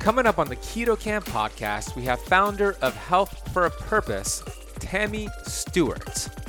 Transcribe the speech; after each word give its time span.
Coming 0.00 0.24
up 0.24 0.38
on 0.38 0.48
the 0.48 0.56
Keto 0.56 0.98
Kamp 0.98 1.26
podcast, 1.26 1.94
we 1.94 2.04
have 2.04 2.22
founder 2.22 2.74
of 2.80 2.96
Health 2.96 3.52
for 3.52 3.66
a 3.66 3.70
Purpose, 3.70 4.42
Tammy 4.78 5.28
Stewart. 5.44 6.39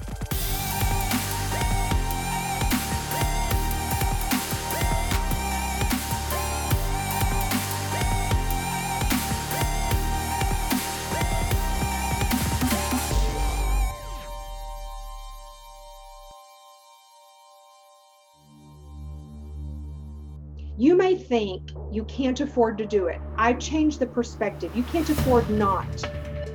Think 21.31 21.71
you 21.89 22.03
can't 22.03 22.41
afford 22.41 22.77
to 22.79 22.85
do 22.85 23.05
it. 23.07 23.21
I've 23.37 23.57
changed 23.57 23.99
the 23.99 24.05
perspective. 24.05 24.75
You 24.75 24.83
can't 24.83 25.09
afford 25.09 25.49
not 25.49 25.87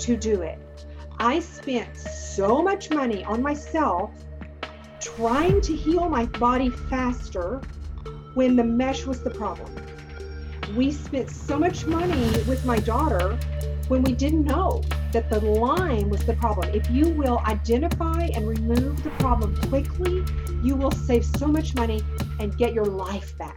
to 0.01 0.19
do 0.19 0.43
it. 0.43 0.59
I 1.19 1.41
spent 1.41 1.97
so 1.97 2.63
much 2.63 2.91
money 2.91 3.25
on 3.25 3.41
myself 3.41 4.11
trying 5.01 5.63
to 5.63 5.75
heal 5.75 6.11
my 6.11 6.27
body 6.27 6.69
faster 6.69 7.63
when 8.35 8.55
the 8.55 8.65
mesh 8.65 9.07
was 9.07 9.23
the 9.23 9.31
problem. 9.31 9.75
We 10.77 10.93
spent 10.93 11.31
so 11.31 11.59
much 11.59 11.87
money 11.87 12.29
with 12.47 12.67
my 12.67 12.79
daughter 12.79 13.39
when 13.89 14.03
we 14.03 14.13
didn't 14.13 14.45
know 14.45 14.83
that 15.13 15.31
the 15.31 15.41
Lyme 15.41 16.11
was 16.11 16.27
the 16.27 16.35
problem. 16.35 16.69
If 16.75 16.91
you 16.91 17.09
will 17.09 17.39
identify 17.47 18.29
and 18.35 18.47
remove 18.47 19.03
the 19.03 19.11
problem 19.13 19.57
quickly, 19.71 20.23
you 20.63 20.77
will 20.77 20.91
save 20.91 21.25
so 21.25 21.47
much 21.47 21.75
money 21.75 22.03
and 22.41 22.55
get 22.59 22.75
your 22.75 22.85
life 22.85 23.39
back. 23.39 23.57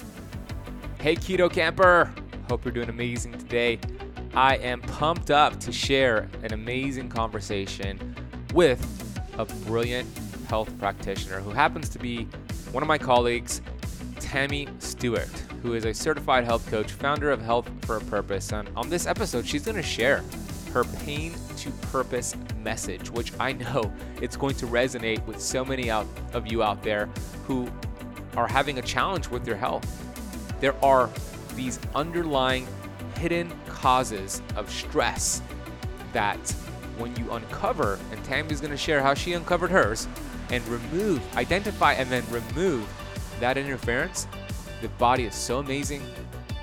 Hey, 1.01 1.15
Keto 1.15 1.51
Camper! 1.51 2.13
Hope 2.47 2.63
you're 2.63 2.71
doing 2.71 2.89
amazing 2.89 3.31
today. 3.31 3.79
I 4.35 4.57
am 4.57 4.81
pumped 4.81 5.31
up 5.31 5.59
to 5.61 5.71
share 5.71 6.29
an 6.43 6.53
amazing 6.53 7.09
conversation 7.09 8.15
with 8.53 8.79
a 9.39 9.45
brilliant 9.65 10.07
health 10.47 10.69
practitioner 10.77 11.39
who 11.39 11.49
happens 11.49 11.89
to 11.89 11.97
be 11.97 12.25
one 12.71 12.83
of 12.83 12.87
my 12.87 12.99
colleagues, 12.99 13.63
Tammy 14.19 14.67
Stewart, 14.77 15.27
who 15.63 15.73
is 15.73 15.85
a 15.85 15.93
certified 15.95 16.43
health 16.43 16.69
coach, 16.69 16.91
founder 16.91 17.31
of 17.31 17.41
Health 17.41 17.67
for 17.81 17.97
a 17.97 18.01
Purpose. 18.01 18.53
And 18.53 18.69
on 18.75 18.87
this 18.87 19.07
episode, 19.07 19.47
she's 19.47 19.65
going 19.65 19.77
to 19.77 19.81
share 19.81 20.23
her 20.71 20.83
pain 20.83 21.33
to 21.57 21.71
purpose 21.91 22.35
message, 22.59 23.09
which 23.09 23.33
I 23.39 23.53
know 23.53 23.91
it's 24.21 24.37
going 24.37 24.53
to 24.57 24.67
resonate 24.67 25.25
with 25.25 25.41
so 25.41 25.65
many 25.65 25.89
of 25.89 26.45
you 26.45 26.61
out 26.61 26.83
there 26.83 27.07
who 27.47 27.67
are 28.37 28.47
having 28.47 28.77
a 28.77 28.83
challenge 28.83 29.29
with 29.29 29.47
your 29.47 29.57
health. 29.57 30.10
There 30.61 30.75
are 30.85 31.09
these 31.55 31.79
underlying 31.95 32.67
hidden 33.17 33.51
causes 33.67 34.41
of 34.55 34.69
stress 34.69 35.41
that 36.13 36.37
when 36.97 37.15
you 37.15 37.31
uncover, 37.31 37.99
and 38.11 38.23
Tammy's 38.23 38.61
going 38.61 38.71
to 38.71 38.77
share 38.77 39.01
how 39.01 39.13
she 39.13 39.33
uncovered 39.33 39.71
hers, 39.71 40.07
and 40.51 40.65
remove, 40.67 41.21
identify, 41.35 41.93
and 41.93 42.09
then 42.11 42.23
remove 42.29 42.87
that 43.39 43.57
interference, 43.57 44.27
the 44.81 44.87
body 44.89 45.25
is 45.25 45.35
so 45.35 45.59
amazing, 45.59 46.03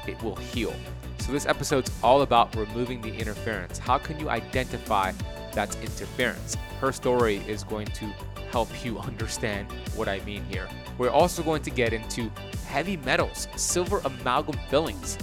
it 0.07 0.23
will 0.23 0.37
heal. 0.37 0.75
So, 1.19 1.33
this 1.33 1.47
episode's 1.47 1.91
all 2.03 2.23
about 2.23 2.55
removing 2.55 3.03
the 3.03 3.15
interference. 3.15 3.79
How 3.79 3.99
can 3.99 4.19
you 4.19 4.31
identify 4.31 5.13
that's 5.53 5.77
interference? 5.77 6.57
Her 6.81 6.93
story 6.93 7.39
is 7.49 7.65
going 7.65 7.87
to 7.87 8.13
help 8.51 8.85
you 8.85 8.99
understand 9.11 9.71
what 9.95 10.09
I 10.09 10.21
mean 10.21 10.45
here. 10.45 10.69
We're 10.99 11.11
also 11.11 11.43
going 11.43 11.63
to 11.63 11.71
get 11.71 11.93
into 11.93 12.31
heavy 12.67 12.97
metals, 12.99 13.49
silver 13.57 14.01
amalgam 14.05 14.59
fillings, 14.69 15.17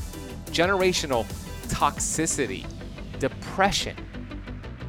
generational 0.47 1.25
toxicity, 1.68 2.66
depression, 3.19 3.96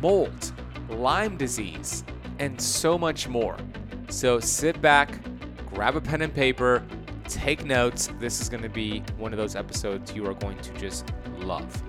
mold, 0.00 0.52
Lyme 0.88 1.36
disease, 1.36 2.04
and 2.38 2.60
so 2.60 2.96
much 2.96 3.28
more. 3.28 3.56
So 4.08 4.38
sit 4.38 4.80
back, 4.80 5.18
grab 5.66 5.96
a 5.96 6.00
pen 6.00 6.22
and 6.22 6.32
paper, 6.32 6.84
take 7.24 7.64
notes. 7.64 8.08
This 8.20 8.40
is 8.40 8.48
going 8.48 8.62
to 8.62 8.68
be 8.68 9.02
one 9.18 9.32
of 9.32 9.38
those 9.38 9.56
episodes 9.56 10.14
you 10.14 10.26
are 10.26 10.34
going 10.34 10.58
to 10.58 10.72
just 10.74 11.12
love. 11.38 11.82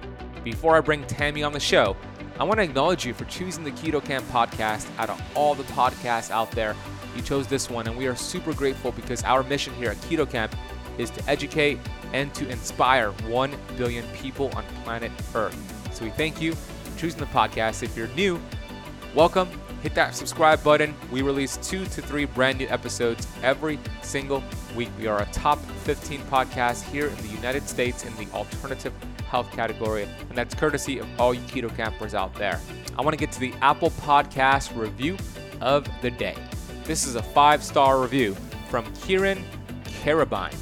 Before 0.43 0.75
I 0.75 0.81
bring 0.81 1.05
Tammy 1.05 1.43
on 1.43 1.51
the 1.51 1.59
show, 1.59 1.95
I 2.39 2.43
want 2.43 2.59
to 2.59 2.63
acknowledge 2.63 3.03
you 3.03 3.15
for 3.15 3.25
choosing 3.25 3.63
the 3.63 3.71
Keto 3.71 4.03
Kamp 4.03 4.23
podcast 4.27 4.87
out 4.99 5.09
of 5.09 5.19
all 5.35 5.55
the 5.55 5.63
podcasts 5.63 6.29
out 6.29 6.51
there. 6.51 6.75
You 7.15 7.23
chose 7.23 7.47
this 7.47 7.67
one, 7.67 7.87
and 7.87 7.97
we 7.97 8.05
are 8.05 8.15
super 8.15 8.53
grateful 8.53 8.91
because 8.91 9.23
our 9.23 9.41
mission 9.41 9.73
here 9.73 9.89
at 9.89 9.97
Keto 9.97 10.29
Kamp 10.29 10.55
is 10.99 11.09
to 11.09 11.29
educate 11.29 11.79
and 12.13 12.31
to 12.35 12.47
inspire 12.47 13.09
1 13.11 13.55
billion 13.75 14.05
people 14.09 14.51
on 14.55 14.63
planet 14.83 15.11
Earth. 15.33 15.57
So 15.93 16.05
we 16.05 16.11
thank 16.11 16.39
you 16.39 16.53
for 16.53 16.99
choosing 16.99 17.19
the 17.19 17.25
podcast. 17.25 17.81
If 17.81 17.97
you're 17.97 18.07
new, 18.09 18.39
welcome 19.15 19.49
hit 19.81 19.95
that 19.95 20.15
subscribe 20.15 20.63
button. 20.63 20.93
We 21.11 21.21
release 21.21 21.57
two 21.57 21.85
to 21.85 22.01
three 22.01 22.25
brand 22.25 22.57
new 22.57 22.67
episodes 22.67 23.27
every 23.41 23.79
single 24.01 24.43
week. 24.75 24.89
We 24.99 25.07
are 25.07 25.21
a 25.21 25.25
top 25.27 25.59
15 25.59 26.21
podcast 26.23 26.83
here 26.83 27.07
in 27.07 27.15
the 27.17 27.27
United 27.29 27.67
States 27.69 28.05
in 28.05 28.15
the 28.15 28.27
alternative 28.33 28.93
health 29.27 29.51
category, 29.51 30.03
and 30.03 30.37
that's 30.37 30.55
courtesy 30.55 30.99
of 30.99 31.07
all 31.19 31.33
you 31.33 31.41
keto 31.41 31.75
campers 31.75 32.13
out 32.13 32.33
there. 32.35 32.59
I 32.97 33.01
want 33.01 33.13
to 33.13 33.17
get 33.17 33.31
to 33.33 33.39
the 33.39 33.53
Apple 33.61 33.91
Podcast 33.91 34.75
review 34.75 35.17
of 35.61 35.87
the 36.01 36.11
day. 36.11 36.35
This 36.83 37.05
is 37.05 37.15
a 37.15 37.23
five 37.23 37.63
star 37.63 38.01
review 38.01 38.35
from 38.69 38.91
Kieran 38.93 39.43
Carabine 39.83 40.55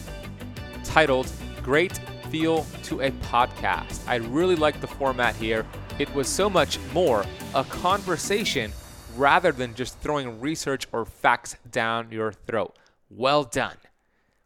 titled 0.83 1.31
Great 1.61 1.99
Feel 2.29 2.65
to 2.83 3.01
a 3.01 3.11
Podcast. 3.11 4.07
I 4.07 4.15
really 4.15 4.55
like 4.55 4.81
the 4.81 4.87
format 4.87 5.35
here. 5.35 5.65
It 5.99 6.13
was 6.13 6.27
so 6.27 6.49
much 6.49 6.79
more 6.93 7.25
a 7.53 7.63
conversation 7.63 8.71
rather 9.15 9.51
than 9.51 9.73
just 9.75 9.97
throwing 9.99 10.41
research 10.41 10.87
or 10.91 11.05
facts 11.05 11.55
down 11.69 12.11
your 12.11 12.33
throat. 12.33 12.75
Well 13.09 13.43
done. 13.43 13.77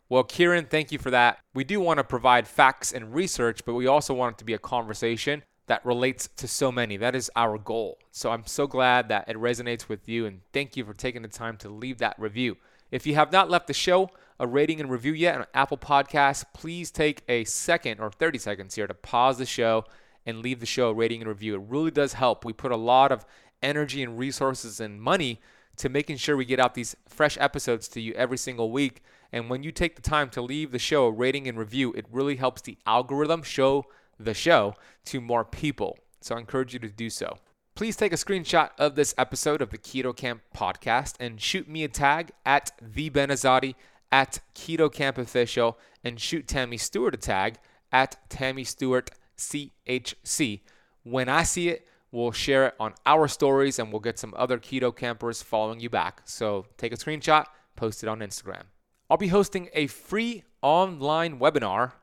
Well, 0.09 0.24
Kieran, 0.24 0.66
thank 0.66 0.92
you 0.92 0.97
for 0.97 1.12
that. 1.12 1.38
We 1.53 1.64
do 1.64 1.80
want 1.80 2.00
to 2.00 2.03
provide 2.03 2.47
facts 2.47 2.92
and 2.92 3.14
research, 3.14 3.64
but 3.64 3.75
we 3.75 3.86
also 3.86 4.14
want 4.16 4.36
it 4.36 4.40
to 4.40 4.46
be 4.46 4.56
a 4.56 4.59
conversation 4.59 5.44
that 5.68 5.86
relates 5.86 6.28
to 6.38 6.47
so 6.47 6.72
many. 6.72 6.97
That 6.97 7.16
is 7.16 7.30
our 7.36 7.59
goal. 7.59 8.00
So 8.12 8.31
I'm 8.31 8.48
so 8.48 8.66
glad 8.66 9.08
that 9.09 9.30
it 9.30 9.38
resonates 9.38 9.88
with 9.88 10.09
you, 10.09 10.25
and 10.25 10.42
thank 10.52 10.75
you 10.75 10.84
for 10.84 10.96
taking 10.96 11.22
the 11.22 11.28
time 11.28 11.58
to 11.58 11.69
leave 11.69 12.00
that 12.00 12.16
review. 12.18 12.58
If 12.90 13.06
you 13.06 13.14
have 13.14 13.31
not 13.31 13.52
left 13.52 13.68
the 13.68 13.74
show 13.74 14.09
a 14.40 14.48
rating 14.48 14.80
and 14.80 14.90
review 14.90 15.14
yet 15.14 15.38
on 15.38 15.46
Apple 15.53 15.78
Podcasts, 15.78 16.44
please 16.53 16.90
take 16.90 17.24
a 17.28 17.44
second 17.44 18.00
or 18.00 18.09
30 18.09 18.40
seconds 18.40 18.74
here 18.74 18.88
to 18.88 18.94
pause 18.94 19.38
the 19.38 19.46
show 19.46 19.84
and 20.25 20.40
leave 20.40 20.59
the 20.59 20.66
show 20.66 20.90
a 20.90 20.94
rating 20.94 21.22
and 21.22 21.28
review. 21.28 21.56
It 21.56 21.62
really 21.68 21.92
does 21.92 22.14
help. 22.14 22.46
We 22.46 22.53
put 22.53 22.72
a 22.72 22.78
lot 22.78 23.12
of 23.12 23.25
energy 23.62 24.02
and 24.02 24.18
resources 24.18 24.80
and 24.80 25.02
money 25.02 25.40
to 25.78 25.90
making 25.90 26.18
sure 26.18 26.36
we 26.36 26.46
get 26.46 26.59
out 26.59 26.74
these 26.74 26.96
fresh 27.08 27.38
episodes 27.40 27.88
to 27.90 28.02
you 28.02 28.14
every 28.14 28.38
single 28.38 28.72
week. 28.72 29.03
And 29.32 29.50
when 29.50 29.64
you 29.64 29.72
take 29.72 29.96
the 29.96 30.02
time 30.02 30.30
to 30.32 30.42
leave 30.42 30.72
the 30.72 30.80
show 30.80 31.06
a 31.06 31.12
rating 31.12 31.48
and 31.48 31.58
review, 31.58 31.94
it 31.94 32.06
really 32.12 32.38
helps 32.38 32.62
the 32.62 32.78
algorithm 32.86 33.44
show 33.44 33.86
the 34.20 34.34
show 34.34 34.76
to 35.06 35.22
more 35.22 35.46
people. 35.46 35.98
So 36.22 36.36
I 36.36 36.40
encourage 36.40 36.74
you 36.74 36.80
to 36.80 36.90
do 36.90 37.10
so. 37.10 37.38
Please 37.76 37.96
take 37.96 38.12
a 38.12 38.18
screenshot 38.18 38.72
of 38.78 38.96
this 38.96 39.16
episode 39.18 39.62
of 39.62 39.70
the 39.70 39.78
Keto 39.78 40.16
Kamp 40.16 40.42
podcast 40.56 41.16
and 41.20 41.40
shoot 41.40 41.68
me 41.70 41.84
a 41.84 41.88
tag 41.88 42.31
at 42.46 42.72
the 42.81 43.10
Benazadi 43.10 43.76
at 44.12 44.40
Keto 44.54 44.92
Kamp 44.92 45.18
Official 45.18 45.78
and 46.04 46.20
shoot 46.20 46.48
Tammy 46.48 46.78
Stewart 46.78 47.14
a 47.14 47.18
tag 47.18 47.58
at 47.92 48.18
Tammy 48.30 48.66
Stewart 48.66 49.12
CHC. 49.38 50.62
When 51.04 51.30
I 51.30 51.44
see 51.44 51.70
it, 51.70 51.88
We'll 52.12 52.32
share 52.32 52.68
it 52.68 52.75
on 52.80 52.94
our 53.06 53.28
stories 53.28 53.78
and 53.78 53.92
we'll 53.92 54.00
get 54.00 54.18
some 54.18 54.34
other 54.36 54.58
keto 54.58 54.96
campers 54.96 55.44
following 55.44 55.80
you 55.80 55.90
back. 55.90 56.22
So 56.25 56.66
take 56.78 56.92
a 56.92 56.98
screenshot, 56.98 57.46
post 57.75 58.04
it 58.04 58.10
on 58.10 58.20
Instagram. 58.20 58.64
I'll 59.10 59.18
be 59.18 59.30
hosting 59.30 59.70
a 59.74 59.88
free 59.88 60.44
online 60.62 61.40
webinar 61.40 61.94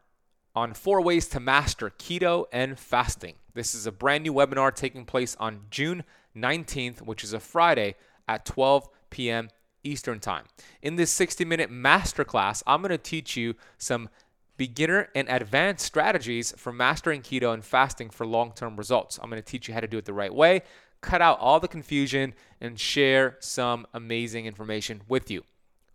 on 0.57 0.75
four 0.75 1.01
ways 1.01 1.29
to 1.29 1.39
master 1.39 1.89
keto 1.89 2.47
and 2.53 2.77
fasting. 2.77 3.35
This 3.55 3.77
is 3.77 3.87
a 3.87 3.93
brand 3.93 4.25
new 4.25 4.35
webinar 4.35 4.75
taking 4.75 5.05
place 5.05 5.37
on 5.39 5.67
June 5.71 6.03
19th, 6.37 7.03
which 7.03 7.23
is 7.23 7.33
a 7.33 7.39
Friday 7.39 7.95
at 8.27 8.45
12 8.45 8.89
p.m. 9.11 9.51
Eastern 9.85 10.19
Time. 10.19 10.47
In 10.83 10.97
this 10.97 11.13
60 11.13 11.45
minute 11.45 11.71
masterclass, 11.71 12.65
I'm 12.67 12.83
going 12.83 12.91
to 12.91 12.99
teach 12.99 13.37
you 13.37 13.55
some 13.79 14.09
beginner 14.57 15.09
and 15.15 15.29
advanced 15.29 15.87
strategies 15.87 16.55
for 16.57 16.73
mastering 16.73 17.23
keto 17.23 17.55
and 17.55 17.65
fasting 17.65 18.11
for 18.11 18.27
long 18.27 18.51
term 18.51 18.77
results. 18.77 19.21
I'm 19.23 19.31
going 19.31 19.41
to 19.41 19.47
teach 19.47 19.69
you 19.69 19.75
how 19.75 19.81
to 19.81 19.87
do 19.87 19.99
it 19.99 20.07
the 20.07 20.13
right 20.13 20.35
way, 20.35 20.63
cut 21.03 21.23
out 21.23 21.39
all 21.39 21.61
the 21.61 21.69
confusion, 21.69 22.35
and 22.61 22.81
share 22.81 23.37
some 23.39 23.87
amazing 23.95 24.47
information 24.47 25.03
with 25.07 25.31
you. 25.31 25.45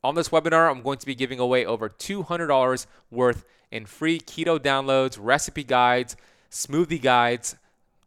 On 0.03 0.15
this 0.15 0.29
webinar, 0.29 0.71
I'm 0.71 0.81
going 0.81 0.97
to 0.97 1.05
be 1.05 1.13
giving 1.13 1.37
away 1.37 1.63
over 1.63 1.87
$200 1.87 2.85
worth 3.11 3.45
in 3.69 3.85
free 3.85 4.19
keto 4.19 4.57
downloads, 4.57 5.19
recipe 5.21 5.63
guides, 5.63 6.15
smoothie 6.49 6.99
guides, 6.99 7.55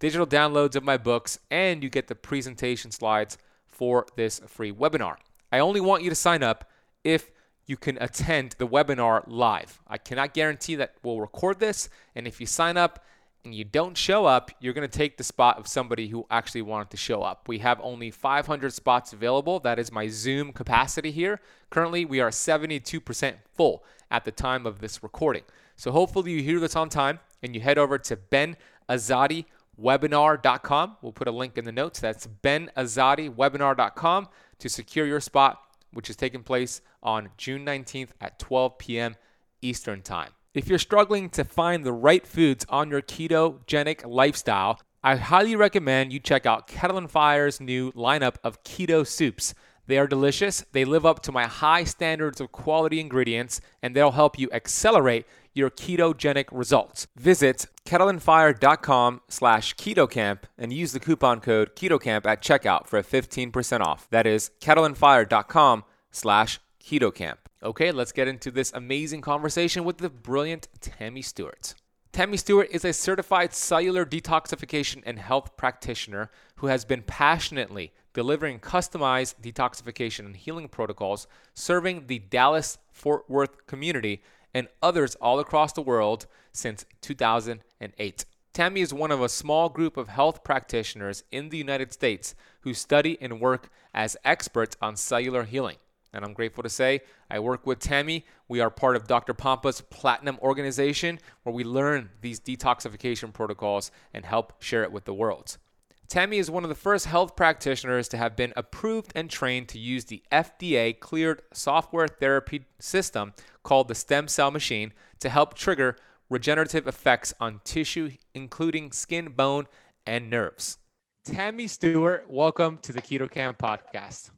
digital 0.01 0.27
downloads 0.27 0.75
of 0.75 0.83
my 0.83 0.97
books, 0.97 1.39
and 1.53 1.85
you 1.85 1.89
get 1.89 2.09
the 2.09 2.17
presentation 2.17 2.91
slides 2.91 3.39
for 3.69 4.07
this 4.17 4.41
free 4.49 4.73
webinar. 4.73 5.19
I 5.53 5.61
only 5.61 5.81
want 5.81 6.03
you 6.03 6.11
to 6.11 6.17
sign 6.17 6.43
up 6.43 6.69
if 7.05 7.31
you 7.65 7.77
can 7.77 7.97
attend 8.01 8.57
the 8.59 8.67
webinar 8.67 9.23
live. 9.29 9.81
I 9.87 9.99
cannot 9.99 10.35
guarantee 10.35 10.75
that 10.75 10.97
we'll 11.05 11.21
record 11.21 11.61
this, 11.61 11.89
and 12.17 12.27
if 12.27 12.41
you 12.41 12.47
sign 12.47 12.77
up 12.77 13.05
and 13.45 13.55
you 13.55 13.65
don't 13.65 13.97
show 13.97 14.25
up, 14.25 14.51
you're 14.59 14.73
going 14.73 14.89
to 14.89 14.99
take 14.99 15.17
the 15.17 15.25
spot 15.25 15.59
of 15.59 15.67
somebody 15.67 16.09
who 16.09 16.27
actually 16.31 16.63
wanted 16.63 16.91
to 16.91 16.97
show 16.97 17.23
up. 17.23 17.47
We 17.47 17.59
have 17.59 17.79
only 17.83 18.11
500 18.11 18.73
spots 18.73 19.13
available. 19.13 19.61
That 19.61 19.79
is 19.79 19.93
my 19.93 20.09
Zoom 20.09 20.53
capacity 20.53 21.11
here. 21.11 21.41
Currently, 21.71 22.07
we 22.07 22.21
are 22.21 22.31
72% 22.31 23.35
full 23.55 23.85
at 24.11 24.25
the 24.25 24.31
time 24.31 24.67
of 24.67 24.81
this 24.81 25.03
recording. 25.03 25.43
So 25.77 25.93
hopefully 25.93 26.33
you 26.33 26.43
hear 26.43 26.61
this 26.61 26.77
on 26.77 26.89
time 26.89 27.21
and 27.43 27.55
you 27.55 27.61
head 27.61 27.77
over 27.79 27.99
to 27.99 28.17
benazadiwebinar.com. 28.17 30.97
We'll 31.03 31.13
put 31.13 31.29
a 31.29 31.33
link 31.33 31.59
in 31.59 31.65
the 31.65 31.73
notes. 31.73 32.01
That's 32.01 32.27
benazadiwebinar.com 32.27 34.29
to 34.59 34.69
secure 34.69 35.07
your 35.07 35.21
spot, 35.21 35.61
which 35.93 36.09
is 36.09 36.17
taking 36.17 36.43
place 36.43 36.81
on 37.03 37.29
June 37.37 37.67
19th 37.67 38.11
at 38.21 38.39
12 38.39 38.79
p.m. 38.79 39.17
Eastern 39.61 40.01
Time. 40.03 40.31
If 40.55 40.69
you're 40.69 40.79
struggling 40.79 41.31
to 41.31 41.43
find 41.43 41.85
the 41.85 41.93
right 41.93 42.25
foods 42.25 42.65
on 42.69 42.89
your 42.89 43.03
ketogenic 43.03 44.07
lifestyle, 44.07 44.81
I 45.03 45.17
highly 45.17 45.57
recommend 45.57 46.13
you 46.13 46.21
check 46.21 46.47
out 46.47 46.69
Kettle 46.69 46.97
and 46.97 47.11
Fire's 47.11 47.61
new 47.61 47.91
lineup 47.91 48.37
of 48.45 48.63
keto 48.63 49.05
soups. 49.05 49.53
They 49.89 49.99
are 49.99 50.07
delicious, 50.07 50.65
they 50.71 50.85
live 50.85 51.05
up 51.05 51.21
to 51.23 51.33
my 51.33 51.49
high 51.49 51.83
standards 51.83 52.41
of 52.41 52.53
quality 52.53 53.01
ingredients, 53.01 53.61
and 53.83 53.97
they'll 53.97 54.13
help 54.13 54.39
you 54.39 54.49
accelerate 54.53 55.27
your 55.55 55.71
ketogenic 55.71 56.47
results. 56.53 57.09
Visit 57.17 57.67
kettleandfire.com 57.85 59.23
slash 59.29 59.75
ketokamp 59.75 60.43
and 60.57 60.73
use 60.73 60.93
the 60.93 61.01
coupon 61.01 61.41
code 61.41 61.75
ketokamp 61.75 62.27
at 62.27 62.41
checkout 62.41 62.87
for 62.87 63.01
a 63.01 63.03
15% 63.03 63.81
off. 63.81 64.07
That 64.11 64.25
is 64.25 64.53
kettleandfire.com 64.61 65.83
slash 66.13 66.61
ketokamp. 66.85 67.39
Okay, 67.63 67.91
let's 67.91 68.13
get 68.13 68.29
into 68.29 68.51
this 68.51 68.73
amazing 68.75 69.23
conversation 69.23 69.85
with 69.85 69.99
the 69.99 70.11
brilliant 70.11 70.69
Tammy 70.81 71.23
Stewart. 71.23 71.75
Tammy 72.13 72.37
Stewart 72.37 72.69
is 72.71 72.85
a 72.85 72.93
certified 72.93 73.55
cellular 73.55 74.05
detoxification 74.05 75.03
and 75.07 75.19
health 75.19 75.57
practitioner 75.57 76.31
who 76.57 76.67
has 76.67 76.85
been 76.85 77.03
passionately 77.03 77.93
delivering 78.13 78.61
customized 78.61 79.35
detoxification 79.43 80.27
and 80.27 80.37
healing 80.37 80.69
protocols 80.69 81.27
serving 81.55 82.07
the 82.07 82.19
Dallas 82.19 82.79
Fort 82.93 83.29
Worth 83.29 83.67
community 83.67 84.23
and 84.53 84.69
others 84.83 85.17
all 85.17 85.41
across 85.41 85.73
the 85.73 85.83
world 85.83 86.27
since 86.53 86.85
2008. 87.01 88.25
Tammy 88.53 88.81
is 88.83 88.95
one 88.95 89.11
of 89.11 89.21
a 89.21 89.29
small 89.29 89.69
group 89.69 89.97
of 89.97 90.09
health 90.09 90.45
practitioners 90.45 91.25
in 91.33 91.49
the 91.49 91.59
United 91.59 91.93
States 91.93 92.37
who 92.61 92.75
study 92.75 93.19
and 93.21 93.41
work 93.41 93.71
as 93.93 94.17
experts 94.25 94.77
on 94.81 94.95
cellular 94.95 95.43
healing 95.43 95.79
and 96.15 96.25
I'm 96.25 96.33
grateful 96.33 96.63
to 96.63 96.69
say 96.69 97.01
I 97.31 97.41
work 97.41 97.67
with 97.67 97.81
Tammy. 97.81 98.25
We 98.49 98.61
are 98.61 98.71
part 98.71 98.97
of 98.97 99.07
Dr. 99.07 99.35
Pompa's 99.35 99.81
Platinum 99.81 100.39
organization 100.41 101.19
where 101.43 101.55
we 101.55 101.65
learn 101.65 102.11
these 102.21 102.41
detoxification 102.41 103.33
protocols 103.33 103.91
and 104.15 104.25
help 104.25 104.63
share 104.63 104.85
it 104.85 104.93
with 104.93 105.05
the 105.05 105.15
world. 105.15 105.59
Tammy 106.07 106.39
is 106.39 106.51
one 106.51 106.63
of 106.63 106.69
the 106.69 106.75
first 106.75 107.07
health 107.07 107.35
practitioners 107.35 108.09
to 108.09 108.17
have 108.17 108.37
been 108.37 108.53
approved 108.57 109.11
and 109.15 109.29
trained 109.29 109.69
to 109.69 109.79
use 109.79 110.05
the 110.05 110.23
FDA 110.31 110.99
cleared 110.99 111.43
SoftWave 111.53 112.19
therapy 112.21 112.67
system 112.79 113.33
called 113.63 113.89
the 113.89 113.95
stem 113.95 114.29
cell 114.29 114.51
machine 114.51 114.93
to 115.21 115.29
help 115.29 115.55
trigger 115.55 115.97
regenerative 116.31 116.87
effects 116.87 117.35
on 117.41 117.61
tissue, 117.65 118.11
including 118.35 118.93
skin, 118.93 119.31
bone, 119.31 119.67
and 120.07 120.31
nerves. 120.31 120.79
Tammy 121.25 121.67
Stewart, 121.67 122.27
welcome 122.29 122.79
to 122.83 122.93
the 122.93 123.01
Keto 123.01 123.31
Kamp 123.31 123.59
podcast. 123.59 124.31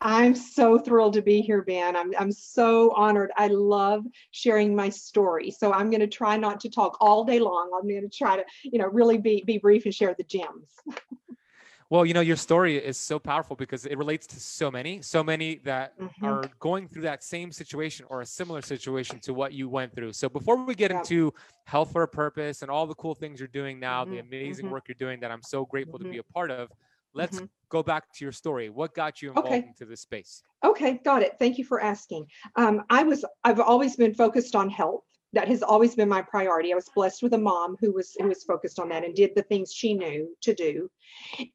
I'm 0.00 0.34
so 0.34 0.78
thrilled 0.78 1.14
to 1.14 1.22
be 1.22 1.40
here, 1.40 1.62
Ben. 1.62 1.96
I'm, 1.96 2.12
I'm 2.18 2.32
so 2.32 2.92
honored. 2.92 3.30
I 3.36 3.48
love 3.48 4.04
sharing 4.30 4.74
my 4.74 4.88
story. 4.88 5.50
So 5.50 5.72
I'm 5.72 5.90
going 5.90 6.00
to 6.00 6.06
try 6.06 6.36
not 6.36 6.60
to 6.60 6.70
talk 6.70 6.96
all 7.00 7.24
day 7.24 7.38
long. 7.38 7.70
I'm 7.74 7.88
going 7.88 8.08
to 8.08 8.16
try 8.16 8.36
to, 8.36 8.44
you 8.62 8.78
know, 8.78 8.86
really 8.86 9.18
be, 9.18 9.42
be 9.46 9.58
brief 9.58 9.84
and 9.84 9.94
share 9.94 10.14
the 10.16 10.24
gems. 10.24 10.70
well, 11.90 12.06
you 12.06 12.14
know, 12.14 12.20
your 12.20 12.36
story 12.36 12.76
is 12.76 12.96
so 12.96 13.18
powerful 13.18 13.56
because 13.56 13.86
it 13.86 13.98
relates 13.98 14.26
to 14.28 14.40
so 14.40 14.70
many, 14.70 15.02
so 15.02 15.22
many 15.22 15.56
that 15.64 15.98
mm-hmm. 15.98 16.24
are 16.24 16.50
going 16.58 16.88
through 16.88 17.02
that 17.02 17.22
same 17.22 17.52
situation 17.52 18.06
or 18.08 18.20
a 18.20 18.26
similar 18.26 18.62
situation 18.62 19.18
to 19.20 19.34
what 19.34 19.52
you 19.52 19.68
went 19.68 19.94
through. 19.94 20.12
So 20.12 20.28
before 20.28 20.56
we 20.64 20.74
get 20.74 20.90
yeah. 20.90 20.98
into 20.98 21.32
health 21.64 21.92
for 21.92 22.02
a 22.02 22.08
purpose 22.08 22.62
and 22.62 22.70
all 22.70 22.86
the 22.86 22.94
cool 22.94 23.14
things 23.14 23.38
you're 23.38 23.48
doing 23.48 23.78
now, 23.78 24.04
mm-hmm. 24.04 24.14
the 24.14 24.18
amazing 24.20 24.66
mm-hmm. 24.66 24.74
work 24.74 24.84
you're 24.88 24.96
doing 24.98 25.20
that 25.20 25.30
I'm 25.30 25.42
so 25.42 25.64
grateful 25.64 25.98
to 25.98 26.04
be 26.04 26.12
mm-hmm. 26.12 26.20
a 26.20 26.32
part 26.32 26.50
of, 26.50 26.70
let's 27.14 27.36
mm-hmm. 27.36 27.46
go 27.68 27.82
back 27.82 28.12
to 28.14 28.24
your 28.24 28.32
story. 28.32 28.70
What 28.70 28.94
got 28.94 29.22
you 29.22 29.28
involved 29.28 29.48
okay. 29.48 29.66
into 29.68 29.84
this 29.86 30.00
space? 30.00 30.42
Okay, 30.64 31.00
got 31.04 31.22
it. 31.22 31.36
Thank 31.38 31.58
you 31.58 31.64
for 31.64 31.80
asking. 31.80 32.26
Um, 32.56 32.82
I 32.90 33.02
was 33.02 33.24
I've 33.44 33.60
always 33.60 33.96
been 33.96 34.14
focused 34.14 34.54
on 34.54 34.68
health. 34.68 35.04
That 35.32 35.48
has 35.48 35.64
always 35.64 35.96
been 35.96 36.08
my 36.08 36.22
priority. 36.22 36.72
I 36.72 36.76
was 36.76 36.88
blessed 36.94 37.22
with 37.22 37.34
a 37.34 37.38
mom 37.38 37.76
who 37.80 37.92
was 37.92 38.16
who 38.20 38.28
was 38.28 38.44
focused 38.44 38.78
on 38.78 38.88
that 38.90 39.04
and 39.04 39.14
did 39.14 39.32
the 39.34 39.42
things 39.42 39.72
she 39.72 39.94
knew 39.94 40.34
to 40.42 40.54
do, 40.54 40.90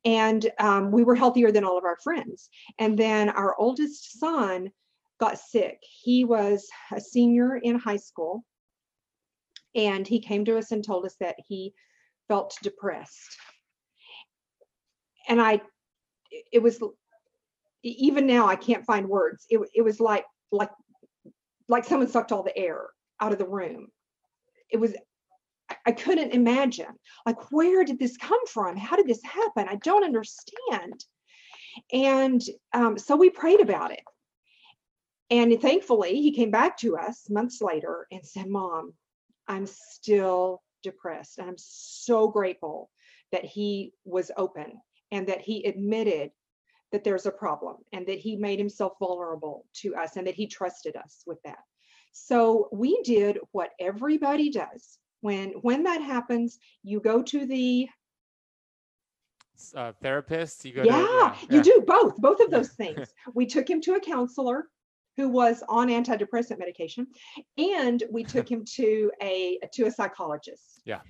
and 0.03 0.49
um, 0.59 0.91
we 0.91 1.03
were 1.03 1.15
healthier 1.15 1.51
than 1.51 1.63
all 1.63 1.77
of 1.77 1.85
our 1.85 1.97
friends. 2.03 2.49
And 2.77 2.97
then 2.97 3.29
our 3.29 3.55
oldest 3.57 4.19
son 4.19 4.71
got 5.19 5.39
sick. 5.39 5.79
He 5.81 6.25
was 6.25 6.67
a 6.91 6.99
senior 6.99 7.57
in 7.57 7.79
high 7.79 7.97
school, 7.97 8.43
and 9.75 10.05
he 10.05 10.19
came 10.19 10.43
to 10.45 10.57
us 10.57 10.71
and 10.71 10.83
told 10.83 11.05
us 11.05 11.15
that 11.21 11.37
he 11.47 11.73
felt 12.27 12.57
depressed 12.61 13.37
and 15.29 15.41
I, 15.41 15.61
it 16.51 16.61
was, 16.61 16.81
even 17.83 18.27
now 18.27 18.47
I 18.47 18.55
can't 18.55 18.85
find 18.85 19.07
words. 19.07 19.45
It, 19.49 19.61
it 19.73 19.83
was 19.83 19.99
like, 19.99 20.25
like, 20.51 20.71
like 21.69 21.85
someone 21.85 22.09
sucked 22.09 22.31
all 22.31 22.43
the 22.43 22.57
air 22.57 22.87
out 23.21 23.31
of 23.31 23.37
the 23.37 23.47
room. 23.47 23.87
It 24.69 24.77
was, 24.77 24.93
I 25.85 25.91
couldn't 25.91 26.33
imagine, 26.33 26.87
like, 27.25 27.51
where 27.51 27.85
did 27.85 27.99
this 27.99 28.17
come 28.17 28.45
from? 28.47 28.75
How 28.75 28.95
did 28.95 29.07
this 29.07 29.23
happen? 29.23 29.67
I 29.69 29.75
don't 29.75 30.03
understand. 30.03 31.05
And 31.93 32.41
um, 32.73 32.97
so 32.97 33.15
we 33.15 33.29
prayed 33.29 33.61
about 33.61 33.91
it. 33.91 34.01
And 35.29 35.61
thankfully, 35.61 36.21
he 36.21 36.31
came 36.31 36.49
back 36.49 36.77
to 36.79 36.97
us 36.97 37.29
months 37.29 37.61
later 37.61 38.07
and 38.11 38.25
said, 38.25 38.47
Mom, 38.47 38.93
I'm 39.47 39.67
still 39.67 40.63
depressed. 40.81 41.37
And 41.37 41.47
I'm 41.47 41.57
so 41.57 42.27
grateful 42.27 42.89
that 43.31 43.45
he 43.45 43.93
was 44.05 44.31
open 44.35 44.81
and 45.11 45.27
that 45.27 45.41
he 45.41 45.65
admitted 45.65 46.31
that 46.91 47.03
there's 47.03 47.25
a 47.25 47.31
problem 47.31 47.77
and 47.93 48.05
that 48.07 48.19
he 48.19 48.35
made 48.35 48.59
himself 48.59 48.93
vulnerable 48.99 49.65
to 49.73 49.95
us 49.95 50.15
and 50.15 50.25
that 50.25 50.35
he 50.35 50.47
trusted 50.47 50.95
us 50.95 51.23
with 51.25 51.37
that. 51.43 51.59
So 52.11 52.69
we 52.71 53.01
did 53.03 53.37
what 53.51 53.71
everybody 53.79 54.49
does. 54.49 54.97
When 55.21 55.49
when 55.61 55.83
that 55.83 56.01
happens, 56.01 56.59
you 56.83 56.99
go 57.01 57.21
to 57.23 57.45
the 57.45 57.89
uh, 59.75 59.91
therapist. 60.01 60.63
You 60.65 60.73
go. 60.73 60.83
Yeah, 60.83 60.93
to, 60.93 61.01
yeah, 61.01 61.35
you 61.49 61.57
yeah. 61.57 61.61
do 61.61 61.83
both. 61.85 62.15
Both 62.17 62.39
of 62.39 62.51
those 62.51 62.69
things. 62.69 63.13
we 63.33 63.45
took 63.45 63.69
him 63.69 63.81
to 63.81 63.95
a 63.95 63.99
counselor 63.99 64.69
who 65.17 65.27
was 65.27 65.63
on 65.67 65.89
antidepressant 65.89 66.59
medication, 66.59 67.07
and 67.57 68.03
we 68.09 68.23
took 68.23 68.49
him 68.51 68.63
to 68.75 69.11
a 69.21 69.59
to 69.73 69.85
a 69.85 69.91
psychologist. 69.91 70.81
Yeah. 70.85 71.01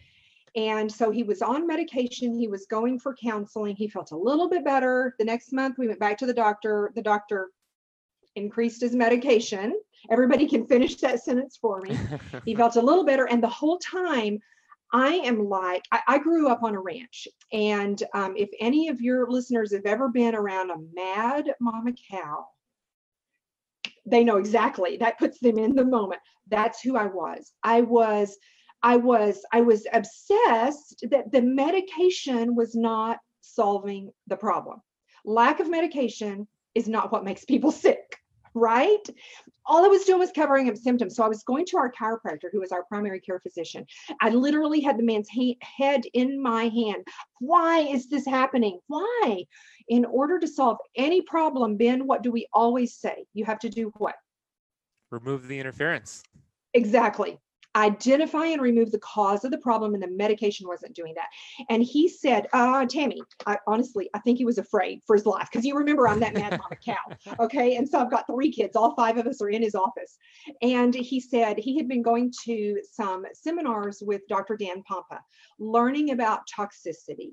And 0.56 0.92
so 0.92 1.12
he 1.12 1.24
was 1.24 1.42
on 1.42 1.68
medication. 1.68 2.34
He 2.34 2.48
was 2.48 2.66
going 2.66 3.00
for 3.00 3.16
counseling. 3.16 3.76
He 3.76 3.88
felt 3.88 4.12
a 4.12 4.18
little 4.18 4.50
bit 4.50 4.66
better. 4.66 5.16
The 5.20 5.26
next 5.26 5.54
month, 5.54 5.78
we 5.78 5.88
went 5.88 6.00
back 6.00 6.18
to 6.20 6.26
the 6.26 6.34
doctor. 6.34 6.92
The 6.96 7.02
doctor 7.02 7.50
increased 8.36 8.82
his 8.82 8.96
medication. 8.96 9.80
Everybody 10.10 10.48
can 10.48 10.66
finish 10.66 10.96
that 10.98 11.24
sentence 11.24 11.58
for 11.62 11.82
me. 11.82 11.98
he 12.46 12.56
felt 12.56 12.76
a 12.76 12.82
little 12.82 13.04
better. 13.04 13.26
And 13.26 13.44
the 13.44 13.50
whole 13.50 13.80
time, 13.80 14.40
I 14.92 15.16
am 15.16 15.48
like, 15.48 15.84
I, 15.92 16.00
I 16.08 16.18
grew 16.18 16.48
up 16.48 16.64
on 16.64 16.76
a 16.76 16.80
ranch. 16.80 17.28
And 17.54 18.02
um, 18.14 18.36
if 18.36 18.50
any 18.60 18.88
of 18.88 19.02
your 19.02 19.30
listeners 19.30 19.74
have 19.74 19.86
ever 19.86 20.10
been 20.10 20.36
around 20.36 20.72
a 20.72 20.78
mad 20.94 21.54
mama 21.60 21.92
cow, 22.10 22.48
they 24.06 24.24
know 24.24 24.38
exactly 24.38 24.98
that 24.98 25.20
puts 25.20 25.40
them 25.40 25.60
in 25.60 25.76
the 25.76 25.86
moment. 25.86 26.22
That's 26.48 26.82
who 26.82 26.98
I 26.98 27.06
was. 27.06 27.52
I 27.64 27.82
was 27.82 28.38
I 28.82 28.98
was 28.98 29.44
I 29.52 29.62
was 29.62 29.86
obsessed 29.92 31.06
that 31.10 31.32
the 31.32 31.42
medication 31.42 32.56
was 32.56 32.76
not 32.76 33.20
solving 33.42 34.12
the 34.28 34.38
problem. 34.38 34.82
Lack 35.26 35.60
of 35.60 35.70
medication 35.70 36.48
is 36.76 36.88
not 36.88 37.12
what 37.12 37.26
makes 37.26 37.44
people 37.44 37.72
sick, 37.86 38.18
right? 38.54 39.06
All 39.66 39.86
I 39.86 39.90
was 39.90 40.06
doing 40.06 40.20
was 40.20 40.32
covering 40.32 40.70
up 40.70 40.78
symptoms. 40.78 41.16
So 41.16 41.24
I 41.24 41.28
was 41.28 41.44
going 41.44 41.66
to 41.68 41.78
our 41.78 41.92
chiropractor, 41.92 42.50
who 42.52 42.60
was 42.60 42.72
our 42.72 42.86
primary 42.86 43.20
care 43.20 43.40
physician. 43.40 43.86
I 44.22 44.30
literally 44.30 44.80
had 44.80 44.98
the 44.98 45.04
man's 45.04 45.30
he- 45.30 45.60
head 45.62 46.04
in 46.14 46.42
my 46.42 46.70
hand. 46.70 47.06
Why 47.40 47.80
is 47.82 48.10
this 48.10 48.26
happening? 48.26 48.80
Why? 48.88 49.44
In 49.90 50.06
order 50.06 50.40
to 50.40 50.48
solve 50.48 50.78
any 50.96 51.22
problem, 51.22 51.78
Ben, 51.78 52.08
what 52.08 52.24
do 52.24 52.32
we 52.32 52.48
always 52.54 52.96
say? 52.96 53.26
You 53.34 53.46
have 53.46 53.60
to 53.60 53.70
do 53.70 53.92
what? 53.98 54.16
Remove 55.12 55.48
the 55.48 55.60
interference. 55.60 56.24
Exactly 56.74 57.40
identify 57.80 58.46
and 58.48 58.62
remove 58.62 58.92
the 58.92 59.00
cause 59.00 59.44
of 59.46 59.52
the 59.52 59.58
problem 59.58 59.94
and 59.94 60.04
the 60.04 60.10
medication 60.10 60.68
wasn't 60.68 60.96
doing 60.96 61.14
that. 61.16 61.28
And 61.70 61.82
he 61.82 62.08
said 62.08 62.48
uh 62.54 62.86
tammy 62.86 63.22
I, 63.46 63.58
honestly 63.68 64.10
i 64.14 64.20
think 64.20 64.38
he 64.38 64.46
was 64.46 64.58
afraid 64.58 65.02
for 65.06 65.16
his 65.16 65.26
life 65.26 65.48
because 65.52 65.66
you 65.66 65.76
remember 65.76 66.08
i'm 66.08 66.20
that 66.20 66.34
mad 66.34 66.52
mama 66.52 66.76
cow 66.84 66.96
okay? 67.40 67.76
And 67.76 67.88
so 67.88 68.00
i've 68.00 68.12
got 68.12 68.28
three 68.28 68.52
kids 68.52 68.76
all 68.76 68.96
five 68.96 69.18
of 69.18 69.28
us 69.28 69.42
are 69.42 69.50
in 69.50 69.62
his 69.62 69.76
office. 69.76 70.18
And 70.62 70.94
he 70.94 71.20
said 71.20 71.58
he 71.58 71.78
had 71.78 71.88
been 71.88 72.02
going 72.02 72.32
to 72.46 72.82
some 72.92 73.26
seminars 73.34 74.04
with 74.06 74.22
dr 74.28 74.56
dan 74.58 74.84
pompa 74.90 75.20
learning 75.60 76.12
about 76.12 76.42
toxicity 76.54 77.32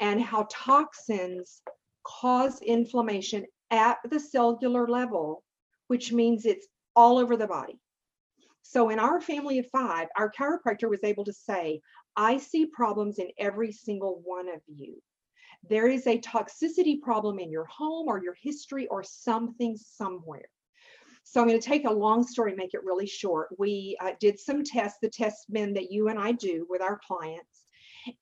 and 0.00 0.20
how 0.20 0.46
toxins 0.50 1.62
cause 2.04 2.60
inflammation 2.62 3.44
at 3.70 3.98
the 4.10 4.18
cellular 4.18 4.88
level 4.88 5.42
which 5.88 6.12
means 6.12 6.44
it's 6.44 6.66
all 6.96 7.18
over 7.18 7.36
the 7.36 7.46
body 7.46 7.78
so 8.70 8.90
in 8.90 8.98
our 8.98 9.18
family 9.18 9.58
of 9.58 9.66
five, 9.72 10.08
our 10.14 10.30
chiropractor 10.30 10.90
was 10.90 11.02
able 11.02 11.24
to 11.24 11.32
say, 11.32 11.80
I 12.16 12.36
see 12.36 12.66
problems 12.66 13.18
in 13.18 13.28
every 13.38 13.72
single 13.72 14.20
one 14.24 14.46
of 14.46 14.60
you. 14.66 15.00
There 15.70 15.88
is 15.88 16.06
a 16.06 16.20
toxicity 16.20 17.00
problem 17.00 17.38
in 17.38 17.50
your 17.50 17.64
home 17.64 18.08
or 18.08 18.22
your 18.22 18.36
history 18.38 18.86
or 18.88 19.02
something 19.02 19.74
somewhere. 19.78 20.50
So 21.24 21.40
I'm 21.40 21.48
going 21.48 21.58
to 21.58 21.66
take 21.66 21.86
a 21.86 21.90
long 21.90 22.26
story, 22.26 22.50
and 22.50 22.58
make 22.58 22.74
it 22.74 22.84
really 22.84 23.06
short. 23.06 23.48
We 23.58 23.96
uh, 24.02 24.12
did 24.20 24.38
some 24.38 24.62
tests, 24.62 24.98
the 25.00 25.08
tests 25.08 25.46
men 25.48 25.72
that 25.72 25.90
you 25.90 26.08
and 26.08 26.18
I 26.18 26.32
do 26.32 26.66
with 26.68 26.82
our 26.82 27.00
clients. 27.06 27.57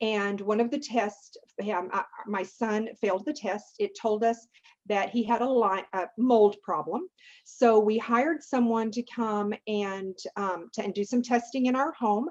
And 0.01 0.41
one 0.41 0.61
of 0.61 0.71
the 0.71 0.79
tests, 0.79 1.37
um, 1.73 1.91
my 2.27 2.43
son 2.43 2.89
failed 3.01 3.25
the 3.25 3.33
test. 3.33 3.77
It 3.79 3.99
told 4.01 4.25
us 4.25 4.47
that 4.87 5.11
he 5.11 5.23
had 5.23 5.43
a, 5.43 5.47
Lyme, 5.47 5.85
a 5.93 6.07
mold 6.17 6.57
problem. 6.63 7.03
So 7.45 7.79
we 7.79 7.99
hired 7.99 8.43
someone 8.43 8.91
to 8.93 9.03
come 9.03 9.53
and, 9.67 10.17
um, 10.37 10.69
to, 10.75 10.85
and 10.85 10.95
do 10.95 11.05
some 11.05 11.23
testing 11.23 11.67
in 11.67 11.77
our 11.77 11.93
home. 11.93 12.29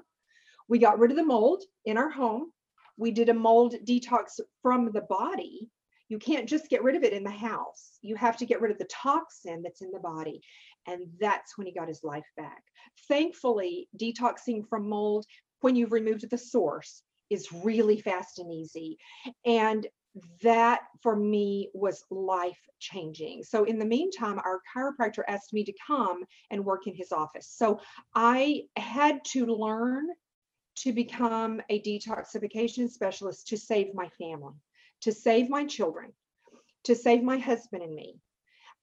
We 0.67 0.79
got 0.79 1.00
rid 1.00 1.12
of 1.12 1.17
the 1.17 1.24
mold 1.24 1.63
in 1.85 1.97
our 1.97 2.09
home. 2.09 2.51
We 2.97 3.12
did 3.12 3.29
a 3.29 3.33
mold 3.33 3.75
detox 3.85 4.39
from 4.62 4.91
the 4.91 5.01
body. 5.01 5.69
You 6.07 6.19
can't 6.19 6.47
just 6.47 6.69
get 6.69 6.83
rid 6.83 6.95
of 6.95 7.03
it 7.03 7.13
in 7.13 7.24
the 7.24 7.31
house. 7.31 7.97
You 8.01 8.15
have 8.15 8.38
to 8.38 8.45
get 8.45 8.62
rid 8.62 8.71
of 8.71 8.77
the 8.77 8.89
toxin 8.91 9.62
that's 9.63 9.81
in 9.81 9.91
the 9.91 10.00
body. 10.00 10.41
And 10.88 11.07
that's 11.19 11.57
when 11.57 11.67
he 11.67 11.74
got 11.74 11.88
his 11.88 12.03
life 12.03 12.25
back. 12.38 12.62
Thankfully, 13.07 13.89
detoxing 14.00 14.67
from 14.69 14.88
mold, 14.88 15.25
when 15.62 15.75
you've 15.75 15.91
removed 15.91 16.29
the 16.29 16.38
source, 16.38 17.01
is 17.29 17.51
really 17.51 18.00
fast 18.00 18.39
and 18.39 18.51
easy. 18.51 18.98
And 19.46 19.88
that 20.44 20.82
for 21.01 21.15
me 21.15 21.70
was 21.74 22.03
life 22.10 22.60
changing. 22.79 23.44
So, 23.44 23.65
in 23.65 23.79
the 23.79 23.86
meantime, 23.86 24.39
our 24.39 24.62
chiropractor 24.75 25.24
asked 25.27 25.53
me 25.53 25.63
to 25.65 25.74
come 25.86 26.24
and 26.51 26.63
work 26.63 26.88
in 26.88 26.96
his 26.96 27.12
office. 27.12 27.48
So, 27.50 27.79
I 28.13 28.63
had 28.77 29.24
to 29.32 29.46
learn 29.46 30.08
to 30.77 30.94
become 30.94 31.62
a 31.70 31.82
detoxification 31.82 32.89
specialist 32.89 33.48
to 33.48 33.58
save 33.58 33.94
my 33.94 34.10
family, 34.17 34.53
to 35.01 35.12
save 35.12 35.50
my 35.50 35.65
children, 35.65 36.12
to 36.84 36.96
save 36.96 37.24
my 37.24 37.38
husband 37.38 37.84
and 37.84 37.96
me. 37.96 38.20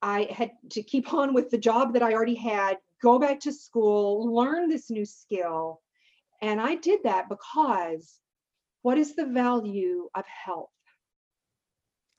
I 0.00 0.26
had 0.30 0.50
to 0.70 0.82
keep 0.82 1.12
on 1.14 1.32
with 1.32 1.50
the 1.50 1.58
job 1.58 1.92
that 1.92 2.02
I 2.02 2.12
already 2.12 2.34
had, 2.34 2.78
go 3.00 3.18
back 3.18 3.40
to 3.40 3.52
school, 3.52 4.34
learn 4.34 4.68
this 4.68 4.90
new 4.90 5.04
skill. 5.04 5.80
And 6.40 6.60
I 6.60 6.74
did 6.74 7.04
that 7.04 7.28
because 7.28 8.18
what 8.82 8.98
is 8.98 9.14
the 9.14 9.26
value 9.26 10.08
of 10.14 10.24
health? 10.26 10.70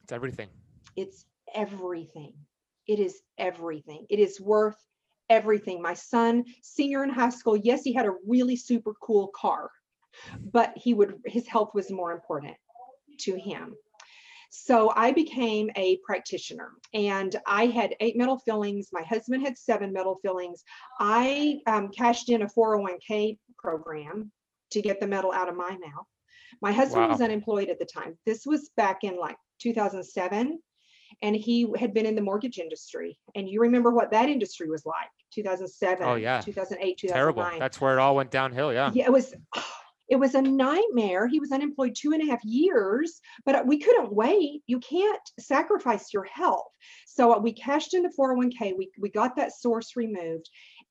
It's 0.04 0.12
everything. 0.12 0.50
It's 0.96 1.26
everything. 1.54 2.34
It 2.88 3.00
is 3.00 3.22
everything. 3.38 4.06
It 4.10 4.20
is 4.20 4.42
worth 4.42 4.78
everything. 5.30 5.82
My 5.82 5.94
son, 5.94 6.44
senior 6.62 7.04
in 7.04 7.10
high 7.10 7.30
school, 7.30 7.56
yes, 7.56 7.84
he 7.84 7.94
had 7.94 8.06
a 8.06 8.16
really 8.28 8.56
super 8.56 8.94
cool 9.02 9.30
car, 9.36 9.70
but 10.52 10.74
he 10.76 10.94
would 10.94 11.16
his 11.26 11.48
health 11.48 11.72
was 11.74 11.92
more 11.92 12.12
important 12.12 12.56
to 13.20 13.36
him. 13.36 13.76
So 14.56 14.94
I 14.96 15.12
became 15.12 15.72
a 15.76 15.98
practitioner 16.06 16.74
and 16.94 17.36
I 17.48 17.66
had 17.66 17.96
eight 18.00 18.16
metal 18.16 18.38
fillings. 18.38 18.90
My 18.94 19.02
husband 19.02 19.44
had 19.44 19.58
seven 19.58 19.92
metal 19.92 20.20
fillings. 20.22 20.64
I 21.00 21.60
um, 21.66 21.90
cashed 21.90 22.30
in 22.30 22.44
a 22.44 22.48
401k 22.48 23.40
program 23.58 24.32
to 24.70 24.82
get 24.82 25.00
the 25.00 25.08
metal 25.08 25.32
out 25.32 25.50
of 25.50 25.56
my 25.56 25.72
mouth. 25.72 26.06
My 26.62 26.72
husband 26.72 27.04
wow. 27.04 27.10
was 27.10 27.22
unemployed 27.22 27.70
at 27.70 27.80
the 27.80 27.86
time. 27.86 28.18
This 28.26 28.46
was 28.46 28.70
back 28.76 29.04
in 29.04 29.18
like 29.18 29.36
2007 29.62 30.60
and 31.22 31.36
he 31.36 31.68
had 31.78 31.94
been 31.94 32.06
in 32.06 32.16
the 32.16 32.22
mortgage 32.22 32.58
industry. 32.58 33.18
And 33.36 33.48
you 33.50 33.62
remember 33.62 33.92
what 33.92 34.12
that 34.12 34.30
industry 34.30 34.70
was 34.70 34.86
like 34.86 35.10
2007 35.34 36.08
oh 36.08 36.16
yeah. 36.16 36.42
2008 36.42 36.98
2009 36.98 37.14
terrible. 37.14 37.60
that's 37.60 37.82
where 37.82 37.98
it 37.98 38.00
all 38.00 38.16
went 38.16 38.32
downhill 38.32 38.72
yeah. 38.72 38.92
Yeah 38.94 39.06
it 39.06 39.12
was 39.12 39.34
it 40.10 40.18
was 40.18 40.36
a 40.36 40.42
nightmare. 40.42 41.28
He 41.28 41.40
was 41.40 41.52
unemployed 41.52 41.96
two 41.98 42.12
and 42.12 42.22
a 42.22 42.26
half 42.26 42.44
years 42.44 43.20
but 43.46 43.56
uh, 43.56 43.64
we 43.66 43.80
couldn't 43.80 44.14
wait. 44.14 44.62
You 44.68 44.80
can't 44.80 45.22
sacrifice 45.40 46.14
your 46.14 46.26
health. 46.26 46.68
So 47.08 47.34
uh, 47.34 47.40
we 47.40 47.54
cashed 47.54 47.94
in 47.94 48.04
the 48.04 48.14
401k 48.20 48.74
we, 48.78 48.90
we 49.00 49.10
got 49.10 49.36
that 49.36 49.54
source 49.54 49.96
removed 49.96 50.50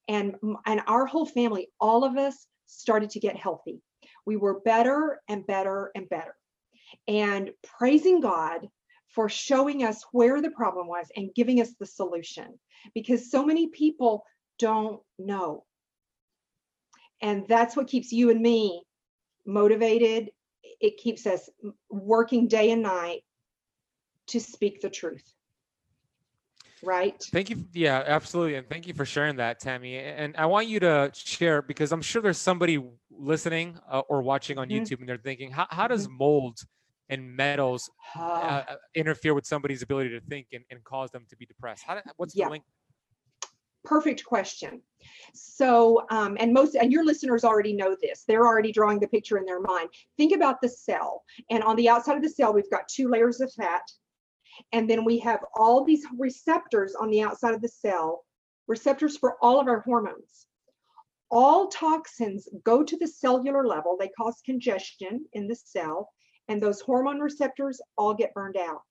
and 0.09 0.35
and 0.66 0.83
our 0.87 1.07
whole 1.07 1.26
family 1.26 1.69
all 1.81 2.04
of 2.04 2.16
us 2.16 2.47
started 2.66 3.11
to 3.11 3.21
get 3.21 3.37
healthy 3.37 3.81
we 4.26 4.37
were 4.37 4.61
better 4.61 5.21
and 5.29 5.47
better 5.47 5.91
and 5.95 6.09
better 6.09 6.35
and 7.09 7.50
praising 7.62 8.21
God 8.21 8.69
for 9.09 9.29
showing 9.29 9.85
us 9.85 10.05
where 10.12 10.41
the 10.41 10.50
problem 10.50 10.87
was 10.87 11.07
and 11.17 11.35
giving 11.35 11.61
us 11.61 11.75
the 11.79 11.87
solution 11.87 12.59
because 12.95 13.31
so 13.31 13.45
many 13.45 13.69
people 13.69 14.25
don't 14.59 15.00
know. 15.19 15.64
And 17.21 17.47
that's 17.47 17.76
what 17.76 17.88
keeps 17.88 18.12
you 18.12 18.31
and 18.31 18.41
me 18.41 18.83
motivated. 19.47 20.31
It 20.81 20.97
keeps 20.97 21.26
us 21.26 21.49
working 21.91 22.49
day 22.49 22.71
and 22.71 22.83
night 22.83 23.23
to 24.29 24.41
speak 24.41 24.81
the 24.81 24.91
truth. 24.91 25.25
Right. 26.83 27.23
Thank 27.31 27.51
you. 27.51 27.65
Yeah, 27.73 28.03
absolutely. 28.05 28.57
And 28.57 28.69
thank 28.69 28.87
you 28.87 28.95
for 28.95 29.05
sharing 29.05 29.37
that, 29.37 29.61
Tammy. 29.61 29.99
And 29.99 30.37
I 30.37 30.47
want 30.47 30.67
you 30.67 30.81
to 30.81 31.12
share 31.15 31.62
because 31.62 31.93
I'm 31.93 32.03
sure 32.03 32.21
there's 32.21 32.39
somebody 32.39 32.83
listening 33.11 33.79
uh, 33.89 34.01
or 34.09 34.23
watching 34.23 34.59
on 34.59 34.69
mm-hmm. 34.69 34.83
YouTube 34.83 34.99
and 34.99 35.09
they're 35.09 35.17
thinking, 35.17 35.53
how, 35.53 35.67
how 35.71 35.87
does 35.87 36.09
mm-hmm. 36.09 36.19
mold 36.19 36.59
and 37.09 37.37
metals 37.37 37.89
uh, 38.19 38.23
uh, 38.23 38.65
interfere 38.95 39.35
with 39.35 39.47
somebody's 39.47 39.83
ability 39.83 40.11
to 40.11 40.21
think 40.23 40.49
and, 40.53 40.65
and 40.71 40.83
cause 40.83 41.11
them 41.12 41.25
to 41.31 41.37
be 41.37 41.47
depressed? 41.47 41.85
How, 41.87 42.01
what's 42.17 42.35
yeah. 42.35 42.47
the 42.47 42.51
link? 42.51 42.65
Perfect 43.85 44.25
question. 44.25 44.81
So, 45.35 46.07
um, 46.11 46.37
and 46.41 46.53
most, 46.53 46.75
and 46.75 46.93
your 46.93 47.05
listeners 47.05 47.45
already 47.45 47.75
know 47.75 47.97
this. 48.01 48.25
They're 48.27 48.47
already 48.47 48.73
drawing 48.73 49.01
the 49.01 49.09
picture 49.09 49.39
in 49.39 49.45
their 49.45 49.61
mind. 49.61 49.89
Think 50.17 50.33
about 50.33 50.61
the 50.61 50.69
cell, 50.69 51.25
and 51.51 51.65
on 51.65 51.75
the 51.75 51.89
outside 51.89 52.17
of 52.17 52.23
the 52.23 52.29
cell, 52.29 52.53
we've 52.53 52.71
got 52.71 52.87
two 52.89 53.09
layers 53.09 53.41
of 53.41 53.53
fat, 53.53 53.83
and 54.73 54.89
then 54.89 55.05
we 55.05 55.19
have 55.19 55.41
all 55.55 55.85
these 55.85 56.07
receptors 56.19 56.95
on 56.95 57.11
the 57.11 57.23
outside 57.23 57.55
of 57.55 57.63
the 57.63 57.69
cell, 57.69 58.25
receptors 58.67 59.17
for 59.17 59.37
all 59.43 59.61
of 59.61 59.69
our 59.69 59.81
hormones. 59.81 60.47
All 61.31 61.69
toxins 61.69 62.49
go 62.65 62.83
to 62.83 62.97
the 62.97 63.09
cellular 63.09 63.67
level. 63.67 63.97
They 63.99 64.09
cause 64.09 64.43
congestion 64.45 65.25
in 65.33 65.49
the 65.49 65.57
cell 65.57 66.11
and 66.49 66.63
those 66.63 66.81
hormone 66.81 67.21
receptors 67.21 67.81
all 67.97 68.15
get 68.15 68.35
burned 68.35 68.57
out. 68.57 68.83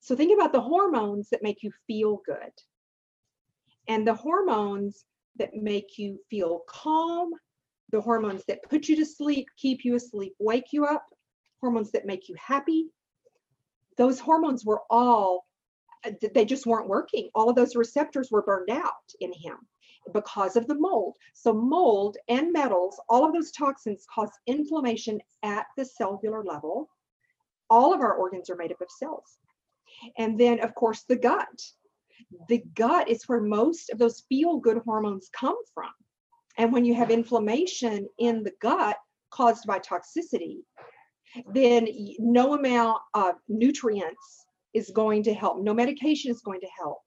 So 0.00 0.16
think 0.16 0.34
about 0.34 0.52
the 0.52 0.60
hormones 0.60 1.30
that 1.30 1.42
make 1.42 1.62
you 1.62 1.72
feel 1.86 2.20
good 2.26 2.52
and 3.88 4.06
the 4.06 4.14
hormones 4.14 5.04
that 5.36 5.54
make 5.54 5.98
you 5.98 6.18
feel 6.30 6.62
calm, 6.68 7.30
the 7.90 8.00
hormones 8.00 8.44
that 8.48 8.62
put 8.68 8.88
you 8.88 8.96
to 8.96 9.06
sleep, 9.06 9.46
keep 9.56 9.84
you 9.84 9.94
asleep, 9.94 10.34
wake 10.38 10.72
you 10.72 10.84
up, 10.84 11.06
hormones 11.60 11.90
that 11.92 12.06
make 12.06 12.28
you 12.28 12.34
happy. 12.38 12.86
Those 13.98 14.20
hormones 14.20 14.64
were 14.64 14.82
all, 14.90 15.46
uh, 16.04 16.12
they 16.34 16.44
just 16.44 16.66
weren't 16.66 16.88
working. 16.88 17.30
All 17.34 17.48
of 17.48 17.56
those 17.56 17.76
receptors 17.76 18.30
were 18.30 18.42
burned 18.42 18.70
out 18.70 19.12
in 19.20 19.32
him 19.32 19.56
because 20.12 20.56
of 20.56 20.66
the 20.66 20.74
mold. 20.74 21.16
So, 21.34 21.52
mold 21.52 22.16
and 22.28 22.52
metals, 22.52 23.00
all 23.08 23.24
of 23.24 23.32
those 23.32 23.52
toxins 23.52 24.06
cause 24.12 24.30
inflammation 24.46 25.20
at 25.42 25.66
the 25.76 25.84
cellular 25.84 26.42
level. 26.44 26.88
All 27.70 27.94
of 27.94 28.00
our 28.00 28.14
organs 28.14 28.50
are 28.50 28.56
made 28.56 28.72
up 28.72 28.80
of 28.80 28.90
cells. 28.90 29.38
And 30.18 30.38
then, 30.38 30.60
of 30.60 30.74
course, 30.74 31.04
the 31.08 31.16
gut. 31.16 31.62
The 32.48 32.62
gut 32.74 33.08
is 33.08 33.28
where 33.28 33.40
most 33.40 33.90
of 33.90 33.98
those 33.98 34.24
feel 34.28 34.58
good 34.58 34.78
hormones 34.84 35.28
come 35.32 35.56
from. 35.74 35.90
And 36.58 36.72
when 36.72 36.84
you 36.84 36.94
have 36.94 37.10
inflammation 37.10 38.08
in 38.18 38.42
the 38.42 38.52
gut 38.60 38.96
caused 39.30 39.66
by 39.66 39.78
toxicity, 39.78 40.58
then 41.52 41.88
no 42.18 42.54
amount 42.54 42.98
of 43.14 43.34
nutrients 43.48 44.46
is 44.74 44.90
going 44.90 45.22
to 45.24 45.34
help. 45.34 45.62
No 45.62 45.74
medication 45.74 46.30
is 46.30 46.40
going 46.40 46.60
to 46.60 46.68
help 46.78 46.98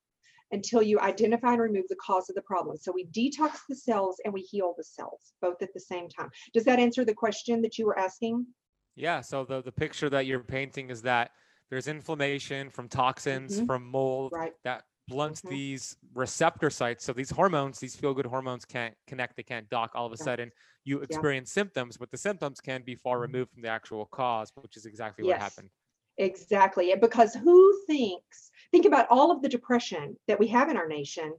until 0.52 0.82
you 0.82 1.00
identify 1.00 1.54
and 1.54 1.62
remove 1.62 1.86
the 1.90 1.96
cause 1.96 2.30
of 2.30 2.36
the 2.36 2.42
problem. 2.44 2.78
So 2.78 2.92
we 2.94 3.08
detox 3.08 3.58
the 3.68 3.76
cells 3.76 4.18
and 4.24 4.34
we 4.34 4.42
heal 4.42 4.74
the 4.78 4.84
cells 4.84 5.34
both 5.42 5.62
at 5.62 5.74
the 5.74 5.80
same 5.80 6.08
time. 6.08 6.30
Does 6.54 6.64
that 6.66 6.80
answer 6.80 7.04
the 7.04 7.14
question 7.14 7.62
that 7.64 7.78
you 7.78 7.86
were 7.86 7.98
asking? 7.98 8.46
Yeah. 8.96 9.22
So 9.22 9.44
the, 9.44 9.62
the 9.62 9.72
picture 9.72 10.10
that 10.10 10.26
you're 10.26 10.40
painting 10.40 10.90
is 10.90 11.02
that 11.02 11.32
there's 11.70 11.88
inflammation 11.88 12.70
from 12.70 12.88
toxins, 12.88 13.58
mm-hmm. 13.58 13.66
from 13.66 13.86
mold 13.86 14.32
right. 14.34 14.54
that 14.64 14.84
blunts 15.08 15.42
mm-hmm. 15.42 15.50
these 15.50 15.98
receptor 16.14 16.70
sites. 16.70 17.04
So 17.04 17.12
these 17.12 17.32
hormones, 17.32 17.80
these 17.80 17.96
feel 17.96 18.14
good 18.14 18.26
hormones 18.26 18.66
can't 18.66 18.94
connect, 19.08 19.36
they 19.36 19.44
can't 19.44 19.70
dock. 19.70 19.92
All 19.96 20.06
of 20.06 20.14
a 20.14 20.18
sudden, 20.18 20.52
you 20.86 21.00
experience 21.00 21.52
yeah. 21.52 21.62
symptoms, 21.62 21.98
but 21.98 22.12
the 22.12 22.18
symptoms 22.18 22.62
can 22.62 22.84
be 22.84 22.96
far 22.96 23.16
mm-hmm. 23.16 23.34
removed 23.34 23.52
from 23.52 23.64
the 23.64 23.68
actual 23.68 24.06
cause, 24.06 24.52
which 24.56 24.78
is 24.78 24.86
exactly 24.86 25.26
yes. 25.26 25.34
what 25.34 25.42
happened. 25.42 25.70
Exactly. 26.18 26.94
Because 27.00 27.34
who 27.34 27.78
thinks, 27.88 28.52
think 28.72 28.86
about 28.86 29.08
all 29.10 29.32
of 29.32 29.42
the 29.42 29.50
depression 29.50 30.16
that 30.28 30.40
we 30.40 30.48
have 30.48 30.70
in 30.70 30.78
our 30.78 30.88
nation. 30.88 31.34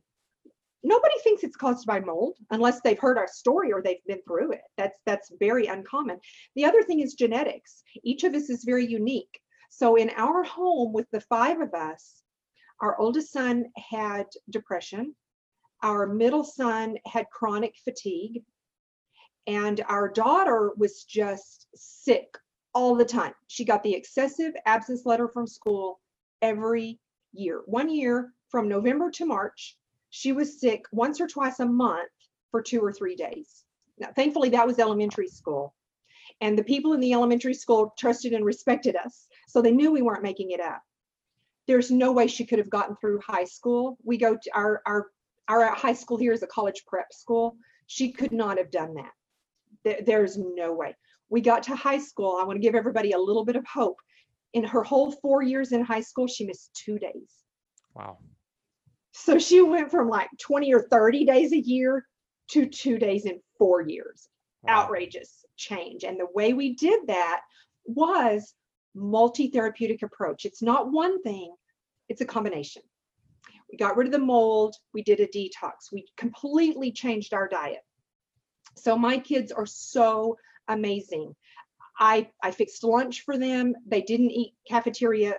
Nobody 0.83 1.15
thinks 1.25 1.43
it's 1.43 1.57
caused 1.57 1.87
by 1.87 2.01
mold 2.01 2.37
unless 2.51 2.81
they've 2.81 2.99
heard 2.99 3.19
our 3.19 3.27
story 3.27 3.73
or 3.73 3.83
they've 3.83 4.05
been 4.07 4.21
through 4.27 4.53
it. 4.53 4.61
That's 4.77 4.99
that's 5.07 5.33
very 5.41 5.67
uncommon. 5.67 6.19
The 6.55 6.65
other 6.65 6.83
thing 6.83 7.01
is 7.01 7.15
genetics. 7.15 7.83
Each 8.05 8.23
of 8.25 8.35
us 8.35 8.51
is 8.51 8.63
very 8.65 8.87
unique. 8.87 9.41
So 9.71 9.97
in 9.97 10.11
our 10.17 10.45
home 10.45 10.93
with 10.93 11.07
the 11.11 11.23
five 11.23 11.61
of 11.61 11.75
us, 11.75 12.23
our 12.81 12.99
oldest 13.01 13.33
son 13.33 13.65
had 13.91 14.27
depression, 14.51 15.17
our 15.83 16.07
middle 16.07 16.45
son 16.45 16.97
had 17.07 17.27
chronic 17.31 17.75
fatigue, 17.83 18.45
and 19.47 19.83
our 19.89 20.09
daughter 20.09 20.73
was 20.77 21.05
just 21.05 21.67
sick 21.75 22.37
all 22.75 22.95
the 22.95 23.05
time. 23.05 23.33
She 23.47 23.65
got 23.65 23.83
the 23.83 23.95
excessive 23.95 24.55
absence 24.67 25.07
letter 25.07 25.29
from 25.29 25.47
school 25.47 26.01
every 26.43 26.99
year. 27.33 27.63
One 27.67 27.89
year 27.89 28.33
from 28.51 28.69
November 28.69 29.11
to 29.13 29.25
March, 29.25 29.77
she 30.11 30.33
was 30.33 30.61
sick 30.61 30.85
once 30.93 31.21
or 31.21 31.27
twice 31.27 31.61
a 31.61 31.67
month 31.67 32.11
for 32.51 32.63
two 32.63 32.81
or 32.81 32.93
three 32.93 33.17
days. 33.17 33.65
Now, 33.99 34.09
thankfully, 34.15 34.51
that 34.51 34.67
was 34.67 34.79
elementary 34.79 35.29
school. 35.29 35.75
And 36.41 36.59
the 36.59 36.65
people 36.65 36.93
in 36.93 37.01
the 37.01 37.13
elementary 37.13 37.55
school 37.55 37.95
trusted 37.99 38.33
and 38.33 38.45
respected 38.45 38.97
us. 38.97 39.27
So 39.49 39.63
they 39.63 39.71
knew 39.71 39.91
we 39.91 40.03
weren't 40.03 40.23
making 40.23 40.51
it 40.51 40.61
up. 40.61 40.83
There's 41.67 41.91
no 41.91 42.13
way 42.13 42.27
she 42.27 42.45
could 42.45 42.59
have 42.59 42.71
gotten 42.71 42.97
through 42.97 43.21
high 43.21 43.45
school. 43.45 43.97
We 44.05 44.19
go 44.19 44.37
to 44.37 44.51
our, 44.55 44.83
our, 44.87 45.07
our 45.49 45.75
high 45.75 45.95
school 45.95 46.17
here 46.17 46.33
is 46.33 46.43
a 46.43 46.47
college 46.47 46.85
prep 46.87 47.13
school. 47.13 47.57
She 47.87 48.13
could 48.13 48.33
not 48.33 48.59
have 48.59 48.71
done 48.71 48.95
that. 48.95 49.13
There's 50.05 50.37
no 50.37 50.73
way 50.73 50.95
we 51.29 51.41
got 51.41 51.63
to 51.65 51.77
high 51.77 51.99
school. 51.99 52.39
I 52.41 52.45
want 52.45 52.57
to 52.57 52.63
give 52.63 52.75
everybody 52.75 53.13
a 53.13 53.19
little 53.19 53.45
bit 53.45 53.57
of 53.57 53.67
hope. 53.67 53.97
In 54.53 54.65
her 54.65 54.83
whole 54.83 55.11
four 55.11 55.43
years 55.43 55.73
in 55.73 55.83
high 55.83 56.01
school, 56.01 56.27
she 56.27 56.47
missed 56.47 56.71
two 56.75 56.99
days. 56.99 57.31
Wow. 57.95 58.19
So 59.13 59.39
she 59.39 59.61
went 59.61 59.91
from 59.91 60.09
like 60.09 60.29
20 60.41 60.73
or 60.73 60.87
30 60.91 61.25
days 61.25 61.53
a 61.53 61.59
year 61.59 62.07
to 62.51 62.67
two 62.67 62.99
days 62.99 63.27
in 63.27 63.41
four 63.59 63.83
years. 63.83 64.29
Wow. 64.63 64.85
Outrageous 64.85 65.45
change. 65.57 66.05
And 66.05 66.19
the 66.19 66.29
way 66.35 66.53
we 66.53 66.75
did 66.75 67.07
that 67.09 67.41
was 67.85 68.55
multi-therapeutic 68.95 70.03
approach. 70.03 70.45
It's 70.45 70.63
not 70.63 70.93
one 70.93 71.23
thing, 71.23 71.55
it's 72.09 72.21
a 72.21 72.27
combination. 72.27 72.83
We 73.71 73.77
got 73.77 73.97
rid 73.97 74.07
of 74.07 74.13
the 74.13 74.19
mold, 74.19 74.77
we 74.95 75.03
did 75.03 75.21
a 75.21 75.27
detox, 75.27 75.93
we 75.93 76.07
completely 76.17 76.93
changed 76.93 77.35
our 77.35 77.49
diet. 77.49 77.81
So 78.77 78.97
my 78.97 79.19
kids 79.19 79.53
are 79.53 79.67
so 79.67 80.37
amazing. 80.69 81.35
I, 81.99 82.29
I 82.43 82.51
fixed 82.51 82.85
lunch 82.85 83.23
for 83.23 83.39
them. 83.39 83.75
They 83.87 84.03
didn't 84.03 84.31
eat 84.31 84.55
cafeteria 84.69 85.37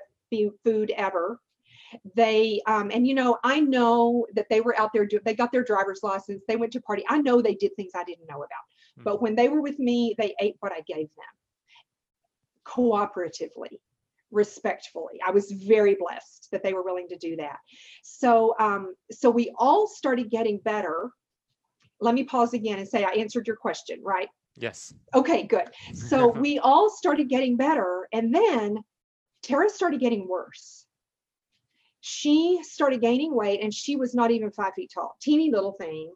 food 0.63 0.91
ever. 0.95 1.39
They 2.15 2.61
um, 2.67 2.91
and 2.93 3.07
you 3.07 3.13
know 3.13 3.37
I 3.43 3.59
know 3.59 4.25
that 4.35 4.47
they 4.49 4.61
were 4.61 4.77
out 4.79 4.91
there. 4.93 5.05
Do, 5.05 5.19
they 5.23 5.33
got 5.33 5.51
their 5.51 5.63
driver's 5.63 6.01
license. 6.03 6.43
They 6.47 6.55
went 6.57 6.73
to 6.73 6.81
party. 6.81 7.05
I 7.07 7.19
know 7.19 7.41
they 7.41 7.55
did 7.55 7.75
things 7.75 7.91
I 7.95 8.03
didn't 8.03 8.27
know 8.27 8.37
about. 8.37 8.49
Mm-hmm. 8.49 9.03
But 9.03 9.21
when 9.21 9.35
they 9.35 9.47
were 9.47 9.61
with 9.61 9.79
me, 9.79 10.15
they 10.17 10.35
ate 10.41 10.57
what 10.59 10.73
I 10.73 10.81
gave 10.81 11.07
them, 11.15 11.25
cooperatively, 12.65 13.79
respectfully. 14.31 15.19
I 15.25 15.31
was 15.31 15.51
very 15.51 15.95
blessed 15.95 16.49
that 16.51 16.63
they 16.63 16.73
were 16.73 16.83
willing 16.83 17.07
to 17.09 17.17
do 17.17 17.37
that. 17.37 17.57
So 18.03 18.55
um, 18.59 18.93
so 19.11 19.29
we 19.29 19.53
all 19.57 19.87
started 19.87 20.29
getting 20.29 20.59
better. 20.59 21.09
Let 21.99 22.13
me 22.15 22.23
pause 22.23 22.53
again 22.53 22.79
and 22.79 22.87
say 22.87 23.03
I 23.03 23.11
answered 23.11 23.47
your 23.47 23.55
question, 23.55 23.99
right? 24.03 24.29
Yes. 24.55 24.93
Okay, 25.13 25.43
good. 25.43 25.69
So 25.93 26.27
we 26.39 26.59
all 26.59 26.89
started 26.89 27.29
getting 27.29 27.57
better. 27.57 28.07
And 28.11 28.33
then 28.33 28.83
Tara 29.43 29.69
started 29.69 29.99
getting 29.99 30.27
worse. 30.27 30.85
She 32.01 32.59
started 32.63 33.01
gaining 33.01 33.35
weight 33.35 33.61
and 33.61 33.73
she 33.73 33.95
was 33.95 34.13
not 34.15 34.31
even 34.31 34.51
five 34.51 34.73
feet 34.75 34.91
tall, 34.93 35.15
teeny 35.21 35.51
little 35.51 35.73
thing, 35.73 36.13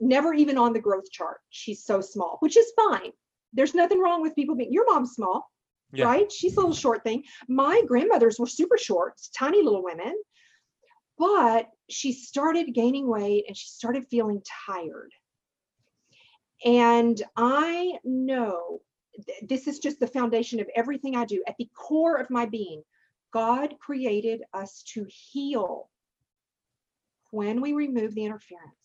never 0.00 0.34
even 0.34 0.58
on 0.58 0.72
the 0.72 0.80
growth 0.80 1.10
chart. 1.10 1.38
She's 1.50 1.84
so 1.84 2.00
small, 2.00 2.38
which 2.40 2.56
is 2.56 2.72
fine. 2.76 3.12
There's 3.52 3.74
nothing 3.74 4.00
wrong 4.00 4.22
with 4.22 4.34
people 4.34 4.56
being, 4.56 4.72
your 4.72 4.86
mom's 4.86 5.12
small, 5.12 5.50
yeah. 5.92 6.06
right? 6.06 6.32
She's 6.32 6.56
a 6.56 6.60
little 6.60 6.74
short 6.74 7.04
thing. 7.04 7.24
My 7.48 7.82
grandmothers 7.86 8.38
were 8.38 8.46
super 8.46 8.78
short, 8.78 9.20
tiny 9.36 9.62
little 9.62 9.82
women. 9.82 10.14
But 11.18 11.68
she 11.92 12.12
started 12.12 12.74
gaining 12.74 13.08
weight 13.08 13.44
and 13.46 13.56
she 13.56 13.68
started 13.68 14.06
feeling 14.08 14.42
tired 14.66 15.12
and 16.64 17.20
I 17.36 17.98
know 18.04 18.80
th- 19.26 19.48
this 19.48 19.66
is 19.66 19.78
just 19.78 19.98
the 20.00 20.06
foundation 20.06 20.60
of 20.60 20.68
everything 20.76 21.16
I 21.16 21.24
do. 21.24 21.42
At 21.46 21.56
the 21.58 21.68
core 21.74 22.16
of 22.16 22.30
my 22.30 22.46
being, 22.46 22.82
God 23.32 23.74
created 23.80 24.42
us 24.52 24.82
to 24.94 25.06
heal 25.08 25.90
when 27.30 27.60
we 27.60 27.72
remove 27.72 28.14
the 28.14 28.24
interference. 28.24 28.81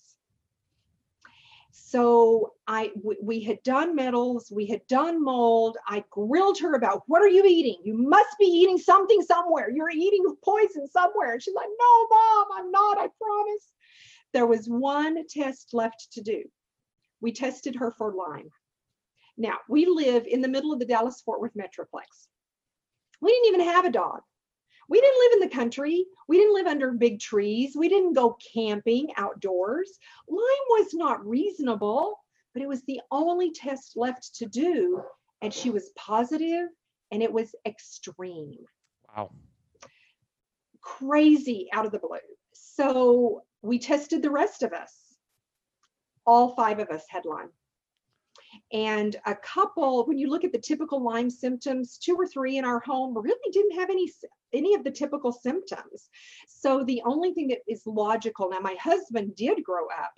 So 1.79 2.53
I 2.67 2.87
w- 2.95 3.19
we 3.21 3.39
had 3.39 3.61
done 3.63 3.95
metals, 3.95 4.51
we 4.51 4.65
had 4.65 4.85
done 4.87 5.23
mold. 5.23 5.77
I 5.87 6.03
grilled 6.09 6.59
her 6.59 6.73
about 6.73 7.03
what 7.07 7.21
are 7.21 7.27
you 7.27 7.45
eating? 7.45 7.77
You 7.83 7.93
must 7.95 8.37
be 8.39 8.45
eating 8.45 8.77
something 8.77 9.21
somewhere. 9.21 9.69
You're 9.69 9.91
eating 9.91 10.25
poison 10.43 10.87
somewhere. 10.87 11.33
And 11.33 11.41
she's 11.41 11.55
like, 11.55 11.69
no, 11.69 12.07
mom, 12.09 12.47
I'm 12.55 12.71
not, 12.71 12.97
I 12.97 13.07
promise. 13.21 13.73
There 14.33 14.47
was 14.47 14.67
one 14.67 15.25
test 15.27 15.69
left 15.73 16.11
to 16.13 16.21
do 16.21 16.43
we 17.21 17.31
tested 17.31 17.75
her 17.75 17.91
for 17.91 18.13
Lyme. 18.13 18.49
Now, 19.37 19.57
we 19.69 19.85
live 19.85 20.25
in 20.27 20.41
the 20.41 20.47
middle 20.47 20.73
of 20.73 20.79
the 20.79 20.85
Dallas 20.85 21.21
Fort 21.21 21.41
Worth 21.41 21.55
Metroplex. 21.55 22.27
We 23.21 23.31
didn't 23.31 23.47
even 23.47 23.73
have 23.73 23.85
a 23.85 23.91
dog. 23.91 24.21
We 24.89 25.02
didn't 25.02 25.19
live 25.19 25.34
in 25.34 25.50
the 25.50 25.56
country. 25.56 26.06
We 26.28 26.38
didn't 26.38 26.54
live 26.54 26.67
under 26.67 26.91
big 26.91 27.19
trees. 27.19 27.76
We 27.76 27.89
didn't 27.89 28.13
go 28.13 28.38
camping 28.54 29.10
outdoors. 29.17 29.97
Lyme 30.30 30.39
was 30.69 30.93
not 30.93 31.26
reasonable, 31.26 32.15
but 32.54 32.62
it 32.62 32.67
was 32.67 32.84
the 32.84 33.02
only 33.12 33.52
test 33.52 33.97
left 33.97 34.36
to 34.36 34.45
do. 34.45 35.02
And 35.41 35.54
she 35.54 35.69
was 35.69 35.91
positive 35.95 36.69
and 37.12 37.21
it 37.21 37.32
was 37.32 37.54
extreme. 37.65 38.65
Wow. 39.15 39.32
Crazy 40.82 41.67
out 41.73 41.86
of 41.86 41.91
the 41.91 42.00
blue. 42.00 42.17
So 42.54 43.43
we 43.62 43.80
tested 43.80 44.21
the 44.21 44.32
rest 44.32 44.63
of 44.63 44.73
us 44.73 45.08
all 46.28 46.54
five 46.56 46.80
of 46.80 46.89
us 46.89 47.06
had 47.10 47.26
Lyme. 47.26 47.50
And 48.71 49.15
a 49.25 49.36
couple, 49.36 50.05
when 50.05 50.17
you 50.17 50.29
look 50.29 50.43
at 50.43 50.51
the 50.51 50.60
typical 50.60 51.03
Lyme 51.03 51.29
symptoms, 51.29 51.97
two 51.97 52.15
or 52.15 52.27
three 52.27 52.57
in 52.57 52.65
our 52.65 52.79
home 52.79 53.17
really 53.17 53.51
didn't 53.51 53.79
have 53.79 53.89
any 53.89 54.12
any 54.53 54.73
of 54.73 54.83
the 54.83 54.91
typical 54.91 55.31
symptoms. 55.31 56.10
So 56.47 56.83
the 56.83 57.01
only 57.05 57.33
thing 57.33 57.49
that 57.49 57.60
is 57.67 57.81
logical 57.86 58.49
now, 58.49 58.60
my 58.60 58.75
husband 58.81 59.36
did 59.36 59.63
grow 59.63 59.88
up 59.88 60.13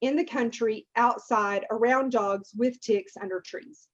in 0.00 0.14
the 0.16 0.24
country, 0.24 0.86
outside, 0.94 1.66
around 1.70 2.12
dogs, 2.12 2.52
with 2.56 2.80
ticks, 2.80 3.16
under 3.20 3.40
trees. 3.40 3.88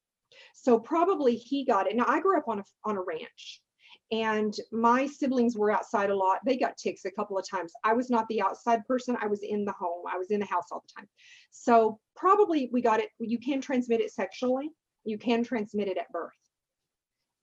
So 0.55 0.79
probably 0.79 1.37
he 1.37 1.65
got 1.65 1.87
it. 1.87 1.97
Now 1.97 2.05
I 2.07 2.21
grew 2.21 2.37
up 2.37 2.49
on 2.49 2.59
a 2.61 2.65
on 2.85 2.97
a 2.97 3.03
ranch 3.03 3.63
and 4.11 4.55
my 4.73 5.07
siblings 5.07 5.57
were 5.57 5.71
outside 5.71 6.11
a 6.11 6.17
lot. 6.17 6.39
They 6.45 6.57
got 6.57 6.77
ticks 6.77 7.05
a 7.05 7.11
couple 7.11 7.39
of 7.39 7.49
times. 7.49 7.73
I 7.85 7.93
was 7.93 8.09
not 8.09 8.27
the 8.29 8.41
outside 8.41 8.87
person. 8.87 9.17
I 9.21 9.27
was 9.27 9.43
in 9.43 9.65
the 9.65 9.73
home. 9.73 10.05
I 10.11 10.17
was 10.17 10.31
in 10.31 10.41
the 10.41 10.47
house 10.47 10.67
all 10.73 10.83
the 10.87 11.01
time. 11.01 11.09
So 11.51 12.01
probably 12.17 12.71
we 12.73 12.81
got 12.81 13.01
it. 13.01 13.11
You 13.19 13.39
can 13.39 13.61
transmit 13.61 14.01
it 14.01 14.13
sexually. 14.13 14.71
You 15.05 15.19
can 15.19 15.45
transmit 15.45 15.89
it 15.89 15.99
at 15.99 16.11
birth. 16.11 16.33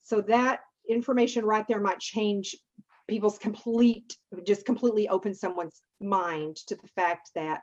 So 0.01 0.21
that 0.21 0.62
information 0.89 1.45
right 1.45 1.67
there 1.67 1.82
might 1.82 1.99
change 1.99 2.56
people's 3.08 3.38
complete, 3.38 4.17
just 4.45 4.65
completely 4.65 5.08
open 5.10 5.34
someone's 5.34 5.82
mind 6.01 6.58
to 6.67 6.75
the 6.75 6.88
fact 6.95 7.30
that 7.36 7.62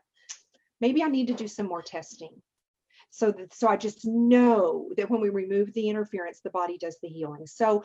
maybe 0.80 1.02
I 1.02 1.08
need 1.08 1.26
to 1.28 1.34
do 1.34 1.48
some 1.48 1.66
more 1.66 1.82
testing. 1.82 2.30
So 3.10 3.30
that, 3.30 3.54
so 3.54 3.68
I 3.68 3.76
just 3.76 4.06
know 4.06 4.88
that 4.96 5.10
when 5.10 5.20
we 5.20 5.28
remove 5.28 5.72
the 5.74 5.88
interference, 5.88 6.40
the 6.40 6.50
body 6.50 6.78
does 6.78 6.96
the 7.02 7.08
healing. 7.08 7.46
So 7.46 7.84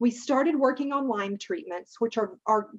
we 0.00 0.10
started 0.10 0.56
working 0.56 0.92
on 0.92 1.08
Lyme 1.08 1.38
treatments, 1.38 2.00
which 2.00 2.18
are, 2.18 2.38
are 2.46 2.70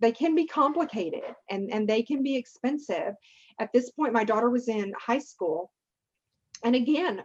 they 0.00 0.12
can 0.12 0.34
be 0.34 0.46
complicated 0.46 1.34
and, 1.50 1.70
and 1.70 1.88
they 1.88 2.02
can 2.02 2.22
be 2.22 2.36
expensive. 2.36 3.14
At 3.60 3.72
this 3.72 3.90
point, 3.90 4.12
my 4.12 4.24
daughter 4.24 4.50
was 4.50 4.68
in 4.68 4.92
high 4.98 5.18
school. 5.18 5.70
And 6.64 6.74
again, 6.74 7.22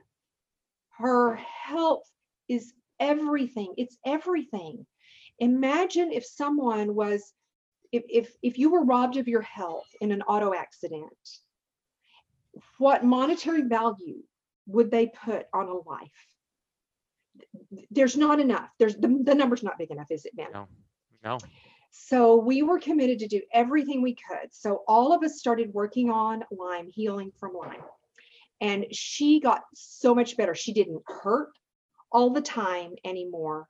her 0.98 1.36
health 1.36 2.08
is 2.50 2.74
everything. 3.00 3.74
It's 3.78 3.98
everything. 4.06 4.86
Imagine 5.40 6.12
if 6.12 6.26
someone 6.26 6.94
was, 6.94 7.34
if, 7.92 8.04
if, 8.10 8.34
if 8.44 8.60
you 8.60 8.70
were 8.70 8.84
robbed 8.84 9.16
of 9.18 9.28
your 9.28 9.42
health 9.42 9.88
in 10.02 10.12
an 10.12 10.22
auto 10.24 10.54
accident, 10.54 11.14
what 12.78 13.06
monetary 13.06 13.62
value 13.62 14.22
would 14.68 14.92
they 14.92 15.08
put 15.08 15.48
on 15.54 15.68
a 15.68 15.90
life? 15.90 16.12
There's 17.92 18.18
not 18.18 18.40
enough. 18.40 18.70
There's 18.80 18.96
the, 18.96 19.22
the 19.24 19.36
number's 19.36 19.64
not 19.64 19.78
big 19.78 19.92
enough, 19.92 20.12
is 20.12 20.26
it, 20.26 20.36
Ben? 20.36 20.48
No, 20.54 20.68
no. 21.24 21.38
So 21.92 22.36
we 22.36 22.62
were 22.62 22.80
committed 22.80 23.20
to 23.20 23.28
do 23.28 23.42
everything 23.54 24.02
we 24.02 24.16
could. 24.16 24.54
So 24.54 24.84
all 24.88 25.14
of 25.14 25.24
us 25.24 25.40
started 25.40 25.74
working 25.74 26.10
on 26.10 26.44
Lyme, 26.52 26.90
healing 26.94 27.32
from 27.40 27.54
Lyme. 27.54 27.82
And 28.62 28.86
she 28.92 29.40
got 29.40 29.64
so 29.74 30.14
much 30.14 30.38
better. 30.38 30.54
She 30.54 30.74
didn't 30.74 31.02
hurt 31.08 31.50
all 32.12 32.32
the 32.32 32.42
time 32.42 32.94
anymore. 33.04 33.68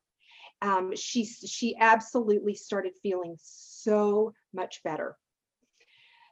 Um, 0.62 0.95
she, 0.95 1.25
she 1.25 1.75
absolutely 1.79 2.55
started 2.55 2.93
feeling 3.01 3.38
so 3.41 4.34
much 4.53 4.84
better. 4.84 5.15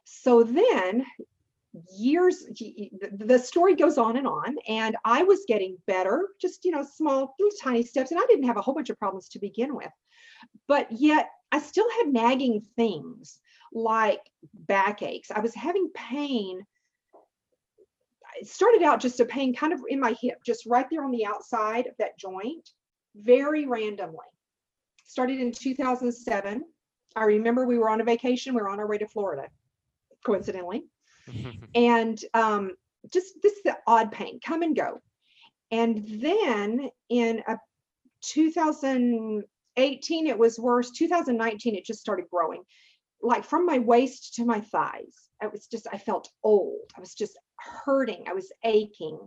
So 0.04 0.42
then 0.42 1.06
years 1.96 2.44
the 3.18 3.38
story 3.38 3.74
goes 3.74 3.98
on 3.98 4.16
and 4.16 4.26
on 4.26 4.56
and 4.68 4.96
i 5.04 5.22
was 5.22 5.40
getting 5.48 5.76
better 5.86 6.28
just 6.40 6.64
you 6.64 6.70
know 6.70 6.82
small 6.82 7.34
tiny 7.62 7.82
steps 7.82 8.10
and 8.10 8.20
i 8.20 8.26
didn't 8.26 8.46
have 8.46 8.56
a 8.56 8.60
whole 8.60 8.74
bunch 8.74 8.90
of 8.90 8.98
problems 8.98 9.28
to 9.28 9.38
begin 9.38 9.74
with. 9.74 9.90
But 10.66 10.86
yet 10.90 11.30
i 11.52 11.58
still 11.58 11.88
had 11.98 12.12
nagging 12.12 12.62
things 12.76 13.40
like 13.72 14.20
backaches. 14.54 15.30
I 15.34 15.40
was 15.40 15.54
having 15.54 15.90
pain. 15.94 16.62
It 18.40 18.46
started 18.46 18.82
out 18.82 19.00
just 19.00 19.20
a 19.20 19.24
pain 19.24 19.54
kind 19.54 19.72
of 19.72 19.80
in 19.88 20.00
my 20.00 20.14
hip 20.20 20.38
just 20.44 20.64
right 20.66 20.86
there 20.90 21.04
on 21.04 21.10
the 21.10 21.26
outside 21.26 21.86
of 21.86 21.94
that 21.98 22.18
joint 22.18 22.70
very 23.16 23.66
randomly. 23.66 24.26
Started 25.04 25.40
in 25.40 25.52
2007 25.52 26.64
i 27.16 27.24
remember 27.24 27.66
we 27.66 27.78
were 27.78 27.90
on 27.90 28.00
a 28.00 28.04
vacation. 28.04 28.54
We 28.54 28.60
were 28.60 28.68
on 28.68 28.78
our 28.78 28.86
way 28.86 28.98
to 28.98 29.08
florida 29.08 29.48
coincidentally 30.24 30.84
and 31.74 32.18
um, 32.34 32.72
just 33.12 33.34
this 33.42 33.54
is 33.54 33.62
the 33.64 33.76
odd 33.86 34.12
pain 34.12 34.40
come 34.44 34.62
and 34.62 34.76
go. 34.76 35.00
And 35.70 36.02
then 36.06 36.90
in 37.08 37.42
a 37.46 37.58
2018 38.22 40.26
it 40.26 40.38
was 40.38 40.58
worse. 40.58 40.90
2019 40.90 41.76
it 41.76 41.84
just 41.84 42.00
started 42.00 42.26
growing. 42.30 42.62
Like 43.22 43.44
from 43.44 43.66
my 43.66 43.78
waist 43.78 44.34
to 44.34 44.44
my 44.44 44.60
thighs 44.60 45.14
i 45.40 45.46
was 45.46 45.66
just 45.66 45.86
i 45.92 45.98
felt 45.98 46.30
old. 46.42 46.90
I 46.96 47.00
was 47.00 47.14
just 47.14 47.38
hurting. 47.56 48.24
I 48.28 48.32
was 48.32 48.52
aching. 48.64 49.18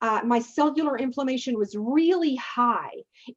Uh, 0.00 0.20
my 0.24 0.40
cellular 0.40 0.98
inflammation 0.98 1.56
was 1.56 1.76
really 1.76 2.34
high 2.36 2.90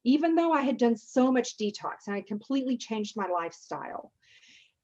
even 0.04 0.34
though 0.34 0.52
i 0.52 0.62
had 0.62 0.78
done 0.78 0.98
so 0.98 1.32
much 1.32 1.58
detox 1.58 2.08
and 2.08 2.16
i 2.16 2.22
completely 2.22 2.78
changed 2.78 3.16
my 3.16 3.28
lifestyle. 3.28 4.12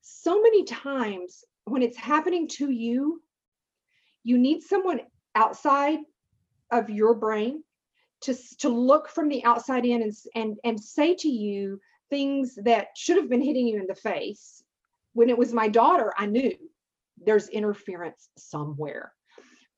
So 0.02 0.42
many 0.42 0.64
times 0.64 1.44
when 1.66 1.82
it's 1.82 1.98
happening 1.98 2.48
to 2.48 2.70
you, 2.70 3.22
you 4.24 4.38
need 4.38 4.62
someone 4.62 5.02
outside 5.36 6.00
of 6.72 6.90
your 6.90 7.14
brain 7.16 7.64
to, 8.22 8.36
to 8.60 8.70
look 8.70 9.10
from 9.10 9.30
the 9.30 9.44
outside 9.44 9.86
in 9.86 10.02
and, 10.02 10.14
and, 10.36 10.58
and 10.64 10.80
say 10.80 11.16
to 11.16 11.28
you 11.28 11.80
things 12.10 12.58
that 12.64 12.90
should 12.96 13.18
have 13.18 13.30
been 13.30 13.42
hitting 13.42 13.68
you 13.68 13.80
in 13.80 13.88
the 13.88 13.96
face. 13.96 14.64
When 15.14 15.30
it 15.30 15.38
was 15.38 15.54
my 15.54 15.68
daughter, 15.68 16.14
I 16.18 16.28
knew 16.28 16.54
there's 17.24 17.50
interference 17.50 18.30
somewhere. 18.38 19.12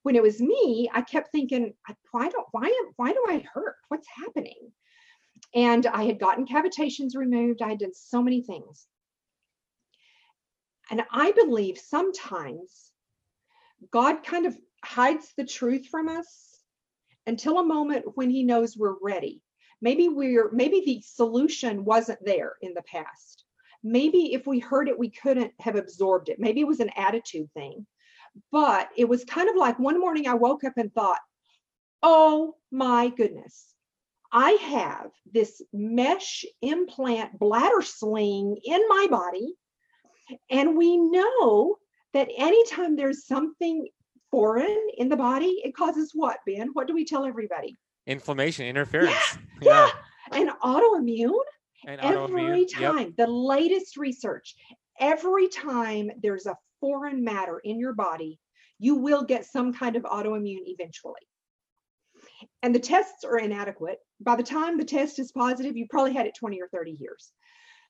When 0.04 0.16
it 0.16 0.22
was 0.22 0.42
me, 0.42 0.90
I 0.94 1.02
kept 1.02 1.32
thinking, 1.32 1.74
why 2.12 2.30
don't 2.30 2.48
why 2.52 2.66
am 2.66 2.94
why 2.98 3.14
do 3.14 3.26
I 3.30 3.46
hurt? 3.54 3.78
What's 3.88 4.08
happening? 4.08 4.72
And 5.56 5.86
I 5.86 6.04
had 6.04 6.20
gotten 6.20 6.46
cavitations 6.46 7.16
removed. 7.16 7.62
I 7.62 7.70
had 7.70 7.80
done 7.80 7.94
so 7.94 8.22
many 8.22 8.42
things. 8.42 8.88
And 10.92 11.04
I 11.12 11.32
believe 11.32 11.78
sometimes 11.78 12.92
God 13.92 14.24
kind 14.24 14.46
of 14.46 14.58
hides 14.84 15.34
the 15.38 15.46
truth 15.46 15.88
from 15.88 16.10
us 16.10 16.58
until 17.26 17.60
a 17.60 17.66
moment 17.66 18.06
when 18.16 18.30
he 18.30 18.44
knows 18.44 18.78
we're 18.78 18.98
ready. 19.02 19.42
Maybe 19.82 20.08
we're 20.08 20.52
maybe 20.52 20.82
the 20.86 21.02
solution 21.06 21.86
wasn't 21.86 22.24
there 22.24 22.54
in 22.62 22.74
the 22.74 22.84
past. 22.84 23.44
Maybe 23.84 24.34
if 24.34 24.48
we 24.48 24.60
heard 24.60 24.88
it, 24.88 24.98
we 24.98 25.10
couldn't 25.10 25.54
have 25.60 25.76
absorbed 25.76 26.30
it. 26.30 26.40
Maybe 26.40 26.62
it 26.62 26.68
was 26.68 26.80
an 26.80 26.92
attitude 26.96 27.50
thing. 27.54 27.86
But 28.52 28.90
it 28.98 29.08
was 29.08 29.26
kind 29.26 29.50
of 29.50 29.56
like 29.56 29.78
one 29.78 30.00
morning 30.00 30.28
I 30.28 30.34
woke 30.36 30.64
up 30.64 30.74
and 30.78 30.94
thought, 30.94 31.20
oh 32.02 32.56
my 32.72 33.10
goodness, 33.10 33.74
I 34.32 34.52
have 34.52 35.12
this 35.32 35.62
mesh 35.72 36.46
implant 36.62 37.38
bladder 37.38 37.82
sling 37.82 38.58
in 38.64 38.82
my 38.90 39.08
body 39.10 39.54
and 40.50 40.78
we 40.78 40.98
know 40.98 41.78
that 42.14 42.30
anytime 42.38 42.96
there's 42.96 43.26
something 43.26 43.88
foreign 44.32 44.88
in 44.98 45.10
the 45.10 45.18
body, 45.18 45.62
it 45.64 45.76
causes 45.76 46.12
what, 46.14 46.40
Ben? 46.48 46.70
What 46.74 46.88
do 46.88 46.94
we 46.94 47.06
tell 47.06 47.26
everybody? 47.26 47.78
Inflammation, 48.08 48.66
interference. 48.66 49.38
Yeah. 49.62 49.90
yeah. 50.32 50.40
And 50.40 50.50
autoimmune. 50.64 51.34
And 51.86 52.00
every 52.02 52.18
autoimmune. 52.18 52.74
time, 52.74 52.98
Yep. 53.08 53.16
the 53.18 53.28
latest 53.28 53.98
research, 53.98 54.56
every 55.00 55.48
time 55.50 56.10
there's 56.22 56.46
a 56.46 56.58
foreign 56.80 57.24
matter 57.24 57.60
in 57.60 57.80
your 57.80 57.94
body, 57.94 58.40
you 58.80 58.96
will 58.96 59.24
get 59.24 59.46
some 59.46 59.74
kind 59.74 59.96
of 59.96 60.04
autoimmune 60.04 60.64
eventually. 60.66 61.22
And 62.62 62.74
the 62.74 62.80
tests 62.80 63.24
are 63.24 63.38
inadequate. 63.38 64.00
By 64.20 64.36
the 64.36 64.44
time 64.44 64.78
the 64.78 64.86
test 64.86 65.20
is 65.20 65.32
positive, 65.32 65.76
you 65.78 65.88
probably 65.90 66.14
had 66.14 66.26
it 66.26 66.36
20 66.36 66.62
or 66.62 66.68
30 66.70 66.98
years. 67.00 67.32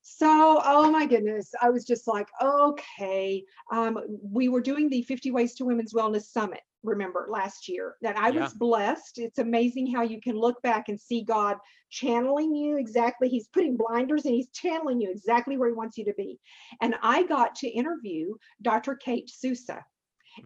So, 0.05 0.61
oh 0.65 0.91
my 0.91 1.05
goodness, 1.05 1.53
I 1.61 1.69
was 1.69 1.85
just 1.85 2.07
like, 2.07 2.27
okay. 2.41 3.45
Um, 3.71 3.97
we 4.21 4.49
were 4.49 4.59
doing 4.59 4.89
the 4.89 5.01
50 5.03 5.31
Ways 5.31 5.55
to 5.55 5.65
Women's 5.65 5.93
Wellness 5.93 6.25
Summit, 6.25 6.59
remember 6.83 7.27
last 7.29 7.69
year, 7.69 7.95
that 8.01 8.17
I 8.17 8.29
Yeah. 8.29 8.41
was 8.41 8.53
blessed. 8.53 9.17
It's 9.19 9.39
amazing 9.39 9.87
how 9.93 10.01
you 10.01 10.19
can 10.19 10.35
look 10.35 10.61
back 10.61 10.89
and 10.89 10.99
see 10.99 11.23
God 11.23 11.57
channeling 11.89 12.53
you 12.53 12.77
exactly. 12.77 13.29
He's 13.29 13.47
putting 13.47 13.77
blinders 13.77 14.25
and 14.25 14.35
he's 14.35 14.49
channeling 14.49 14.99
you 14.99 15.09
exactly 15.09 15.55
where 15.55 15.69
he 15.69 15.73
wants 15.73 15.97
you 15.97 16.03
to 16.03 16.13
be. 16.15 16.37
And 16.81 16.95
I 17.01 17.23
got 17.23 17.55
to 17.55 17.69
interview 17.69 18.35
Dr. 18.61 18.95
Kate 18.95 19.29
Sousa, 19.29 19.85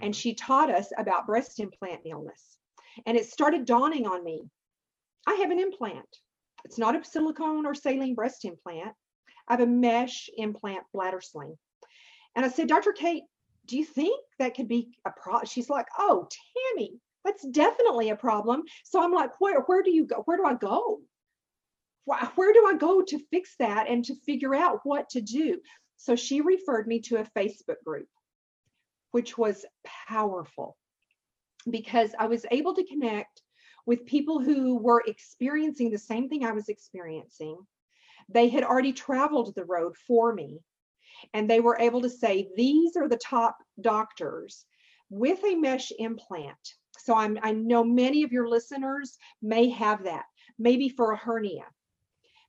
and 0.03 0.13
Mhm. 0.13 0.17
she 0.17 0.35
taught 0.35 0.69
us 0.69 0.91
about 0.99 1.25
breast 1.25 1.59
implant 1.59 2.01
illness. 2.05 2.59
And 3.07 3.17
it 3.17 3.25
started 3.25 3.65
dawning 3.65 4.05
on 4.05 4.23
me 4.23 4.49
I 5.25 5.33
have 5.35 5.51
an 5.51 5.59
implant. 5.59 6.21
It's 6.63 6.77
not 6.77 6.95
a 6.95 7.03
silicone 7.03 7.65
or 7.65 7.73
saline 7.73 8.15
breast 8.15 8.45
implant. 8.45 8.95
I 9.47 9.53
have 9.53 9.61
a 9.61 9.67
mesh 9.67 10.29
implant 10.37 10.83
bladder 10.93 11.21
sling. 11.21 11.55
And 12.35 12.45
I 12.45 12.49
said, 12.49 12.67
Dr. 12.67 12.91
Kate, 12.91 13.23
do 13.65 13.77
you 13.77 13.85
think 13.85 14.19
that 14.39 14.55
could 14.55 14.67
be 14.67 14.89
a 15.05 15.11
problem? 15.11 15.45
She's 15.45 15.69
like, 15.69 15.87
oh, 15.97 16.27
Tammy, 16.75 16.99
that's 17.25 17.45
definitely 17.47 18.09
a 18.09 18.15
problem. 18.15 18.63
So 18.85 19.01
I'm 19.01 19.13
like, 19.13 19.39
where, 19.39 19.61
where 19.61 19.83
do 19.83 19.91
you 19.91 20.05
go? 20.05 20.21
Where 20.25 20.37
do 20.37 20.45
I 20.45 20.53
go? 20.53 20.99
Wh- 22.09 22.37
Where 22.37 22.53
do 22.53 22.65
I 22.67 22.77
go 22.77 23.01
to 23.01 23.19
fix 23.31 23.55
that 23.59 23.89
and 23.89 24.03
to 24.05 24.15
figure 24.25 24.55
out 24.55 24.79
what 24.83 25.09
to 25.09 25.21
do? 25.21 25.59
So 25.97 26.15
she 26.15 26.41
referred 26.41 26.87
me 26.87 27.01
to 27.01 27.17
a 27.17 27.27
Facebook 27.37 27.83
group, 27.85 28.07
which 29.11 29.37
was 29.37 29.65
powerful 30.07 30.77
because 31.69 32.11
I 32.17 32.27
was 32.27 32.45
able 32.51 32.75
to 32.75 32.85
connect 32.85 33.41
with 33.85 34.05
people 34.05 34.39
who 34.39 34.77
were 34.77 35.03
experiencing 35.05 35.89
the 35.89 35.97
same 35.97 36.29
thing 36.29 36.45
I 36.45 36.51
was 36.51 36.69
experiencing. 36.69 37.57
They 38.29 38.49
had 38.49 38.63
already 38.63 38.93
traveled 38.93 39.55
the 39.55 39.65
road 39.65 39.95
for 40.07 40.33
me, 40.33 40.59
and 41.33 41.49
they 41.49 41.59
were 41.59 41.77
able 41.79 42.01
to 42.01 42.09
say, 42.09 42.49
These 42.55 42.95
are 42.97 43.07
the 43.07 43.17
top 43.17 43.57
doctors 43.79 44.65
with 45.09 45.43
a 45.43 45.55
mesh 45.55 45.91
implant. 45.97 46.75
So 46.99 47.15
I'm, 47.15 47.37
I 47.41 47.53
know 47.53 47.83
many 47.83 48.23
of 48.23 48.31
your 48.31 48.49
listeners 48.49 49.17
may 49.41 49.69
have 49.69 50.03
that, 50.03 50.25
maybe 50.59 50.89
for 50.89 51.11
a 51.11 51.17
hernia, 51.17 51.65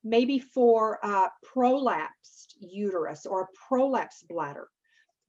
maybe 0.02 0.38
for 0.38 0.98
a 1.02 1.30
prolapsed 1.44 2.56
uterus 2.58 3.26
or 3.26 3.42
a 3.42 3.48
prolapsed 3.68 4.26
bladder 4.28 4.68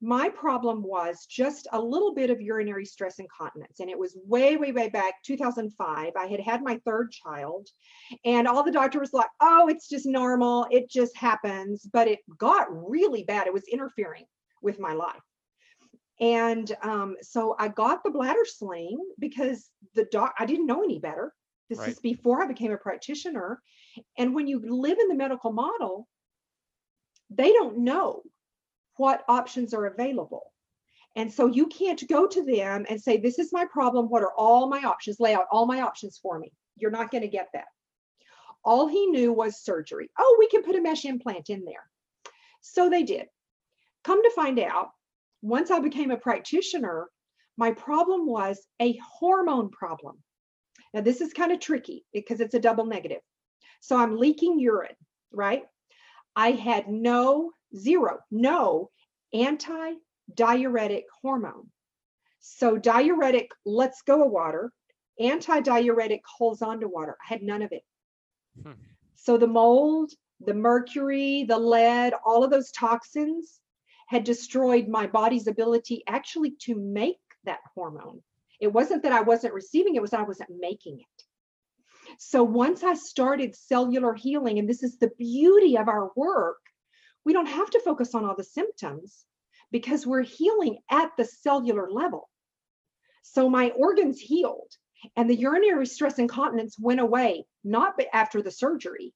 my 0.01 0.29
problem 0.29 0.81
was 0.81 1.25
just 1.25 1.67
a 1.73 1.81
little 1.81 2.13
bit 2.13 2.29
of 2.29 2.39
urinary 2.41 2.85
stress 2.85 3.19
incontinence 3.19 3.81
and 3.81 3.89
it 3.89 3.99
was 3.99 4.17
way 4.25 4.55
way 4.55 4.71
way 4.71 4.88
back 4.89 5.15
2005 5.25 6.13
i 6.17 6.25
had 6.25 6.39
had 6.39 6.63
my 6.63 6.79
third 6.85 7.12
child 7.12 7.67
and 8.23 8.47
all 8.47 8.63
the 8.63 8.71
doctor 8.71 8.99
was 8.99 9.13
like 9.13 9.29
oh 9.41 9.67
it's 9.67 9.88
just 9.88 10.05
normal. 10.05 10.67
It 10.71 10.89
just 10.89 11.15
happens. 11.15 11.88
But 11.91 12.07
it 12.07 12.19
got 12.38 12.67
really 12.69 13.23
bad. 13.23 13.47
It 13.47 13.53
was 13.53 13.67
interfering 13.71 14.25
with 14.62 14.79
my 14.79 14.93
life. 14.93 15.21
And 16.19 16.75
um, 16.81 17.15
so 17.21 17.55
i 17.59 17.67
got 17.67 18.03
the 18.03 18.12
bladder 18.12 18.45
sling 18.45 18.99
because 19.19 19.69
the 19.95 20.05
doc 20.12 20.33
i 20.39 20.45
didn't 20.45 20.65
know 20.65 20.83
any 20.83 20.99
better. 20.99 21.33
This 21.69 21.79
Right. 21.79 21.89
is 21.89 21.99
before 21.99 22.43
i 22.43 22.47
became 22.47 22.71
a 22.71 22.77
practitioner. 22.77 23.62
And 24.17 24.33
when 24.35 24.47
you 24.47 24.59
live 24.59 24.97
in 24.99 25.07
the 25.07 25.15
medical 25.15 25.51
model 25.51 26.07
they 27.29 27.51
don't 27.53 27.77
know 27.77 28.23
what 28.99 29.23
options 29.29 29.73
are 29.73 29.85
available. 29.85 30.51
And 31.15 31.33
so 31.33 31.47
you 31.47 31.67
can't 31.67 32.07
go 32.07 32.27
to 32.27 32.43
them 32.43 32.85
and 32.89 33.01
say, 33.01 33.17
This 33.17 33.39
is 33.39 33.53
my 33.53 33.65
problem. 33.65 34.09
What 34.09 34.23
are 34.23 34.33
all 34.38 34.67
my 34.67 34.81
options? 34.81 35.19
Lay 35.19 35.33
out 35.33 35.47
all 35.51 35.65
my 35.65 35.81
options 35.81 36.19
for 36.21 36.38
me. 36.38 36.51
You're 36.75 36.91
not 36.91 37.09
going 37.09 37.23
to 37.23 37.29
get 37.29 37.47
that. 37.53 37.65
All 38.63 38.88
he 38.88 39.07
knew 39.07 39.31
was 39.31 39.63
surgery. 39.63 40.09
Oh, 40.19 40.35
we 40.38 40.49
can 40.49 40.63
put 40.63 40.75
a 40.75 40.81
mesh 40.81 41.05
implant 41.05 41.49
in 41.49 41.63
there. 41.65 41.83
So 42.62 42.89
they 42.89 43.03
did. 43.03 43.27
Come 44.03 44.21
to 44.21 44.31
find 44.31 44.59
out, 44.59 44.89
once 45.41 45.71
I 45.71 45.79
became 45.79 46.12
a 46.12 46.17
practitioner, 46.17 47.07
my 47.57 47.71
problem 47.71 48.25
was 48.27 48.59
a 48.81 48.97
hormone 48.97 49.69
problem. 49.69 50.17
Now, 50.93 51.01
this 51.01 51.21
is 51.21 51.33
kind 51.33 51.51
of 51.51 51.59
tricky 51.59 52.05
because 52.13 52.41
it's 52.41 52.53
a 52.53 52.59
double 52.59 52.85
negative. 52.85 53.21
So 53.81 53.97
I'm 53.97 54.17
leaking 54.17 54.59
urine, 54.59 54.95
right? 55.31 55.63
I 56.35 56.51
had 56.51 56.88
no, 56.88 57.51
zero, 57.75 58.19
no 58.32 58.91
anti 59.34 59.93
diuretic 60.34 61.05
hormone. 61.21 61.69
So 62.39 62.77
diuretic 62.77 63.51
lets 63.65 64.01
go 64.01 64.25
of 64.25 64.32
water, 64.32 64.71
anti-diuretic 65.19 66.21
holds 66.25 66.62
on 66.62 66.79
to 66.79 66.88
water. 66.88 67.17
I 67.23 67.34
had 67.34 67.43
none 67.43 67.62
of 67.62 67.71
it. 67.71 67.84
Hmm. 68.63 68.71
So 69.15 69.38
the 69.38 69.47
mold, 69.47 70.12
the 70.39 70.53
mercury, 70.53 71.43
the 71.43 71.58
lead, 71.58 72.13
all 72.25 72.43
of 72.43 72.51
those 72.51 72.71
toxins 72.71 73.60
had 74.08 74.23
destroyed 74.23 74.88
my 74.88 75.05
body's 75.05 75.47
ability 75.47 76.03
actually 76.08 76.51
to 76.62 76.75
make 76.75 77.19
that 77.43 77.60
hormone. 77.75 78.21
It 78.60 78.67
wasn't 78.67 79.03
that 79.03 79.12
I 79.12 79.21
wasn't 79.21 79.53
receiving 79.53 79.95
it, 79.95 80.01
was 80.01 80.13
I 80.13 80.23
wasn't 80.23 80.49
making 80.60 80.99
it. 80.99 81.23
So 82.17 82.43
once 82.43 82.84
I 82.84 82.95
started 82.95 83.55
cellular 83.55 84.13
healing, 84.13 84.58
and 84.58 84.67
this 84.67 84.84
is 84.84 84.97
the 84.97 85.12
beauty 85.17 85.77
of 85.77 85.88
our 85.88 86.12
work, 86.15 86.58
we 87.25 87.34
don't 87.34 87.47
have 87.47 87.69
to 87.71 87.79
focus 87.79 88.15
on 88.15 88.25
all 88.25 88.36
the 88.36 88.43
symptoms 88.43 89.25
because 89.71 90.08
we're 90.08 90.23
healing 90.23 90.79
at 90.89 91.12
the 91.17 91.25
cellular 91.25 91.89
level. 91.91 92.29
So 93.21 93.49
my 93.49 93.69
organs 93.71 94.19
healed 94.19 94.71
and 95.15 95.29
the 95.29 95.36
urinary 95.36 95.86
stress 95.86 96.19
incontinence 96.19 96.77
went 96.79 96.99
away, 96.99 97.45
not 97.63 97.99
after 98.13 98.41
the 98.41 98.51
surgery, 98.51 99.13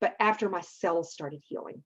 but 0.00 0.14
after 0.20 0.48
my 0.48 0.60
cells 0.60 1.12
started 1.12 1.40
healing. 1.46 1.82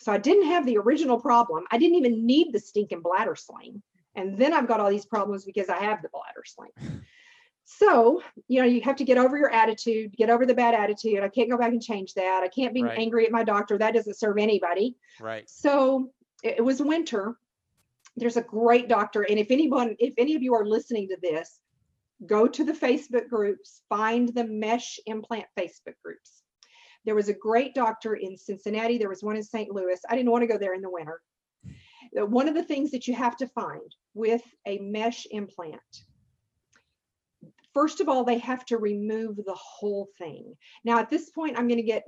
So 0.00 0.12
I 0.12 0.18
didn't 0.18 0.48
have 0.48 0.66
the 0.66 0.78
original 0.78 1.20
problem. 1.20 1.64
I 1.70 1.78
didn't 1.78 1.96
even 1.96 2.26
need 2.26 2.52
the 2.52 2.60
stinking 2.60 3.02
bladder 3.02 3.36
sling. 3.36 3.82
And 4.14 4.38
then 4.38 4.52
I've 4.52 4.68
got 4.68 4.80
all 4.80 4.90
these 4.90 5.06
problems 5.06 5.44
because 5.44 5.68
I 5.68 5.78
have 5.78 6.02
the 6.02 6.08
bladder 6.10 6.44
sling. 6.44 7.02
So, 7.64 8.22
you 8.46 8.60
know, 8.60 8.66
you 8.66 8.82
have 8.82 8.96
to 8.96 9.04
get 9.04 9.18
over 9.18 9.38
your 9.38 9.50
attitude, 9.50 10.14
get 10.16 10.30
over 10.30 10.44
the 10.44 10.54
bad 10.54 10.74
attitude. 10.74 11.20
I 11.22 11.28
can't 11.28 11.50
go 11.50 11.56
back 11.56 11.72
and 11.72 11.82
change 11.82 12.14
that. 12.14 12.42
I 12.44 12.48
can't 12.48 12.74
be 12.74 12.82
right. 12.82 12.98
angry 12.98 13.24
at 13.24 13.32
my 13.32 13.42
doctor. 13.42 13.78
That 13.78 13.94
doesn't 13.94 14.18
serve 14.18 14.36
anybody. 14.38 14.96
Right. 15.20 15.48
So 15.48 16.10
it 16.42 16.62
was 16.62 16.82
winter. 16.82 17.36
There's 18.16 18.36
a 18.36 18.42
great 18.42 18.88
doctor. 18.88 19.22
And 19.22 19.38
if 19.38 19.50
anyone, 19.50 19.96
if 19.98 20.14
any 20.18 20.34
of 20.34 20.42
you 20.42 20.54
are 20.54 20.66
listening 20.66 21.08
to 21.08 21.16
this, 21.22 21.58
go 22.26 22.46
to 22.46 22.64
the 22.64 22.72
Facebook 22.72 23.28
groups, 23.28 23.80
find 23.88 24.28
the 24.28 24.44
mesh 24.44 25.00
implant 25.06 25.46
Facebook 25.58 25.96
groups. 26.04 26.42
There 27.06 27.14
was 27.14 27.28
a 27.28 27.34
great 27.34 27.74
doctor 27.74 28.14
in 28.14 28.36
Cincinnati. 28.36 28.98
There 28.98 29.08
was 29.08 29.22
one 29.22 29.36
in 29.36 29.42
St. 29.42 29.70
Louis. 29.74 30.00
I 30.08 30.16
didn't 30.16 30.30
want 30.30 30.42
to 30.42 30.48
go 30.48 30.58
there 30.58 30.74
in 30.74 30.82
the 30.82 30.90
winter. 30.90 31.20
One 32.12 32.46
of 32.46 32.54
the 32.54 32.62
things 32.62 32.90
that 32.92 33.08
you 33.08 33.14
have 33.14 33.36
to 33.38 33.48
find 33.48 33.94
with 34.14 34.42
a 34.66 34.78
mesh 34.78 35.26
implant 35.30 35.80
first 37.74 38.00
of 38.00 38.08
all, 38.08 38.24
they 38.24 38.38
have 38.38 38.64
to 38.66 38.78
remove 38.78 39.36
the 39.36 39.56
whole 39.56 40.08
thing. 40.18 40.54
Now, 40.84 40.98
at 40.98 41.10
this 41.10 41.30
point, 41.30 41.58
I'm 41.58 41.68
going 41.68 41.80
to 41.80 41.82
get 41.82 42.04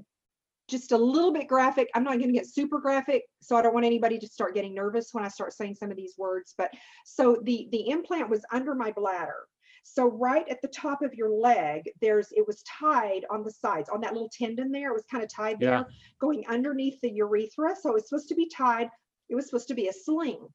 just 0.68 0.92
a 0.92 0.96
little 0.96 1.32
bit 1.32 1.46
graphic. 1.46 1.88
I'm 1.94 2.04
not 2.04 2.14
going 2.14 2.28
to 2.28 2.32
get 2.32 2.46
super 2.46 2.80
graphic, 2.80 3.22
so 3.40 3.56
I 3.56 3.62
don't 3.62 3.74
want 3.74 3.86
anybody 3.86 4.18
to 4.18 4.26
start 4.26 4.54
getting 4.54 4.74
nervous 4.74 5.10
when 5.12 5.24
I 5.24 5.28
start 5.28 5.52
saying 5.52 5.74
some 5.76 5.90
of 5.90 5.96
these 5.96 6.14
words. 6.18 6.54
But 6.56 6.70
so 7.04 7.40
the 7.44 7.68
the 7.70 7.88
implant 7.88 8.30
was 8.30 8.44
under 8.52 8.74
my 8.74 8.92
bladder. 8.92 9.46
So 9.88 10.10
right 10.10 10.46
at 10.48 10.60
the 10.62 10.68
top 10.68 11.02
of 11.02 11.14
your 11.14 11.30
leg, 11.30 11.88
there's 12.00 12.28
it 12.32 12.44
was 12.44 12.64
tied 12.64 13.24
on 13.30 13.44
the 13.44 13.52
sides 13.52 13.88
on 13.88 14.00
that 14.00 14.12
little 14.12 14.30
tendon 14.36 14.72
there. 14.72 14.90
It 14.90 14.94
was 14.94 15.04
kind 15.08 15.22
of 15.22 15.32
tied 15.32 15.58
yeah. 15.60 15.70
there, 15.70 15.86
going 16.20 16.44
underneath 16.48 17.00
the 17.02 17.12
urethra. 17.12 17.76
So 17.80 17.90
it 17.90 17.94
was 17.94 18.08
supposed 18.08 18.28
to 18.30 18.34
be 18.34 18.48
tied. 18.48 18.88
It 19.28 19.36
was 19.36 19.46
supposed 19.46 19.68
to 19.68 19.74
be 19.74 19.86
a 19.86 19.92
sling. 19.92 20.48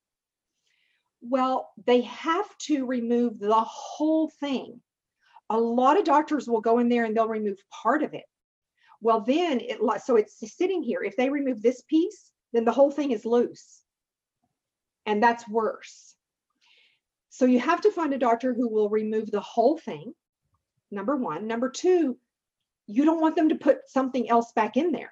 Well, 1.21 1.69
they 1.86 2.02
have 2.02 2.58
to 2.63 2.86
remove 2.86 3.39
the 3.39 3.62
whole 3.62 4.30
thing. 4.39 4.82
A 5.52 5.58
lot 5.58 5.98
of 5.98 6.06
doctors 6.06 6.48
will 6.48 6.62
go 6.62 6.80
in 6.80 6.90
there 6.90 7.06
and 7.06 7.16
they'll 7.16 7.28
remove 7.28 7.58
part 7.72 8.04
of 8.04 8.14
it 8.14 8.24
well, 9.02 9.22
then 9.22 9.60
it 9.60 9.80
so 10.04 10.16
it's 10.16 10.40
sitting 10.56 10.84
here. 10.84 11.02
If 11.04 11.18
they 11.18 11.30
remove 11.30 11.62
this 11.62 11.82
piece, 11.82 12.32
then 12.54 12.66
the 12.66 12.72
whole 12.72 12.92
thing 12.92 13.12
is 13.12 13.26
loose. 13.26 13.82
And 15.08 15.22
that's 15.22 15.50
worse. 15.50 16.16
So 17.30 17.46
you 17.46 17.60
have 17.60 17.82
to 17.82 17.92
find 17.92 18.14
a 18.14 18.20
doctor 18.20 18.54
who 18.54 18.70
will 18.70 18.90
remove 18.90 19.32
the 19.32 19.42
whole 19.42 19.78
thing. 19.78 20.14
Number 20.92 21.16
one. 21.16 21.48
Number 21.48 21.70
two, 21.70 22.18
you 22.86 23.06
don't 23.06 23.22
want 23.22 23.36
them 23.36 23.50
to 23.50 23.56
put 23.56 23.90
something 23.90 24.30
else 24.30 24.52
back 24.52 24.78
in 24.78 24.92
there. 24.92 25.12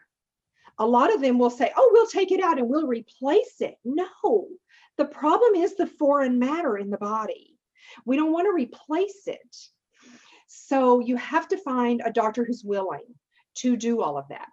A 0.77 0.85
lot 0.85 1.13
of 1.13 1.21
them 1.21 1.39
will 1.39 1.49
say, 1.49 1.71
oh, 1.75 1.89
we'll 1.91 2.07
take 2.07 2.31
it 2.31 2.41
out 2.41 2.59
and 2.59 2.69
we'll 2.69 2.87
replace 2.87 3.55
it. 3.59 3.75
No, 3.83 4.47
the 4.97 5.05
problem 5.05 5.55
is 5.55 5.75
the 5.75 5.87
foreign 5.87 6.37
matter 6.37 6.77
in 6.77 6.89
the 6.89 6.97
body. 6.97 7.57
We 8.05 8.17
don't 8.17 8.31
want 8.31 8.45
to 8.45 8.51
replace 8.51 9.23
it. 9.25 9.57
So 10.49 10.99
you 10.99 11.15
have 11.15 11.47
to 11.49 11.57
find 11.57 12.01
a 12.03 12.11
doctor 12.11 12.43
who's 12.43 12.63
willing 12.63 13.05
to 13.57 13.77
do 13.77 14.01
all 14.01 14.17
of 14.17 14.27
that. 14.29 14.47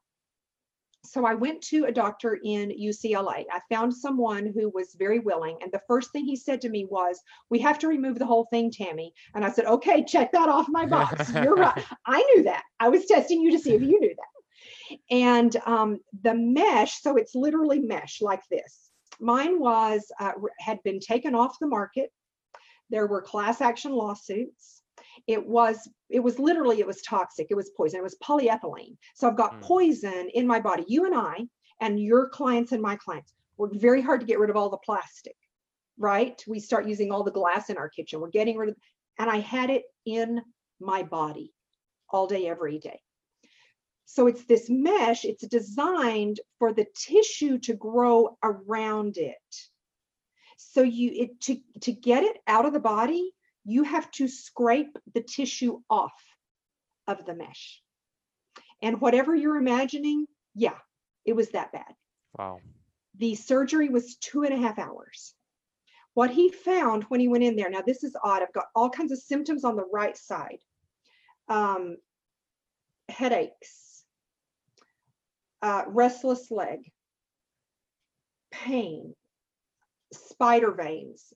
So 1.04 1.24
I 1.24 1.35
went 1.35 1.62
to 1.68 1.87
a 1.87 1.92
doctor 1.92 2.38
in 2.44 2.68
UCLA. 2.68 3.44
I 3.50 3.61
found 3.70 3.94
someone 3.94 4.52
who 4.54 4.68
was 4.68 4.94
very 4.98 5.20
willing. 5.20 5.56
And 5.62 5.72
the 5.72 5.80
first 5.88 6.12
thing 6.12 6.26
he 6.26 6.37
said 6.37 6.61
to 6.61 6.68
me 6.68 6.85
was, 6.90 7.18
We 7.48 7.61
have 7.61 7.78
to 7.78 7.88
remove 7.88 8.18
the 8.18 8.26
whole 8.26 8.46
thing, 8.50 8.70
Tammy. 8.70 9.14
And 9.35 9.42
I 9.42 9.50
said, 9.50 9.64
Okay, 9.64 10.04
check 10.04 10.32
that 10.32 10.50
off 10.50 10.68
my 10.68 10.85
box. 10.85 11.32
You're 11.42 11.54
right. 11.54 11.82
I 12.04 12.18
knew 12.35 12.42
that. 12.42 12.62
I 12.78 12.90
was 12.90 13.06
testing 13.06 13.40
you 13.40 13.52
to 13.52 13.59
see 13.59 13.74
if 13.74 13.80
you 13.80 13.98
knew 13.98 14.14
that. 14.14 14.98
And 15.11 15.56
um, 15.64 16.00
the 16.22 16.35
mesh, 16.35 17.00
so 17.00 17.16
it's 17.16 17.35
literally 17.35 17.78
mesh 17.78 18.20
like 18.20 18.42
this. 18.50 18.90
Mine 19.18 19.59
was, 19.59 20.12
uh, 20.20 20.32
had 20.59 20.82
been 20.82 21.00
taken 21.00 21.35
off 21.35 21.56
the 21.59 21.68
market. 21.68 22.11
There 22.90 23.06
were 23.06 23.22
class 23.22 23.62
action 23.62 23.92
lawsuits 23.92 24.82
it 25.26 25.46
was 25.46 25.88
it 26.09 26.20
was 26.20 26.38
literally 26.38 26.81
it 26.81 26.87
was 26.87 27.02
toxic 27.02 27.48
it 27.50 27.55
was 27.55 27.70
poison 27.76 28.00
it 28.00 28.02
was 28.02 28.16
polyethylene. 28.22 28.96
So 29.14 29.29
i've 29.29 29.37
got 29.37 29.55
mm. 29.55 29.62
poison 29.62 30.29
in 30.35 30.46
my 30.46 30.61
body. 30.61 30.85
You 30.87 31.07
and 31.07 31.14
i 31.14 31.38
and 31.81 32.00
your 32.00 32.29
clients 32.29 32.72
and 32.72 32.83
my 32.83 32.96
clients 32.96 33.33
worked 33.57 33.76
very 33.76 34.02
hard 34.02 34.20
to 34.20 34.26
get 34.26 34.38
rid 34.38 34.50
of 34.50 34.57
all 34.57 34.70
the 34.70 34.79
plastic 34.79 35.37
right? 35.98 36.42
We 36.46 36.61
start 36.61 36.87
using 36.87 37.11
all 37.11 37.24
the 37.24 37.31
glass 37.31 37.70
in 37.70 37.79
our 37.79 37.88
kitchen. 37.88 38.20
We're 38.20 38.29
getting 38.29 38.57
rid 38.57 38.70
of 38.70 38.76
and 39.18 39.31
i 39.31 39.38
had 39.38 39.70
it 39.70 39.85
in 40.05 40.42
my 40.81 41.02
body 41.02 41.52
all 42.11 42.26
day 42.26 42.46
every 42.46 42.79
day. 42.79 43.00
So 44.05 44.26
it's 44.26 44.44
this 44.44 44.68
mesh 44.68 45.24
it's 45.24 45.46
designed 45.46 46.40
for 46.59 46.72
the 46.72 46.87
tissue 46.94 47.59
to 47.61 47.74
grow 47.74 48.37
around 48.42 49.16
it. 49.16 49.37
So 50.59 50.83
you 50.83 51.11
it 51.14 51.40
to 51.42 51.59
to 51.83 51.92
get 51.92 52.22
it 52.22 52.38
out 52.46 52.66
of 52.66 52.72
the 52.72 52.81
body 52.81 53.33
you 53.66 53.83
have 53.83 54.11
to 54.12 54.29
scrape 54.29 54.96
the 55.12 55.20
tissue 55.20 55.81
off 55.90 56.14
of 57.09 57.26
the 57.26 57.35
mesh. 57.35 57.83
And 58.81 59.00
whatever 59.00 59.35
you're 59.35 59.57
imagining, 59.57 60.26
yeah, 60.55 60.79
it 61.24 61.35
was 61.35 61.50
that 61.50 61.72
bad. 61.72 61.92
Wow. 62.38 62.61
The 63.18 63.35
surgery 63.35 63.88
was 63.88 64.16
two 64.16 64.44
and 64.44 64.55
a 64.55 64.59
half 64.59 64.79
hours. 64.79 65.35
What 66.14 66.31
he 66.31 66.50
found 66.50 67.05
when 67.05 67.20
he 67.20 67.29
went 67.29 67.44
in 67.44 67.57
there, 67.57 67.68
now 67.68 67.83
this 67.83 68.05
is 68.05 68.16
odd, 68.22 68.42
I've 68.42 68.52
got 68.52 68.66
all 68.74 68.88
kinds 68.88 69.12
of 69.12 69.18
symptoms 69.18 69.64
on 69.64 69.76
the 69.76 69.88
right 69.92 70.16
side 70.16 70.59
um, 71.48 71.96
headaches, 73.09 74.05
uh, 75.62 75.85
restless 75.88 76.50
leg, 76.50 76.90
pain, 78.50 79.14
spider 80.12 80.72
veins, 80.72 81.33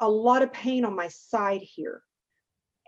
a 0.00 0.08
lot 0.08 0.42
of 0.42 0.52
pain 0.52 0.84
on 0.84 0.94
my 0.96 1.08
side 1.08 1.62
here. 1.62 2.02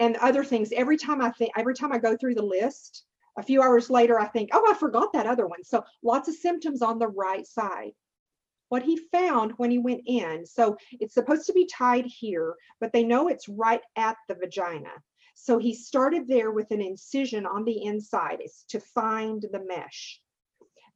And 0.00 0.16
other 0.16 0.44
things 0.44 0.72
every 0.72 0.96
time 0.96 1.20
i 1.20 1.30
think 1.30 1.52
every 1.56 1.74
time 1.74 1.92
i 1.92 1.98
go 1.98 2.16
through 2.16 2.36
the 2.36 2.42
list 2.42 3.04
a 3.36 3.42
few 3.42 3.62
hours 3.62 3.90
later 3.90 4.18
i 4.18 4.26
think 4.26 4.50
oh 4.52 4.64
i 4.70 4.74
forgot 4.74 5.12
that 5.12 5.26
other 5.26 5.46
one. 5.46 5.64
So 5.64 5.84
lots 6.02 6.28
of 6.28 6.34
symptoms 6.34 6.82
on 6.82 6.98
the 6.98 7.08
right 7.08 7.46
side. 7.46 7.92
What 8.68 8.82
he 8.82 9.00
found 9.10 9.52
when 9.56 9.70
he 9.70 9.78
went 9.78 10.02
in 10.06 10.46
so 10.46 10.76
it's 10.92 11.14
supposed 11.14 11.46
to 11.46 11.52
be 11.52 11.66
tied 11.66 12.06
here 12.06 12.54
but 12.80 12.92
they 12.92 13.04
know 13.04 13.28
it's 13.28 13.48
right 13.48 13.82
at 13.96 14.16
the 14.28 14.34
vagina. 14.34 14.92
So 15.34 15.58
he 15.58 15.72
started 15.72 16.26
there 16.26 16.50
with 16.50 16.70
an 16.72 16.80
incision 16.80 17.46
on 17.46 17.64
the 17.64 17.84
inside. 17.84 18.42
To 18.70 18.80
find 18.80 19.40
the 19.40 19.64
mesh. 19.64 20.20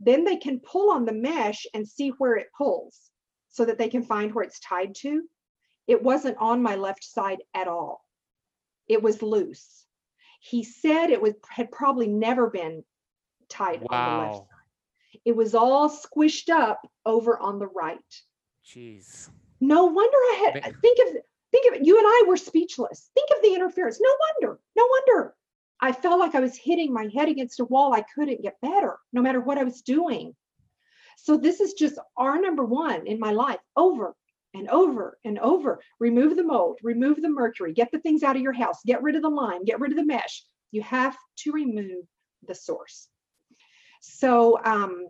Then 0.01 0.25
they 0.25 0.37
can 0.37 0.59
pull 0.59 0.91
on 0.91 1.05
the 1.05 1.13
mesh 1.13 1.65
and 1.75 1.87
see 1.87 2.09
where 2.19 2.35
it 2.35 2.49
pulls 2.59 3.11
so 3.51 3.65
that 3.65 3.79
they 3.79 3.89
can 3.89 4.03
find 4.03 4.35
where 4.35 4.45
it's 4.45 4.59
tied 4.59 4.97
to 4.97 5.23
it 5.87 6.03
wasn't 6.03 6.37
on 6.39 6.63
my 6.63 6.77
left 6.77 7.05
side 7.05 7.39
at 7.55 7.69
all. 7.69 8.05
It 8.89 9.03
was 9.03 9.23
loose. 9.23 9.85
He 10.41 10.65
said 10.65 11.11
it 11.11 11.23
was 11.23 11.35
had 11.49 11.71
probably 11.71 12.09
never 12.09 12.51
been 12.51 12.85
tied 13.49 13.83
wow. 13.83 13.89
on 13.91 14.11
the 14.11 14.25
left 14.25 14.39
side. 14.39 15.21
It 15.25 15.37
was 15.37 15.55
all 15.55 15.89
squished 15.89 16.49
up 16.49 16.89
over 17.07 17.39
on 17.39 17.59
the 17.59 17.69
right. 17.69 17.99
Jeez. 18.67 19.29
No 19.61 19.87
wonder 19.87 20.17
I 20.17 20.51
had 20.55 20.81
think 20.81 20.99
of 21.07 21.17
think 21.53 21.69
of 21.69 21.81
it. 21.81 21.87
You 21.87 21.99
and 21.99 22.07
I 22.07 22.25
were 22.27 22.37
speechless. 22.37 23.11
Think 23.15 23.31
of 23.37 23.43
the 23.43 23.55
interference. 23.55 24.01
No 24.01 24.11
wonder. 24.41 24.61
No 24.77 24.87
wonder. 24.91 25.35
I 25.81 25.93
felt 25.93 26.21
like 26.21 26.35
I 26.35 26.41
was 26.41 26.57
hitting 26.57 26.93
my 26.93 27.09
head 27.15 27.29
against 27.29 27.61
a 27.61 27.65
wall. 27.65 27.93
I 27.93 28.05
couldn't 28.15 28.43
get 28.43 28.61
better 28.61 28.99
no 29.13 29.21
matter 29.21 29.41
what 29.41 29.59
I 29.59 29.65
was 29.65 29.83
doing. 29.83 30.35
So 31.17 31.37
this 31.37 31.61
is 31.61 31.75
just 31.75 31.99
our 32.17 32.41
number 32.41 32.65
one 32.65 33.07
in 33.07 33.19
my 33.21 33.33
life 33.33 33.61
over 33.77 34.15
and 34.55 34.69
over 34.69 35.19
and 35.25 35.39
over. 35.39 35.81
Remove 36.01 36.37
the 36.37 36.45
mold, 36.45 36.79
remove 36.83 37.21
the 37.21 37.29
mercury, 37.29 37.73
get 37.73 37.91
the 37.93 38.01
things 38.01 38.23
out 38.23 38.37
of 38.37 38.43
your 38.43 38.53
house, 38.53 38.79
get 38.87 39.03
rid 39.03 39.17
of 39.17 39.23
the 39.23 39.29
Lyme, 39.29 39.65
get 39.65 39.81
rid 39.81 39.93
of 39.93 39.97
the 39.97 40.05
mesh. 40.05 40.45
You 40.71 40.83
have 40.83 41.17
to 41.39 41.53
remove 41.53 42.05
the 42.47 42.55
source. 42.55 43.09
So 44.01 44.59
um, 44.65 45.09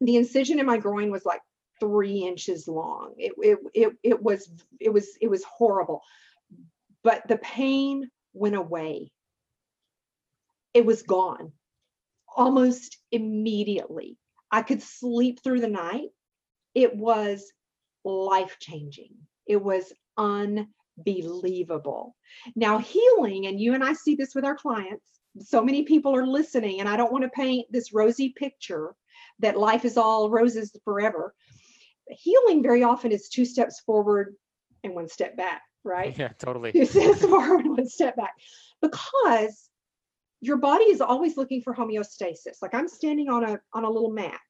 the 0.00 0.16
incision 0.16 0.58
in 0.58 0.66
my 0.66 0.78
groin 0.78 1.10
was 1.10 1.24
like 1.24 1.40
three 1.80 2.24
inches 2.24 2.66
long. 2.66 3.14
It, 3.18 3.32
it, 3.38 3.58
it, 3.74 3.92
it 4.02 4.22
was 4.22 4.50
it 4.80 4.92
was 4.92 5.08
it 5.20 5.28
was 5.28 5.44
horrible, 5.44 6.02
but 7.02 7.26
the 7.28 7.38
pain 7.38 8.08
went 8.32 8.56
away. 8.56 9.10
It 10.74 10.86
was 10.86 11.02
gone 11.02 11.52
almost 12.34 12.98
immediately. 13.10 14.16
I 14.50 14.62
could 14.62 14.82
sleep 14.82 15.42
through 15.42 15.60
the 15.60 15.68
night. 15.68 16.08
It 16.74 16.96
was 16.96 17.52
life 18.04 18.56
changing. 18.60 19.14
It 19.46 19.62
was 19.62 19.92
unbelievable. 20.16 22.14
Now, 22.56 22.78
healing, 22.78 23.46
and 23.46 23.60
you 23.60 23.74
and 23.74 23.84
I 23.84 23.92
see 23.92 24.14
this 24.14 24.34
with 24.34 24.44
our 24.44 24.56
clients, 24.56 25.06
so 25.40 25.62
many 25.62 25.82
people 25.84 26.14
are 26.14 26.26
listening, 26.26 26.80
and 26.80 26.88
I 26.88 26.96
don't 26.96 27.12
want 27.12 27.24
to 27.24 27.30
paint 27.30 27.66
this 27.70 27.92
rosy 27.92 28.30
picture 28.30 28.94
that 29.40 29.58
life 29.58 29.84
is 29.84 29.96
all 29.96 30.30
roses 30.30 30.76
forever. 30.84 31.34
Healing 32.08 32.62
very 32.62 32.82
often 32.82 33.12
is 33.12 33.28
two 33.28 33.44
steps 33.44 33.80
forward 33.80 34.34
and 34.82 34.94
one 34.94 35.08
step 35.08 35.36
back, 35.36 35.62
right? 35.84 36.16
Yeah, 36.18 36.28
totally. 36.38 36.72
Two 36.72 36.86
steps 36.86 37.22
forward, 37.24 37.66
one 37.66 37.88
step 37.88 38.16
back. 38.16 38.34
Because 38.80 39.68
your 40.40 40.56
body 40.56 40.84
is 40.84 41.00
always 41.00 41.36
looking 41.36 41.62
for 41.62 41.74
homeostasis. 41.74 42.62
Like 42.62 42.74
I'm 42.74 42.88
standing 42.88 43.28
on 43.28 43.44
a 43.44 43.60
on 43.72 43.84
a 43.84 43.90
little 43.90 44.10
mat 44.10 44.40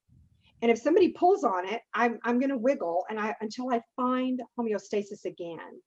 and 0.60 0.70
if 0.70 0.78
somebody 0.78 1.10
pulls 1.10 1.44
on 1.44 1.66
it, 1.66 1.82
I'm, 1.94 2.18
I'm 2.24 2.38
going 2.38 2.50
to 2.50 2.56
wiggle 2.56 3.04
and 3.08 3.18
I 3.18 3.34
until 3.40 3.70
I 3.72 3.80
find 3.96 4.40
homeostasis 4.58 5.24
again. 5.24 5.80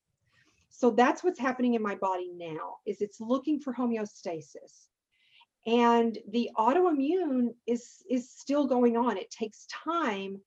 So 0.69 0.91
that's 0.91 1.23
what's 1.23 1.39
happening 1.39 1.73
in 1.73 1.81
my 1.81 1.95
body 1.95 2.31
now 2.33 2.77
is 2.85 3.01
it's 3.01 3.19
looking 3.19 3.59
for 3.59 3.73
homeostasis. 3.73 4.87
And 5.67 6.17
the 6.29 6.49
autoimmune 6.57 7.49
is 7.67 8.03
is 8.09 8.31
still 8.31 8.65
going 8.65 8.97
on. 8.97 9.17
It 9.17 9.29
takes 9.29 9.67
time 9.85 10.41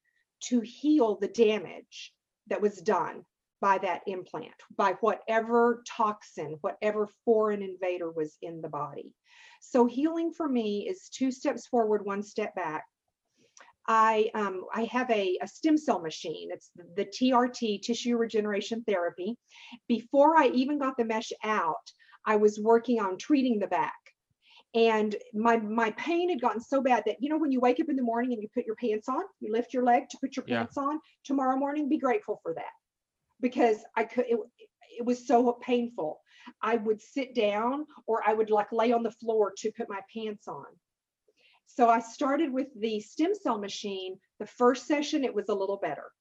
to 0.45 0.61
heal 0.61 1.19
the 1.21 1.29
damage 1.29 2.13
that 2.49 2.61
was 2.61 2.79
done 2.79 3.25
by 3.61 3.79
that 3.79 4.03
implant, 4.07 4.55
by 4.77 4.95
whatever 5.01 5.83
toxin, 5.87 6.57
whatever 6.63 7.09
foreign 7.25 7.63
invader 7.63 8.11
was 8.11 8.37
in 8.43 8.61
the 8.61 8.69
body. 8.69 9.13
So 9.61 9.87
healing 9.87 10.33
for 10.33 10.49
me 10.49 10.89
is 10.89 11.09
two 11.09 11.31
steps 11.31 11.67
forward, 11.67 12.05
one 12.05 12.23
step 12.23 12.55
back 12.55 12.85
I 13.87 14.31
um, 14.35 14.65
I 14.73 14.85
have 14.85 15.11
a, 15.11 15.39
a, 15.43 15.49
stem 15.49 15.77
cell 15.77 16.01
machine. 16.01 16.49
It's 16.51 16.71
the, 16.97 17.05
TRT 17.05 17.83
tissue 17.83 18.17
regeneration 18.17 18.83
therapy. 18.87 19.37
Before 19.89 20.39
I 20.39 20.49
even 20.49 20.79
got 20.79 20.97
the 20.97 21.05
mesh 21.05 21.33
out, 21.43 21.91
I 22.27 22.37
was 22.37 22.59
working 22.59 23.01
on 23.01 23.19
treating 23.19 23.59
the 23.59 23.67
back. 23.67 23.93
And 24.75 25.15
my 25.35 25.59
my 25.59 25.91
pain 25.93 26.31
had 26.31 26.41
gotten 26.41 26.61
so 26.61 26.81
bad 26.81 27.05
that 27.07 27.17
you 27.21 27.29
know 27.29 27.39
when 27.39 27.53
you 27.53 27.61
wake 27.61 27.79
up 27.79 27.89
in 27.89 27.97
the 27.97 28.03
morning 28.03 28.33
and 28.33 28.43
you 28.43 28.49
put 28.55 28.67
your 28.67 28.77
pants 28.77 29.09
on, 29.09 29.23
you 29.41 29.53
lift 29.53 29.75
your 29.75 29.85
leg 29.85 30.09
to 30.11 30.19
put 30.21 30.37
your 30.37 30.45
yeah. 30.49 30.61
pants 30.61 30.79
on. 30.79 30.99
Tomorrow 31.25 31.57
morning, 31.57 31.89
be 31.89 31.99
grateful 31.99 32.41
for 32.43 32.55
that 32.55 32.73
because 33.41 33.79
I 33.97 34.05
could. 34.05 34.25
It, 34.29 34.39
it 34.97 35.05
was 35.05 35.27
so 35.27 35.53
painful. 35.61 36.21
I 36.63 36.77
would 36.77 37.01
sit 37.01 37.35
down 37.35 37.87
or 38.07 38.23
I 38.27 38.33
would 38.33 38.51
like 38.51 38.71
lay 38.73 38.93
on 38.93 39.03
the 39.03 39.11
floor 39.11 39.53
to 39.59 39.73
put 39.77 39.89
my 39.89 40.01
pants 40.15 40.47
on 40.47 40.67
so 41.67 41.89
I 41.89 42.01
started 42.01 42.53
with 42.53 42.69
the 42.77 43.01
stem 43.01 43.35
cell 43.35 43.59
machine. 43.59 44.19
The 44.39 44.47
first 44.47 44.87
session, 44.87 45.25
it 45.25 45.35
was 45.35 45.49
a 45.49 45.55
little 45.55 45.79
better. 45.79 46.13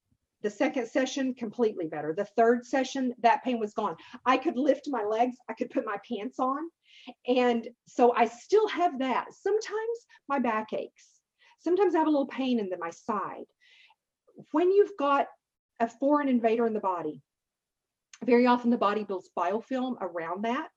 The 0.42 0.50
second 0.50 0.88
session, 0.88 1.34
completely 1.36 1.88
better. 1.88 2.14
The 2.14 2.26
third 2.26 2.66
session, 2.66 3.14
that 3.20 3.44
pain 3.44 3.60
was 3.60 3.74
gone. 3.74 3.96
I 4.26 4.38
could 4.38 4.58
lift 4.58 4.90
my 4.90 5.04
legs, 5.04 5.38
I 5.50 5.54
could 5.54 5.70
put 5.70 5.86
my 5.86 5.98
pants 6.10 6.40
on. 6.40 6.70
And 7.28 7.68
so 7.88 8.14
I 8.16 8.26
still 8.26 8.68
have 8.68 9.00
that. 9.00 9.28
Sometimes 9.34 10.00
my 10.28 10.40
back 10.40 10.74
aches. 10.74 11.08
Sometimes 11.60 11.96
I 11.96 12.00
have 12.00 12.08
a 12.08 12.12
little 12.12 12.28
pain 12.28 12.60
in 12.60 12.70
the, 12.70 12.78
my 12.78 12.90
side. 12.90 13.46
When 14.52 14.72
you've 14.72 14.98
got 14.98 15.28
a 15.80 15.88
foreign 15.88 16.28
invader 16.28 16.66
in 16.66 16.74
the 16.74 16.80
body, 16.80 17.22
very 18.26 18.48
often 18.48 18.70
the 18.70 18.78
body 18.78 19.04
builds 19.04 19.30
biofilm 19.38 19.96
around 20.02 20.44
that 20.44 20.70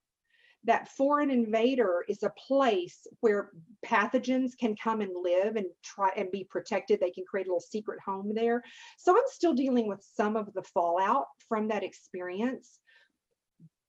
that 0.66 0.88
foreign 0.88 1.30
invader 1.30 2.04
is 2.08 2.22
a 2.22 2.32
place 2.46 3.06
where 3.20 3.50
pathogens 3.84 4.52
can 4.58 4.74
come 4.76 5.00
and 5.00 5.12
live 5.22 5.56
and 5.56 5.66
try 5.82 6.10
and 6.16 6.30
be 6.30 6.44
protected. 6.44 6.98
They 6.98 7.12
can 7.12 7.24
create 7.24 7.46
a 7.46 7.50
little 7.50 7.60
secret 7.60 8.00
home 8.04 8.32
there. 8.34 8.62
So 8.98 9.16
I'm 9.16 9.22
still 9.26 9.54
dealing 9.54 9.86
with 9.86 10.04
some 10.16 10.36
of 10.36 10.52
the 10.54 10.62
fallout 10.62 11.26
from 11.48 11.68
that 11.68 11.84
experience, 11.84 12.80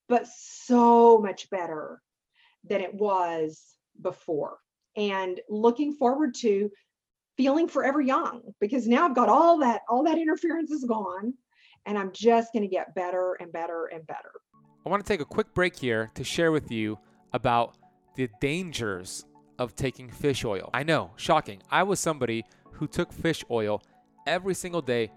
but 0.07 0.27
so 0.27 1.17
much 1.17 1.49
better 1.49 2.01
than 2.63 2.81
it 2.81 2.93
was 2.93 3.61
before. 3.99 4.59
And 4.95 5.39
looking 5.49 5.93
forward 5.93 6.35
to 6.41 6.71
feeling 7.37 7.67
forever 7.67 8.01
young 8.01 8.41
because 8.59 8.87
now 8.87 9.05
I've 9.05 9.15
got 9.15 9.29
all 9.29 9.59
that, 9.59 9.81
all 9.89 10.03
that 10.03 10.17
interference 10.17 10.71
is 10.71 10.85
gone 10.85 11.33
and 11.87 11.97
I'm 11.97 12.11
just 12.11 12.51
going 12.53 12.63
to 12.63 12.69
get 12.69 12.93
better 12.93 13.35
and 13.39 13.51
better 13.51 13.85
and 13.85 14.05
better. 14.05 14.31
I 14.87 14.89
want 14.89 15.05
to 15.05 15.13
take 15.13 15.19
a 15.19 15.25
quick 15.25 15.53
break 15.53 15.75
here 15.75 16.09
to 16.15 16.23
share 16.23 16.53
with 16.53 16.71
you 16.71 16.97
about 17.33 17.75
the 18.15 18.29
dangers 18.39 19.25
of 19.59 19.75
taking 19.75 20.09
fish 20.09 20.45
oil. 20.45 20.69
I 20.73 20.83
know, 20.83 21.11
shocking. 21.17 21.61
I 21.69 21.83
was 21.83 21.99
somebody 21.99 22.45
who 22.71 22.87
took 22.87 23.11
fish 23.11 23.43
oil 23.51 23.83
every 24.25 24.53
single 24.53 24.81
day 24.81 25.11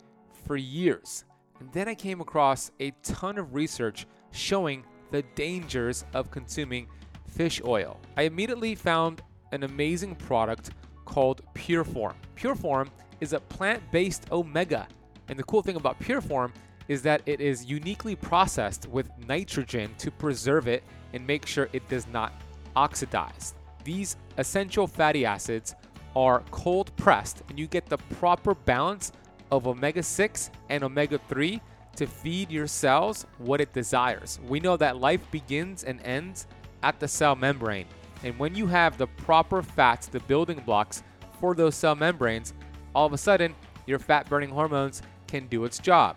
for 0.45 0.57
years. 0.57 1.25
And 1.61 1.73
then 1.73 1.87
I 1.87 1.95
came 1.95 2.21
across 2.21 2.73
a 2.81 2.91
ton 3.05 3.39
of 3.39 3.55
research 3.55 4.09
showing 4.33 4.83
the 5.13 5.23
dangers 5.37 6.05
of 6.15 6.33
consuming 6.33 6.89
fish 7.29 7.63
oil. 7.65 8.01
I 8.17 8.23
immediately 8.23 8.75
found 8.75 9.23
an 9.53 9.63
amazing 9.63 10.17
product 10.17 10.71
called 11.05 11.43
Pureform. 11.55 12.15
Pureform 12.35 12.89
is 13.21 13.35
a 13.35 13.39
plant 13.39 13.89
based 13.93 14.33
omega. 14.33 14.89
And 15.29 15.39
the 15.39 15.45
cool 15.45 15.63
thing 15.63 15.77
about 15.77 16.01
Pureform 16.01 16.51
is 16.91 17.03
that 17.03 17.23
it 17.25 17.41
is 17.41 17.65
uniquely 17.65 18.17
processed 18.17 18.89
with 18.89 19.09
nitrogen 19.29 19.95
to 19.97 20.11
preserve 20.11 20.67
it 20.67 20.83
and 21.13 21.25
make 21.25 21.47
sure 21.47 21.69
it 21.73 21.89
does 21.89 22.09
not 22.09 22.33
oxidize. 22.75 23.55
These 23.85 24.17
essential 24.39 24.89
fatty 24.89 25.25
acids 25.25 25.77
are 26.17 26.43
cold 26.51 26.91
pressed 26.97 27.45
and 27.49 27.57
you 27.57 27.69
get 27.69 27.87
the 27.87 27.99
proper 28.19 28.57
balance 28.57 29.13
of 29.53 29.69
omega 29.69 30.03
6 30.03 30.51
and 30.69 30.83
omega 30.83 31.21
3 31.29 31.63
to 31.95 32.09
feed 32.09 32.51
your 32.51 32.67
cells 32.67 33.25
what 33.39 33.61
it 33.61 33.73
desires. 33.73 34.41
We 34.49 34.59
know 34.59 34.77
that 34.77 34.97
life 34.97 35.23
begins 35.31 35.85
and 35.85 36.05
ends 36.05 36.49
at 36.83 36.99
the 36.99 37.07
cell 37.07 37.37
membrane. 37.37 37.87
And 38.25 38.37
when 38.37 38.57
you 38.57 38.67
have 38.67 38.99
the 38.99 39.07
proper 39.07 39.63
fats, 39.63 40.09
the 40.09 40.19
building 40.21 40.61
blocks 40.67 41.05
for 41.39 41.55
those 41.55 41.77
cell 41.77 41.95
membranes, 41.95 42.53
all 42.97 43.07
of 43.07 43.13
a 43.13 43.19
sudden 43.19 43.55
your 43.87 44.01
fat 44.01 44.29
burning 44.29 44.51
hormones 44.51 45.03
can 45.29 45.47
do 45.47 45.65
its 45.65 45.79
job 45.79 46.17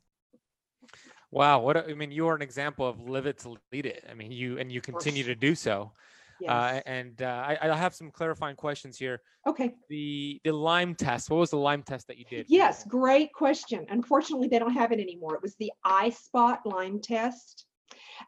Wow, 1.31 1.59
what 1.61 1.77
a, 1.77 1.89
I 1.89 1.93
mean, 1.93 2.11
you 2.11 2.27
are 2.27 2.35
an 2.35 2.41
example 2.41 2.87
of 2.87 2.99
live 3.09 3.25
it 3.25 3.39
to 3.39 3.55
lead 3.71 3.85
it. 3.85 4.03
I 4.09 4.13
mean, 4.13 4.31
you 4.31 4.59
and 4.59 4.71
you 4.71 4.81
continue 4.81 5.23
to 5.23 5.35
do 5.35 5.55
so. 5.55 5.91
Uh, 6.47 6.81
and 6.85 7.21
uh, 7.21 7.25
I, 7.25 7.69
I 7.69 7.75
have 7.75 7.93
some 7.93 8.09
clarifying 8.09 8.55
questions 8.55 8.97
here. 8.97 9.21
Okay. 9.47 9.75
The 9.89 10.41
the 10.43 10.51
Lyme 10.51 10.95
test. 10.95 11.29
What 11.29 11.37
was 11.37 11.51
the 11.51 11.57
Lyme 11.57 11.83
test 11.83 12.07
that 12.07 12.17
you 12.17 12.25
did? 12.29 12.45
Yes, 12.49 12.83
great 12.85 13.31
question. 13.33 13.85
Unfortunately, 13.89 14.47
they 14.47 14.59
don't 14.59 14.73
have 14.73 14.91
it 14.91 14.99
anymore. 14.99 15.35
It 15.35 15.41
was 15.41 15.55
the 15.55 15.71
iSpot 15.85 16.57
Lyme 16.65 16.99
test. 16.99 17.65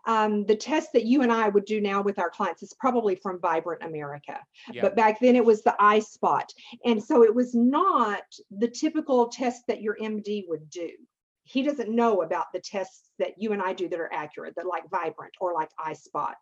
Um, 0.06 0.46
the 0.46 0.56
test 0.56 0.90
that 0.94 1.06
you 1.06 1.22
and 1.22 1.32
I 1.32 1.50
would 1.50 1.66
do 1.66 1.80
now 1.80 2.02
with 2.02 2.20
our 2.20 2.30
clients 2.30 2.64
is 2.64 2.74
probably 2.74 3.16
from 3.16 3.40
Vibrant 3.40 3.84
America, 3.84 4.40
Yeah. 4.72 4.82
but 4.82 4.96
back 4.96 5.20
then 5.20 5.36
it 5.36 5.46
was 5.46 5.62
the 5.62 5.76
iSpot. 5.80 6.46
And 6.84 7.02
so 7.02 7.24
it 7.24 7.34
was 7.34 7.54
not 7.54 8.24
the 8.52 8.68
typical 8.68 9.28
test 9.28 9.64
that 9.68 9.82
your 9.82 9.96
MD 10.02 10.46
would 10.48 10.70
do. 10.70 10.90
He 11.44 11.62
doesn't 11.64 11.90
know 11.94 12.22
about 12.22 12.48
the 12.54 12.60
tests 12.60 13.10
that 13.20 13.34
you 13.38 13.52
and 13.54 13.62
I 13.62 13.74
do 13.74 13.90
that 13.90 14.00
are 14.00 14.14
accurate, 14.14 14.56
that 14.56 14.66
like 14.66 14.90
Vibrant 14.90 15.34
or 15.40 15.54
like 15.54 15.70
iSpot. 15.80 16.36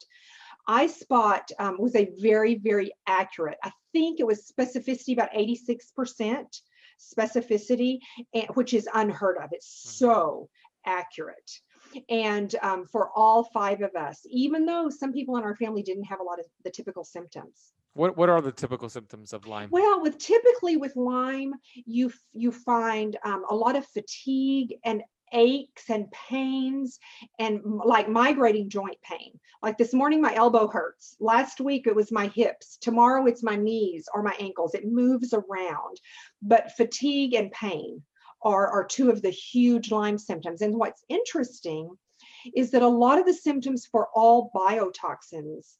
Eye 0.67 0.87
spot 0.87 1.49
um, 1.59 1.77
was 1.79 1.95
a 1.95 2.09
very, 2.19 2.55
very 2.55 2.91
accurate. 3.07 3.57
I 3.63 3.71
think 3.93 4.19
it 4.19 4.27
was 4.27 4.51
specificity 4.51 5.13
about 5.13 5.31
86% 5.33 6.45
specificity, 6.99 7.99
and, 8.33 8.47
which 8.53 8.73
is 8.73 8.87
unheard 8.93 9.37
of. 9.37 9.49
It's 9.51 9.67
Mhm. 9.67 9.89
so 9.97 10.49
accurate. 10.85 11.51
And 12.09 12.53
um, 12.61 12.85
for 12.85 13.09
all 13.15 13.43
five 13.45 13.81
of 13.81 13.95
us, 13.95 14.21
even 14.29 14.65
though 14.65 14.89
some 14.89 15.11
people 15.11 15.37
in 15.37 15.43
our 15.43 15.55
family 15.55 15.81
didn't 15.81 16.05
have 16.05 16.19
a 16.19 16.23
lot 16.23 16.39
of 16.39 16.45
the 16.63 16.69
typical 16.69 17.03
symptoms. 17.03 17.73
What 17.93 18.15
what 18.15 18.29
are 18.29 18.41
the 18.41 18.51
typical 18.51 18.89
symptoms 18.89 19.33
of 19.33 19.47
Lyme? 19.47 19.69
Well, 19.71 20.01
with 20.01 20.17
typically 20.17 20.77
with 20.77 20.95
Lyme, 20.95 21.53
you 21.85 22.11
you 22.33 22.51
find 22.51 23.17
um, 23.25 23.43
a 23.49 23.55
lot 23.55 23.75
of 23.75 23.85
fatigue 23.87 24.75
and 24.85 25.03
aches 25.33 25.89
and 25.89 26.11
pains 26.11 26.99
and 27.39 27.61
like 27.63 28.09
migrating 28.09 28.69
joint 28.69 28.97
pain. 29.01 29.39
Like 29.61 29.77
this 29.77 29.93
morning, 29.93 30.21
my 30.21 30.33
elbow 30.35 30.67
hurts. 30.67 31.15
Last 31.19 31.61
week, 31.61 31.87
it 31.87 31.95
was 31.95 32.11
my 32.11 32.27
hips. 32.27 32.77
Tomorrow, 32.81 33.25
it's 33.27 33.43
my 33.43 33.55
knees 33.55 34.07
or 34.13 34.23
my 34.23 34.35
ankles. 34.39 34.73
It 34.73 34.85
moves 34.85 35.33
around. 35.33 35.99
But 36.41 36.73
fatigue 36.73 37.33
and 37.33 37.51
pain 37.51 38.01
are, 38.43 38.67
are 38.67 38.85
two 38.85 39.09
of 39.09 39.21
the 39.21 39.29
huge 39.29 39.91
Lyme 39.91 40.17
symptoms. 40.17 40.61
And 40.61 40.75
what's 40.75 41.03
interesting 41.09 41.89
is 42.55 42.71
that 42.71 42.81
a 42.81 42.87
lot 42.87 43.19
of 43.19 43.25
the 43.25 43.33
symptoms 43.33 43.85
for 43.85 44.09
all 44.13 44.51
biotoxins 44.55 45.75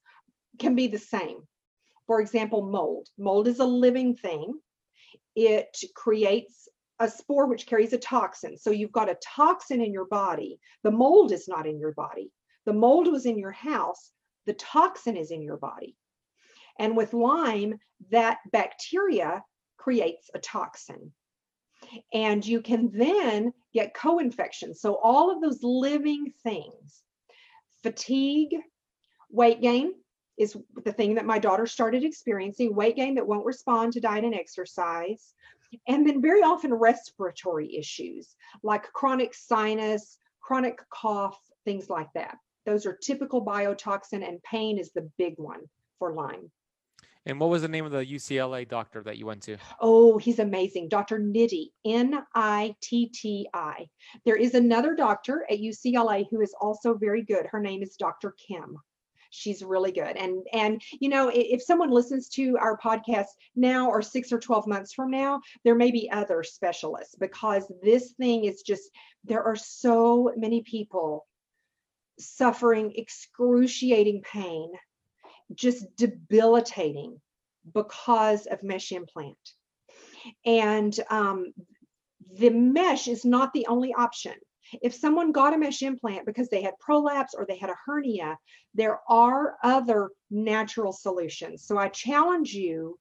can 0.60 0.76
be 0.76 0.88
the 0.88 1.00
same. 1.00 1.42
For 2.12 2.20
example, 2.20 2.64
mold. 2.64 3.08
Mold 3.18 3.48
is 3.48 3.60
a 3.60 3.66
living 3.66 4.18
thing. 4.18 4.60
It 5.34 5.78
creates 5.96 6.68
a 7.00 7.10
spore 7.10 7.46
which 7.48 7.68
carries 7.68 7.94
a 7.94 7.98
toxin. 7.98 8.58
So 8.58 8.70
you've 8.72 8.92
got 8.92 9.10
a 9.10 9.18
toxin 9.24 9.82
in 9.82 9.94
your 9.94 10.08
body. 10.08 10.60
The 10.84 10.92
mold 10.92 11.32
is 11.32 11.48
not 11.48 11.66
in 11.66 11.80
your 11.80 11.94
body. 11.94 12.30
The 12.66 12.74
mold 12.74 13.08
was 13.08 13.26
in 13.26 13.38
your 13.38 13.54
house. 13.54 14.12
The 14.46 14.56
toxin 14.56 15.16
is 15.16 15.32
in 15.32 15.42
your 15.42 15.56
body. 15.56 15.96
And 16.78 16.98
with 16.98 17.14
Lyme, 17.14 17.80
that 18.10 18.40
bacteria 18.52 19.42
creates 19.78 20.30
a 20.34 20.40
toxin. 20.40 21.14
And 22.14 22.46
you 22.46 22.60
can 22.60 22.92
then 22.92 23.54
get 23.74 23.94
co 23.94 24.20
infection. 24.20 24.76
So, 24.76 24.96
all 24.96 25.32
of 25.32 25.42
those 25.42 25.64
living 25.64 26.34
things, 26.44 27.04
fatigue, 27.82 28.58
weight 29.30 29.62
gain 29.62 29.94
is 30.42 30.58
the 30.84 30.92
thing 30.92 31.14
that 31.16 31.26
my 31.26 31.38
daughter 31.38 31.68
started 31.68 32.04
experiencing 32.04 32.76
weight 32.76 32.96
gain 32.96 33.14
that 33.16 33.28
won't 33.28 33.46
respond 33.46 33.94
to 33.94 34.00
diet 34.00 34.26
and 34.26 34.34
exercise. 34.34 35.34
And 35.88 36.06
then, 36.06 36.22
very 36.22 36.42
often, 36.42 36.74
respiratory 36.74 37.76
issues 37.78 38.36
like 38.64 38.92
chronic 38.92 39.34
sinus, 39.34 40.18
chronic 40.42 40.80
cough, 40.90 41.40
things 41.64 41.90
like 41.90 42.10
that. 42.16 42.38
Those 42.66 42.86
are 42.86 42.98
typical 42.98 43.46
biotoxin, 43.46 44.28
and 44.28 44.42
pain 44.44 44.78
is 44.78 44.92
the 44.92 45.10
big 45.18 45.36
one 45.38 45.62
for 46.00 46.14
Lyme. 46.14 46.52
And 47.28 47.40
what 47.40 47.52
was 47.52 47.62
the 47.62 47.68
name 47.68 47.86
of 47.86 47.92
the 47.92 48.04
UCLA 48.04 48.68
doctor 48.68 49.04
that 49.04 49.20
you 49.20 49.28
went 49.28 49.44
to? 49.44 49.58
Oh, 49.80 50.18
he's 50.18 50.40
amazing. 50.40 50.90
Dr. 50.90 51.20
Nitti, 51.20 51.68
N 51.86 52.24
I 52.34 52.76
T 52.82 53.08
T 53.08 53.48
I. 53.54 53.88
There 54.26 54.36
is 54.36 54.56
another 54.56 54.96
doctor 54.96 55.46
at 55.50 55.60
UCLA 55.60 56.26
who 56.32 56.42
is 56.42 56.56
also 56.60 56.96
very 56.96 57.22
good. 57.22 57.46
Her 57.46 57.60
name 57.60 57.84
is 57.84 57.96
Dr. 57.96 58.34
Kim. 58.48 58.76
She's 59.32 59.64
really 59.64 59.92
good. 59.92 60.18
And 60.18 60.46
and 60.54 60.82
you 61.00 61.10
know, 61.10 61.32
if 61.34 61.64
someone 61.64 61.90
listens 61.90 62.30
to 62.30 62.58
our 62.58 62.78
podcast 62.78 63.28
now 63.56 63.90
or 63.90 64.02
6 64.02 64.32
or 64.32 64.40
12 64.40 64.68
months 64.68 64.94
from 64.94 65.10
now, 65.10 65.42
there 65.64 65.76
may 65.76 65.90
be 65.90 66.12
other 66.12 66.44
specialists 66.44 67.16
because 67.16 67.72
this 67.82 68.12
thing 68.12 68.46
is 68.46 68.62
just 68.62 68.92
there 69.24 69.44
are 69.44 69.56
so 69.56 70.32
many 70.36 70.62
people 70.62 71.26
suffering 72.20 72.94
excruciating 72.96 74.22
pain, 74.22 74.72
just 75.54 75.86
debilitating 75.96 77.20
because 77.74 78.46
of 78.48 78.64
mesh 78.64 78.92
implant. 78.92 79.38
And 80.46 80.98
um, 81.10 81.54
the 82.38 82.50
mesh 82.50 83.08
is 83.08 83.26
not 83.26 83.54
the 83.54 83.68
only 83.68 83.94
option. 83.94 84.34
If 84.82 84.94
someone 84.94 85.32
got 85.32 85.54
a 85.54 85.58
mesh 85.58 85.82
implant 85.82 86.26
because 86.26 86.50
they 86.50 86.62
had 86.62 86.74
prolapse 86.80 87.34
or 87.34 87.46
they 87.46 87.58
had 87.58 87.70
a 87.70 87.76
hernia, 87.86 88.38
there 88.74 89.00
are 89.10 89.58
other 89.64 90.12
natural 90.30 90.94
solutions. 90.94 91.66
So 91.66 91.78
I 91.78 91.90
challenge 91.90 92.54
you 92.54 92.98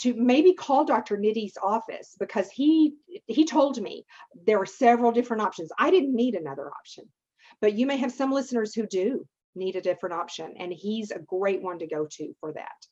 to 0.00 0.14
maybe 0.14 0.52
call 0.52 0.84
Dr. 0.84 1.16
Nitti's 1.16 1.56
office 1.62 2.16
because 2.18 2.50
he 2.50 2.94
he 3.26 3.44
told 3.44 3.80
me 3.80 4.04
there 4.46 4.58
were 4.58 4.66
several 4.66 5.12
different 5.12 5.42
options. 5.42 5.70
I 5.78 5.90
didn't 5.90 6.14
need 6.14 6.34
another 6.34 6.68
option, 6.68 7.04
but 7.60 7.74
you 7.74 7.86
may 7.86 7.96
have 7.96 8.12
some 8.12 8.32
listeners 8.32 8.74
who 8.74 8.86
do 8.86 9.26
need 9.54 9.76
a 9.76 9.80
different 9.80 10.14
option, 10.14 10.54
and 10.58 10.72
he's 10.72 11.10
a 11.10 11.20
great 11.20 11.62
one 11.62 11.78
to 11.78 11.86
go 11.86 12.06
to 12.10 12.34
for 12.40 12.52
that. 12.52 12.86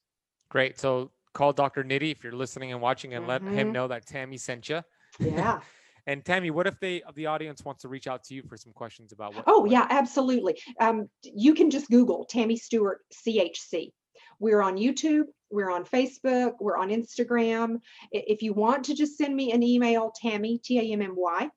Great. 0.48 0.78
So 0.78 1.10
call 1.32 1.52
Dr. 1.52 1.84
Nitty 1.84 2.12
if 2.12 2.24
you're 2.24 2.32
listening 2.32 2.72
and 2.72 2.80
watching 2.80 3.14
and 3.14 3.26
let 3.26 3.42
him 3.42 3.68
Mhm. 3.68 3.72
know 3.72 3.88
that 3.88 4.06
Tammy 4.06 4.38
sent 4.38 4.68
you. 4.68 4.82
Yeah. 5.20 5.60
And 6.07 6.24
Tammy, 6.24 6.50
what 6.50 6.66
if 6.66 6.78
they 6.80 7.02
the 7.14 7.26
audience 7.26 7.64
wants 7.64 7.82
to 7.82 7.88
reach 7.88 8.07
out 8.07 8.22
to 8.24 8.34
you 8.34 8.42
for 8.48 8.57
some 8.57 8.72
questions 8.72 9.12
about 9.12 9.34
what? 9.34 9.44
Oh, 9.46 9.61
what- 9.61 9.70
yeah, 9.70 9.86
absolutely. 9.90 10.61
Um, 10.80 11.09
you 11.22 11.54
can 11.54 11.70
just 11.70 11.90
Google 11.90 12.24
Tammy 12.24 12.57
Stewart 12.57 13.00
CHC. 13.12 13.90
We're 14.38 14.61
on 14.61 14.76
YouTube, 14.76 15.24
we're 15.50 15.70
on 15.70 15.84
Facebook, 15.84 16.52
we're 16.61 16.76
on 16.76 16.90
Instagram. 16.90 17.78
If 18.12 18.42
you 18.42 18.52
want 18.52 18.84
to 18.84 18.94
just 18.94 19.16
send 19.16 19.34
me 19.34 19.52
an 19.52 19.62
email, 19.62 20.12
Tammy, 20.20 20.59
T 20.59 20.78
A 20.78 20.92
M 20.92 21.02
M 21.02 21.14
Y, 21.16 21.48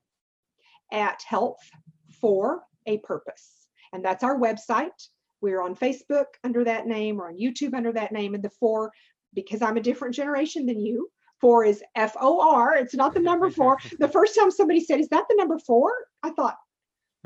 at 0.92 1.22
health 1.28 1.60
for 2.22 2.64
a 2.86 2.98
purpose. 3.00 3.68
And 3.94 4.04
that's 4.04 4.24
our 4.24 4.38
website. 4.38 5.08
We're 5.42 5.62
on 5.62 5.76
Facebook 5.76 6.26
under 6.44 6.64
that 6.64 6.88
name, 6.88 7.20
or 7.20 7.28
on 7.28 7.38
YouTube 7.38 7.74
under 7.74 7.92
that 7.94 8.12
name. 8.12 8.34
And 8.34 8.44
the 8.44 8.50
four, 8.50 8.92
because 9.34 9.62
I'm 9.62 9.78
a 9.78 9.82
different 9.82 10.16
generation 10.16 10.66
than 10.66 10.80
you, 10.80 11.10
four 11.42 11.66
is 11.66 11.84
F 11.96 12.16
O 12.20 12.42
R. 12.42 12.76
It's 12.76 12.94
not 12.96 13.14
the 13.14 13.20
number 13.20 13.50
four. 13.50 13.78
The 14.00 14.08
first 14.08 14.36
time 14.38 14.52
somebody 14.52 14.80
said, 14.80 15.00
Is 15.00 15.10
that 15.10 15.26
the 15.30 15.36
number 15.36 15.58
four? 15.60 15.94
I 16.24 16.30
thought, 16.32 16.58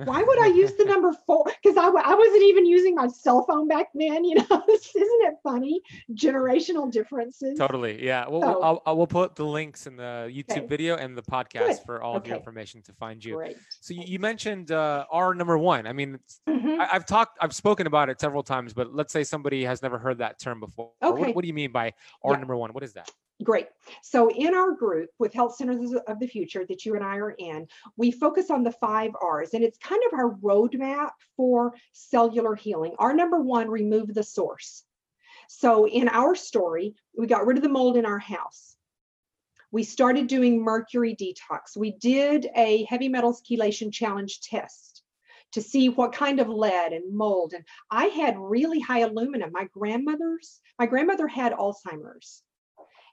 why 0.05 0.23
would 0.23 0.39
I 0.41 0.47
use 0.47 0.73
the 0.73 0.85
number 0.85 1.13
four? 1.27 1.43
Because 1.45 1.77
I, 1.77 1.85
w- 1.85 2.03
I 2.03 2.15
wasn't 2.15 2.41
even 2.43 2.65
using 2.65 2.95
my 2.95 3.07
cell 3.07 3.45
phone 3.47 3.67
back 3.67 3.87
then. 3.93 4.23
You 4.25 4.35
know, 4.37 4.63
isn't 4.69 4.91
it 4.95 5.35
funny? 5.43 5.81
Generational 6.15 6.91
differences. 6.91 7.57
Totally. 7.59 8.03
Yeah. 8.03 8.27
Well, 8.27 8.41
So- 8.41 8.47
we'll 8.47 8.63
I'll, 8.63 8.81
I 8.87 8.91
will 8.91 9.05
put 9.05 9.35
the 9.35 9.45
links 9.45 9.85
in 9.85 9.95
the 9.95 10.31
YouTube 10.33 10.51
Okay. 10.57 10.65
video 10.65 10.95
and 10.95 11.15
the 11.15 11.21
podcast 11.21 11.85
for 11.85 12.01
all 12.01 12.15
of 12.15 12.25
your 12.25 12.35
information 12.37 12.81
to 12.83 12.93
find 12.93 13.23
you. 13.23 13.35
Great. 13.35 13.57
So 13.81 13.93
you, 13.93 14.03
you 14.05 14.19
mentioned 14.19 14.71
uh, 14.71 15.05
R 15.11 15.35
number 15.35 15.57
one. 15.59 15.85
I 15.85 15.93
mean, 15.93 16.17
Mhm. 16.49 16.79
I, 16.79 16.89
I've 16.93 17.05
talked, 17.05 17.37
I've 17.39 17.53
spoken 17.53 17.85
about 17.85 18.09
it 18.09 18.19
several 18.19 18.41
times, 18.41 18.73
but 18.73 18.95
let's 18.95 19.13
say 19.13 19.23
somebody 19.23 19.63
has 19.63 19.83
never 19.83 19.99
heard 19.99 20.17
that 20.19 20.39
term 20.39 20.59
before. 20.59 20.91
What- 20.99 21.13
Okay. 21.13 21.33
What, 21.33 21.43
do 21.43 21.47
you 21.47 21.53
mean 21.53 21.71
by 21.71 21.93
R 22.23 22.31
Yeah. 22.33 22.37
number 22.39 22.55
one? 22.57 22.73
What 22.73 22.83
is 22.83 22.93
that? 22.93 23.11
Great. 23.43 23.67
So 24.03 24.29
in 24.29 24.53
our 24.53 24.71
group 24.71 25.09
with 25.19 25.33
Health 25.33 25.55
Centers 25.55 25.93
of 26.07 26.19
the 26.19 26.27
Future 26.27 26.65
that 26.67 26.85
you 26.85 26.95
and 26.95 27.03
I 27.03 27.17
are 27.17 27.31
in, 27.31 27.67
we 27.97 28.11
focus 28.11 28.49
on 28.49 28.63
the 28.63 28.71
five 28.71 29.11
R's, 29.21 29.53
and 29.53 29.63
it's 29.63 29.77
kind 29.77 30.01
of 30.07 30.17
our 30.17 30.31
roadmap 30.35 31.11
for 31.35 31.73
cellular 31.91 32.55
healing. 32.55 32.95
Our 32.99 33.13
number 33.13 33.39
one, 33.41 33.69
remove 33.69 34.13
the 34.13 34.23
source. 34.23 34.83
So 35.49 35.87
in 35.87 36.07
our 36.07 36.35
story, 36.35 36.95
we 37.17 37.27
got 37.27 37.45
rid 37.45 37.57
of 37.57 37.63
the 37.63 37.69
mold 37.69 37.97
in 37.97 38.05
our 38.05 38.19
house. 38.19 38.75
We 39.71 39.83
started 39.83 40.27
doing 40.27 40.63
mercury 40.63 41.15
detox. 41.15 41.75
We 41.75 41.91
did 41.91 42.47
a 42.55 42.85
heavy 42.85 43.09
metals 43.09 43.41
chelation 43.41 43.91
challenge 43.91 44.39
test 44.41 45.01
to 45.53 45.61
see 45.61 45.89
what 45.89 46.13
kind 46.13 46.39
of 46.39 46.47
lead 46.47 46.93
and 46.93 47.15
mold. 47.15 47.53
And 47.53 47.65
I 47.89 48.05
had 48.05 48.37
really 48.37 48.79
high 48.79 48.99
aluminum. 48.99 49.51
My 49.51 49.67
grandmother's, 49.73 50.61
my 50.79 50.85
grandmother 50.85 51.27
had 51.27 51.53
Alzheimer's. 51.53 52.43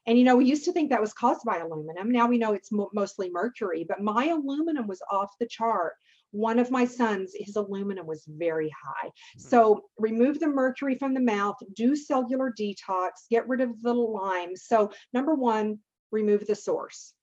And 0.07 0.19
you 0.19 0.25
know, 0.25 0.37
we 0.37 0.47
used 0.47 0.65
to 0.65 0.73
think 0.73 0.91
that 0.91 1.01
was 1.01 1.13
caused 1.13 1.45
by 1.45 1.59
aluminum. 1.59 2.11
Now 2.11 2.27
we 2.27 2.39
know 2.39 2.53
it's 2.55 2.73
mo- 2.73 2.91
mostly 2.95 3.31
mercury, 3.31 3.85
but 3.89 4.01
my 4.01 4.27
aluminum 4.27 4.87
was 4.87 5.03
off 5.11 5.31
the 5.39 5.47
chart. 5.47 5.95
One 6.33 6.59
of 6.59 6.71
my 6.71 6.85
sons, 6.85 7.33
his 7.35 7.57
aluminum 7.57 8.07
was 8.07 8.25
very 8.27 8.71
high. 8.85 9.11
So 9.37 9.85
remove 9.99 10.39
the 10.41 10.47
mercury 10.49 10.97
from 10.97 11.13
the 11.15 11.21
mouth, 11.21 11.57
do 11.75 11.97
cellular 11.97 12.53
detox, 12.59 13.11
get 13.31 13.49
rid 13.49 13.61
of 13.61 13.81
the 13.83 13.93
Lyme. 13.93 14.57
So 14.57 14.91
number 15.13 15.35
one, 15.35 15.79
remove 16.13 16.47
the 16.47 16.55
source. 16.55 17.15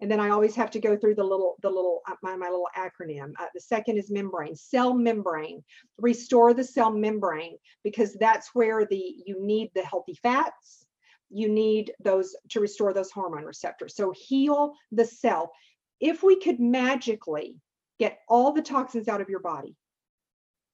and 0.00 0.10
then 0.10 0.20
I 0.20 0.30
always 0.30 0.54
have 0.54 0.70
to 0.72 0.80
go 0.80 0.96
through 0.96 1.16
the 1.16 1.24
little 1.24 1.56
the 1.62 1.70
little 1.70 2.02
uh, 2.08 2.14
my, 2.22 2.36
my 2.36 2.48
little 2.48 2.68
acronym. 2.76 3.32
Uh, 3.38 3.46
the 3.54 3.60
second 3.60 3.98
is 3.98 4.10
membrane, 4.10 4.54
cell 4.54 4.94
membrane. 4.94 5.62
Restore 5.98 6.54
the 6.54 6.64
cell 6.64 6.92
membrane 6.92 7.56
because 7.82 8.14
that's 8.14 8.50
where 8.54 8.86
the 8.86 9.02
you 9.26 9.36
need 9.40 9.70
the 9.74 9.82
healthy 9.82 10.14
fats. 10.22 10.86
You 11.30 11.48
need 11.48 11.92
those 12.00 12.34
to 12.50 12.60
restore 12.60 12.92
those 12.92 13.10
hormone 13.10 13.44
receptors. 13.44 13.94
So 13.94 14.12
heal 14.12 14.74
the 14.92 15.04
cell. 15.04 15.52
If 16.00 16.22
we 16.22 16.40
could 16.40 16.60
magically 16.60 17.56
get 17.98 18.20
all 18.28 18.52
the 18.52 18.62
toxins 18.62 19.08
out 19.08 19.20
of 19.20 19.28
your 19.28 19.40
body, 19.40 19.76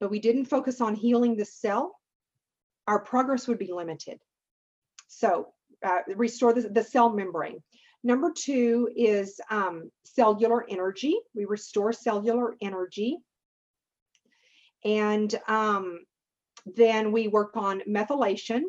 but 0.01 0.11
we 0.11 0.21
didn't 0.21 0.45
focus 0.47 0.81
on 0.81 0.95
healing 0.95 1.37
the 1.37 1.45
cell, 1.45 1.97
our 2.87 3.01
progress 3.01 3.49
would 3.49 3.59
be 3.59 3.73
limited. 3.73 4.19
So 5.09 5.49
uh, 5.85 6.01
restore 6.15 6.53
the, 6.53 6.69
the 6.69 6.85
cell 6.85 7.11
membrane. 7.11 7.63
Number 8.03 8.33
two 8.37 8.91
is 8.95 9.41
um, 9.51 9.91
cellular 10.05 10.69
energy. 10.69 11.19
We 11.35 11.47
restore 11.47 11.93
cellular 11.93 12.55
energy. 12.61 13.19
And 14.85 15.35
um, 15.49 16.01
then 16.67 17.13
we 17.13 17.29
work 17.29 17.57
on 17.57 17.81
methylation 17.89 18.61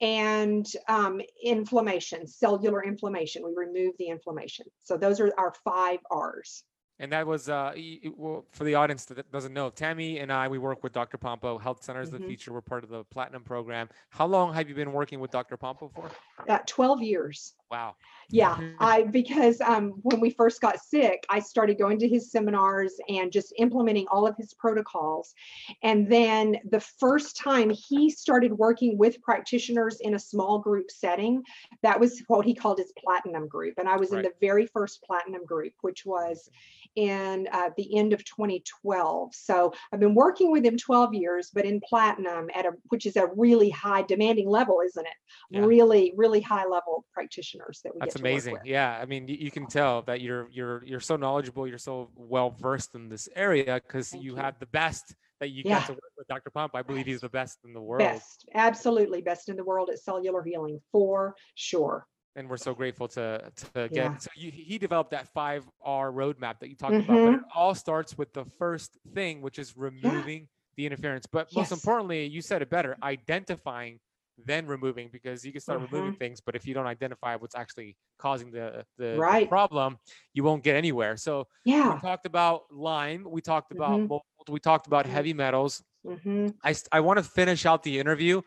and 0.00 0.66
um, 0.88 1.20
inflammation, 1.42 2.26
cellular 2.26 2.84
inflammation. 2.84 3.42
We 3.44 3.52
remove 3.56 3.94
the 3.98 4.08
inflammation. 4.08 4.66
So 4.82 4.96
those 4.96 5.20
are 5.20 5.32
our 5.38 5.54
five 5.64 6.00
R's. 6.10 6.64
And 7.00 7.10
that 7.12 7.26
was 7.26 7.48
uh, 7.48 7.74
well, 8.16 8.44
for 8.52 8.64
the 8.64 8.76
audience 8.76 9.04
that 9.06 9.30
doesn't 9.32 9.52
know, 9.52 9.70
Tammy 9.70 10.20
and 10.20 10.32
I, 10.32 10.46
we 10.46 10.58
work 10.58 10.84
with 10.84 10.92
Dr. 10.92 11.18
Pompa, 11.18 11.60
Health 11.60 11.82
Centers 11.82 12.10
mm-hmm. 12.10 12.26
Future. 12.26 12.52
We're 12.52 12.60
part 12.60 12.84
of 12.84 12.90
the 12.90 13.02
Platinum 13.04 13.42
Program. 13.42 13.88
How 14.10 14.26
long 14.26 14.54
have 14.54 14.68
you 14.68 14.74
been 14.74 14.92
working 14.92 15.18
with 15.18 15.32
Dr. 15.32 15.56
Pompa 15.56 15.92
for? 15.92 16.10
Uh, 16.48 16.58
12 16.66 17.02
years. 17.02 17.54
Wow. 17.70 17.96
Yeah, 18.30 18.58
I 18.78 19.02
because 19.02 19.60
um, 19.60 19.94
when 20.02 20.20
we 20.20 20.30
first 20.30 20.60
got 20.60 20.78
sick, 20.80 21.24
I 21.28 21.40
started 21.40 21.78
going 21.78 21.98
to 21.98 22.08
his 22.08 22.30
seminars 22.30 22.94
and 23.08 23.30
just 23.30 23.52
implementing 23.58 24.06
all 24.10 24.26
of 24.26 24.36
his 24.36 24.54
protocols. 24.54 25.34
And 25.82 26.10
then 26.10 26.56
the 26.70 26.80
first 26.80 27.36
time 27.36 27.70
he 27.70 28.10
started 28.10 28.52
working 28.52 28.96
with 28.96 29.20
practitioners 29.22 30.00
in 30.00 30.14
a 30.14 30.18
small 30.18 30.58
group 30.58 30.90
setting, 30.90 31.42
that 31.82 31.98
was 31.98 32.22
what 32.28 32.46
he 32.46 32.54
called 32.54 32.78
his 32.78 32.92
platinum 32.96 33.46
group. 33.48 33.74
And 33.78 33.88
I 33.88 33.96
was 33.96 34.10
right. 34.10 34.24
in 34.24 34.30
the 34.30 34.46
very 34.46 34.66
first 34.66 35.02
platinum 35.02 35.44
group, 35.44 35.72
which 35.82 36.06
was 36.06 36.48
in 36.96 37.48
uh, 37.52 37.70
the 37.76 37.96
end 37.96 38.12
of 38.12 38.24
2012. 38.24 39.34
So 39.34 39.72
I've 39.92 40.00
been 40.00 40.14
working 40.14 40.50
with 40.50 40.64
him 40.64 40.76
12 40.76 41.14
years, 41.14 41.50
but 41.52 41.64
in 41.64 41.80
platinum 41.80 42.48
at 42.54 42.66
a 42.66 42.72
which 42.88 43.06
is 43.06 43.16
a 43.16 43.28
really 43.36 43.70
high 43.70 44.02
demanding 44.02 44.48
level, 44.48 44.80
isn't 44.84 45.06
it? 45.06 45.12
Yeah. 45.50 45.60
Really, 45.64 46.12
really 46.16 46.40
high 46.40 46.66
level 46.66 47.04
practitioners 47.12 47.80
that 47.84 47.94
we. 47.94 48.00
That's 48.00 48.16
amazing. 48.16 48.58
Yeah, 48.64 48.98
I 49.00 49.04
mean, 49.06 49.28
you 49.28 49.50
can 49.50 49.66
tell 49.66 50.02
that 50.02 50.20
you're 50.20 50.48
you're 50.50 50.84
you're 50.84 51.00
so 51.00 51.16
knowledgeable, 51.16 51.66
you're 51.66 51.78
so 51.78 52.10
well 52.16 52.50
versed 52.50 52.94
in 52.94 53.08
this 53.08 53.28
area 53.34 53.80
because 53.86 54.12
you, 54.12 54.20
you 54.20 54.36
had 54.36 54.54
the 54.60 54.66
best 54.66 55.14
that 55.40 55.50
you 55.50 55.62
yeah. 55.64 55.80
got 55.80 55.86
to 55.86 55.92
work 55.92 56.12
with 56.16 56.28
Dr. 56.28 56.50
Pump. 56.50 56.74
I 56.74 56.82
believe 56.82 57.06
he's 57.06 57.20
the 57.20 57.28
best 57.28 57.58
in 57.64 57.72
the 57.72 57.80
world. 57.80 58.00
Best, 58.00 58.48
absolutely 58.54 59.20
best 59.20 59.48
in 59.48 59.56
the 59.56 59.64
world 59.64 59.90
at 59.90 59.98
cellular 59.98 60.42
healing 60.42 60.80
for 60.92 61.34
sure 61.54 62.06
and 62.36 62.48
we're 62.48 62.56
so 62.56 62.74
grateful 62.74 63.08
to 63.08 63.50
to 63.56 63.88
get. 63.88 63.92
Yeah. 63.92 64.16
So 64.16 64.30
you, 64.36 64.50
he 64.50 64.78
developed 64.78 65.10
that 65.12 65.28
five 65.28 65.64
R 65.82 66.12
roadmap 66.12 66.60
that 66.60 66.68
you 66.68 66.76
talked 66.76 66.94
mm-hmm. 66.94 67.12
about, 67.12 67.24
but 67.24 67.34
it 67.34 67.36
mm-hmm. 67.36 67.58
all 67.58 67.74
starts 67.74 68.16
with 68.18 68.32
the 68.32 68.44
first 68.58 68.96
thing, 69.14 69.40
which 69.40 69.58
is 69.58 69.76
removing 69.76 70.40
yeah. 70.40 70.46
the 70.76 70.86
interference. 70.86 71.26
But 71.26 71.48
yes. 71.50 71.56
most 71.56 71.72
importantly, 71.72 72.26
you 72.26 72.42
said 72.42 72.62
it 72.62 72.70
better: 72.70 72.96
identifying, 73.02 74.00
then 74.44 74.66
removing, 74.66 75.10
because 75.12 75.44
you 75.44 75.52
can 75.52 75.60
start 75.60 75.80
mm-hmm. 75.80 75.94
removing 75.94 76.18
things, 76.18 76.40
but 76.40 76.56
if 76.56 76.66
you 76.66 76.74
don't 76.74 76.86
identify 76.86 77.36
what's 77.36 77.54
actually 77.54 77.96
causing 78.18 78.50
the 78.50 78.84
the, 78.98 79.16
right. 79.16 79.48
problem, 79.48 79.98
you 80.32 80.44
won't 80.44 80.62
get 80.62 80.76
anywhere. 80.76 81.16
So 81.16 81.46
yeah, 81.64 81.94
we 81.94 82.00
talked 82.00 82.26
about 82.26 82.62
Lyme, 82.70 83.26
we 83.28 83.40
talked 83.40 83.72
about 83.72 83.98
mm-hmm. 83.98 84.08
mold, 84.08 84.22
we 84.48 84.60
talked 84.60 84.86
about 84.86 85.06
heavy 85.06 85.32
metals. 85.32 85.82
Mm-hmm. 86.06 86.48
I 86.62 86.74
I 86.92 87.00
want 87.00 87.18
to 87.18 87.22
finish 87.22 87.64
out 87.64 87.82
the 87.82 87.98
interview 87.98 88.42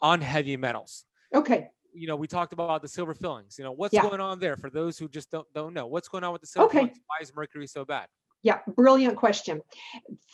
on 0.00 0.20
heavy 0.20 0.56
metals. 0.56 1.04
Okay 1.34 1.70
you 1.94 2.06
know, 2.06 2.16
we 2.16 2.26
talked 2.26 2.52
about 2.52 2.82
the 2.82 2.88
silver 2.88 3.14
fillings. 3.14 3.56
You 3.58 3.64
know, 3.64 3.72
what's 3.72 3.94
yeah. 3.94 4.02
going 4.02 4.20
on 4.20 4.38
there 4.38 4.56
for 4.56 4.70
those 4.70 4.98
who 4.98 5.08
just 5.08 5.30
don't 5.30 5.46
don't 5.54 5.74
know? 5.74 5.86
What's 5.86 6.08
going 6.08 6.24
on 6.24 6.32
with 6.32 6.40
the 6.40 6.46
silver 6.46 6.66
okay. 6.66 6.78
fillings? 6.78 7.00
Why 7.06 7.16
is 7.20 7.32
mercury 7.34 7.66
so 7.66 7.84
bad? 7.84 8.06
Yeah, 8.42 8.58
brilliant 8.76 9.16
question. 9.16 9.60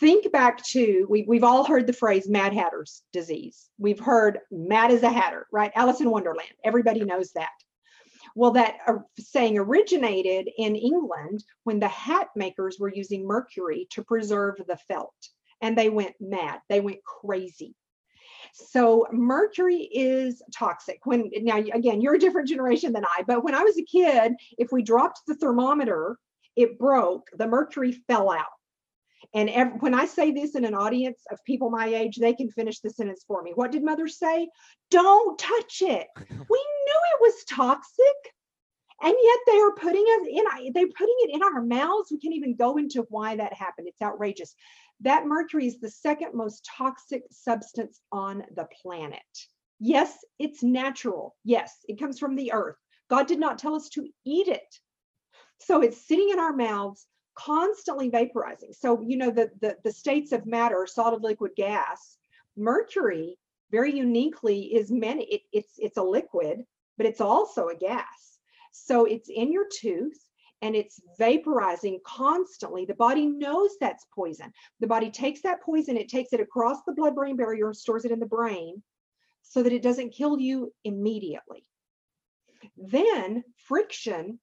Think 0.01 0.33
back 0.33 0.65
to 0.69 1.07
we, 1.11 1.25
we've 1.29 1.45
all 1.45 1.65
heard 1.65 1.87
the 1.87 1.93
phrase 1.93 2.29
Mad 2.29 2.55
Hatter's 2.55 3.03
disease. 3.13 3.69
We've 3.79 4.01
heard 4.01 4.39
Mad 4.51 4.91
as 4.91 5.03
a 5.03 5.11
Hatter, 5.11 5.47
right? 5.53 5.71
Alice 5.75 6.01
in 6.01 6.11
Wonderland. 6.11 6.49
Everybody 6.65 7.05
knows 7.05 7.33
that. 7.33 7.51
Well, 8.35 8.53
that 8.53 8.79
uh, 8.87 8.95
saying 9.19 9.59
originated 9.59 10.49
in 10.57 10.75
England 10.75 11.45
when 11.65 11.81
the 11.81 11.89
hat 11.89 12.29
makers 12.35 12.79
were 12.81 12.93
using 12.93 13.27
mercury 13.27 13.87
to 13.91 14.03
preserve 14.03 14.57
the 14.67 14.79
felt, 14.89 15.15
and 15.61 15.77
they 15.77 15.91
went 15.91 16.15
mad. 16.19 16.61
They 16.69 16.81
went 16.81 17.03
crazy. 17.05 17.75
So 18.53 19.07
mercury 19.13 19.89
is 19.93 20.43
toxic. 20.55 21.01
When 21.05 21.31
now 21.43 21.59
again, 21.59 22.01
you're 22.01 22.15
a 22.15 22.19
different 22.19 22.49
generation 22.49 22.93
than 22.93 23.05
I, 23.05 23.23
but 23.27 23.45
when 23.45 23.55
I 23.55 23.63
was 23.63 23.79
a 23.79 23.85
kid, 23.85 24.33
if 24.57 24.73
we 24.73 24.83
dropped 24.83 25.21
the 25.27 25.35
thermometer, 25.37 26.19
it 26.57 26.79
broke, 26.79 27.29
the 27.37 27.47
mercury 27.47 27.93
fell 27.93 28.31
out. 28.31 28.47
And 29.35 29.51
every, 29.51 29.79
when 29.79 29.95
I 29.95 30.07
say 30.07 30.33
this 30.33 30.55
in 30.55 30.65
an 30.65 30.75
audience 30.75 31.21
of 31.31 31.45
people 31.45 31.71
my 31.71 31.87
age, 31.87 32.17
they 32.17 32.33
can 32.33 32.51
finish 32.51 32.81
the 32.81 32.91
sentence 32.91 33.25
for 33.27 33.43
me. 33.43 33.53
What 33.55 33.73
did 33.73 33.85
mother 33.85 34.09
say? 34.09 34.49
Don't 34.91 35.39
touch 35.39 35.83
it. 35.83 36.07
We 36.17 36.27
knew 36.27 37.01
it 37.13 37.21
was 37.21 37.45
toxic. 37.49 38.35
And 39.01 39.15
yet 39.23 39.39
they 39.47 39.59
are 39.59 39.75
putting 39.75 40.05
it 40.05 40.29
in, 40.29 40.73
they're 40.73 40.87
putting 40.87 41.17
it 41.21 41.35
in 41.35 41.43
our 41.43 41.63
mouths. 41.63 42.11
We 42.11 42.19
can't 42.19 42.35
even 42.35 42.57
go 42.57 42.79
into 42.79 43.07
why 43.11 43.37
that 43.37 43.53
happened. 43.53 43.87
It's 43.87 44.03
outrageous. 44.03 44.57
That 45.01 45.27
mercury 45.27 45.67
is 45.67 45.79
the 45.79 45.91
second 45.91 46.35
most 46.35 46.69
toxic 46.77 47.23
substance 47.31 48.01
on 48.11 48.45
the 48.57 48.67
planet. 48.83 49.21
Yes, 49.79 50.25
it's 50.39 50.63
natural. 50.63 51.37
Yes, 51.45 51.77
it 51.89 52.01
comes 52.01 52.19
from 52.19 52.35
the 52.35 52.53
earth. 52.53 52.77
God 53.09 53.27
did 53.27 53.39
not 53.39 53.59
tell 53.59 53.75
us 53.75 53.89
to 53.91 54.09
eat 54.25 54.49
it. 54.49 54.75
So 55.61 55.83
it's 55.83 56.07
sitting 56.07 56.31
in 56.31 56.39
our 56.39 56.53
mouths, 56.53 57.07
constantly 57.37 58.11
vaporizing. 58.11 58.75
So, 58.75 59.01
you 59.01 59.17
know, 59.17 59.31
the, 59.31 59.51
the, 59.61 59.77
the 59.85 59.93
states 59.93 60.33
of 60.33 60.47
matter, 60.47 60.87
solid, 60.87 61.23
liquid, 61.23 61.53
gas, 61.57 62.19
mercury 62.57 63.39
very 63.71 63.97
uniquely 63.97 64.75
is 64.75 64.91
many, 64.91 65.25
it, 65.25 65.43
it's, 65.53 65.75
it's 65.79 65.97
a 65.97 66.03
liquid, 66.03 66.65
but 66.97 67.07
it's 67.07 67.21
also 67.21 67.69
a 67.69 67.77
gas. 67.77 68.39
So 68.73 69.05
it's 69.05 69.29
in 69.29 69.53
your 69.53 69.67
tooth 69.81 70.19
and 70.63 70.75
it's 70.75 71.01
vaporizing 71.19 71.99
constantly. 72.05 72.85
The 72.85 72.95
body 72.95 73.27
knows 73.27 73.71
that's 73.81 74.07
poison. 74.15 74.53
The 74.81 74.87
body 74.87 75.11
takes 75.11 75.43
that 75.43 75.63
poison, 75.63 75.97
it 75.97 76.09
takes 76.09 76.33
it 76.33 76.41
across 76.41 76.79
the 76.85 76.93
blood 76.93 77.15
brain 77.15 77.37
barrier 77.37 77.73
stores 77.73 78.05
it 78.05 78.11
in 78.11 78.21
the 78.21 78.27
brain 78.27 78.83
so 79.43 79.63
that 79.63 79.73
it 79.73 79.83
doesn't 79.83 80.11
kill 80.11 80.39
you 80.39 80.73
immediately. 80.85 81.65
Then 82.77 83.45
friction 83.57 84.41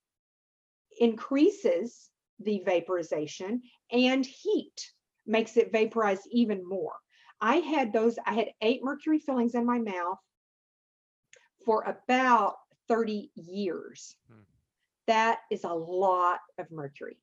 increases 0.99 2.09
the 2.39 2.61
vaporization 2.65 3.61
and 3.91 4.25
heat 4.25 4.91
makes 5.25 5.57
it 5.57 5.71
vaporize 5.71 6.21
even 6.31 6.67
more. 6.67 6.93
I 7.41 7.57
had 7.57 7.91
those, 7.91 8.17
I 8.25 8.33
had 8.33 8.47
eight 8.61 8.83
mercury 8.83 9.19
fillings 9.19 9.55
in 9.55 9.65
my 9.65 9.79
mouth 9.79 10.19
for 11.65 11.83
about 11.83 12.55
30 12.87 13.31
years. 13.35 14.15
Hmm 14.29 14.41
that 15.07 15.39
is 15.51 15.63
a 15.63 15.73
lot 15.73 16.39
of 16.57 16.71
mercury. 16.71 17.17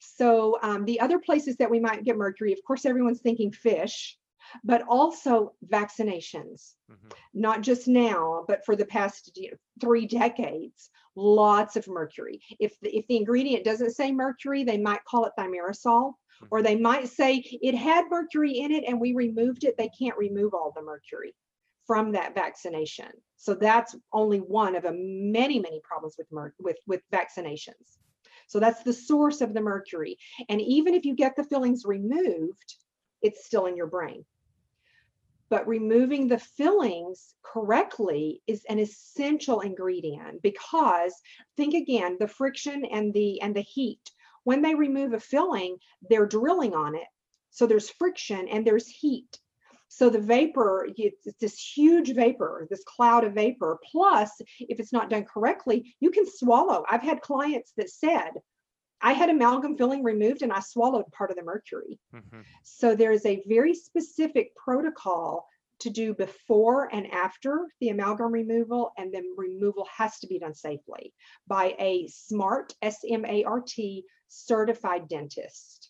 So 0.00 0.58
um, 0.62 0.84
the 0.84 1.00
other 1.00 1.18
places 1.18 1.56
that 1.56 1.70
we 1.70 1.80
might 1.80 2.04
get 2.04 2.16
mercury, 2.16 2.52
of 2.52 2.58
course, 2.66 2.84
everyone's 2.84 3.20
thinking 3.20 3.52
fish, 3.52 4.16
but 4.64 4.82
also 4.88 5.54
vaccinations. 5.66 6.74
Mm-hmm. 6.90 7.08
Not 7.34 7.62
just 7.62 7.88
now, 7.88 8.44
but 8.46 8.64
for 8.64 8.76
the 8.76 8.86
past 8.86 9.30
you 9.34 9.50
know, 9.50 9.56
three 9.80 10.06
decades, 10.06 10.90
lots 11.14 11.76
of 11.76 11.88
mercury. 11.88 12.40
If 12.60 12.78
the, 12.80 12.94
if 12.96 13.06
the 13.08 13.16
ingredient 13.16 13.64
doesn't 13.64 13.92
say 13.92 14.12
mercury, 14.12 14.64
they 14.64 14.78
might 14.78 15.04
call 15.04 15.24
it 15.24 15.32
thimerosal, 15.38 16.12
mm-hmm. 16.12 16.46
or 16.50 16.62
they 16.62 16.76
might 16.76 17.08
say 17.08 17.42
it 17.44 17.74
had 17.74 18.04
mercury 18.10 18.58
in 18.58 18.70
it 18.70 18.84
and 18.86 19.00
we 19.00 19.14
removed 19.14 19.64
it. 19.64 19.76
They 19.78 19.90
can't 19.98 20.18
remove 20.18 20.54
all 20.54 20.72
the 20.74 20.82
mercury 20.82 21.34
from 21.86 22.12
that 22.12 22.34
vaccination. 22.34 23.10
So 23.36 23.54
that's 23.54 23.94
only 24.12 24.38
one 24.38 24.76
of 24.76 24.84
a 24.84 24.92
many, 24.94 25.58
many 25.58 25.80
problems 25.84 26.16
with, 26.18 26.26
mer- 26.32 26.54
with, 26.58 26.78
with 26.86 27.02
vaccinations. 27.12 27.98
So 28.48 28.60
that's 28.60 28.82
the 28.82 28.92
source 28.92 29.40
of 29.40 29.54
the 29.54 29.60
mercury. 29.60 30.18
And 30.48 30.60
even 30.60 30.94
if 30.94 31.04
you 31.04 31.14
get 31.14 31.36
the 31.36 31.44
fillings 31.44 31.84
removed, 31.84 32.76
it's 33.22 33.44
still 33.44 33.66
in 33.66 33.76
your 33.76 33.88
brain. 33.88 34.24
But 35.48 35.68
removing 35.68 36.26
the 36.26 36.38
fillings 36.38 37.34
correctly 37.42 38.42
is 38.46 38.64
an 38.68 38.78
essential 38.78 39.60
ingredient 39.60 40.42
because 40.42 41.14
think 41.56 41.74
again, 41.74 42.16
the 42.18 42.26
friction 42.26 42.84
and 42.84 43.12
the 43.14 43.40
and 43.40 43.54
the 43.54 43.60
heat. 43.60 44.10
When 44.42 44.62
they 44.62 44.74
remove 44.74 45.12
a 45.12 45.20
filling, 45.20 45.78
they're 46.08 46.26
drilling 46.26 46.74
on 46.74 46.94
it. 46.94 47.06
So 47.50 47.66
there's 47.66 47.90
friction 47.90 48.48
and 48.48 48.66
there's 48.66 48.88
heat 48.88 49.38
So 49.88 50.10
the 50.10 50.20
vapor, 50.20 50.88
it's 50.96 51.26
this 51.40 51.58
huge 51.58 52.14
vapor, 52.14 52.66
this 52.70 52.84
cloud 52.84 53.24
of 53.24 53.34
vapor. 53.34 53.78
Plus, 53.90 54.30
if 54.60 54.80
it's 54.80 54.92
not 54.92 55.10
done 55.10 55.24
correctly, 55.24 55.94
you 56.00 56.10
can 56.10 56.26
swallow. 56.26 56.84
I've 56.90 57.02
had 57.02 57.20
clients 57.20 57.72
that 57.76 57.90
said, 57.90 58.30
I 59.00 59.12
had 59.12 59.30
amalgam 59.30 59.76
filling 59.76 60.02
removed 60.02 60.42
and 60.42 60.52
I 60.52 60.60
swallowed 60.60 61.10
part 61.12 61.30
of 61.30 61.36
the 61.36 61.42
mercury. 61.42 61.98
Mhm. 62.14 62.44
So 62.62 62.94
there 62.94 63.12
is 63.12 63.24
a 63.26 63.42
very 63.46 63.74
specific 63.74 64.54
protocol 64.56 65.46
to 65.80 65.90
do 65.90 66.14
before 66.14 66.88
and 66.94 67.06
after 67.12 67.68
the 67.80 67.90
amalgam 67.90 68.32
removal, 68.32 68.92
and 68.96 69.12
then 69.12 69.34
removal 69.36 69.86
has 69.94 70.18
to 70.20 70.26
be 70.26 70.38
done 70.38 70.54
safely 70.54 71.12
by 71.46 71.76
a 71.78 72.06
smart 72.08 72.74
S 72.80 73.04
M 73.06 73.24
A 73.26 73.44
R 73.44 73.60
T 73.60 74.04
certified 74.28 75.06
dentist. 75.08 75.85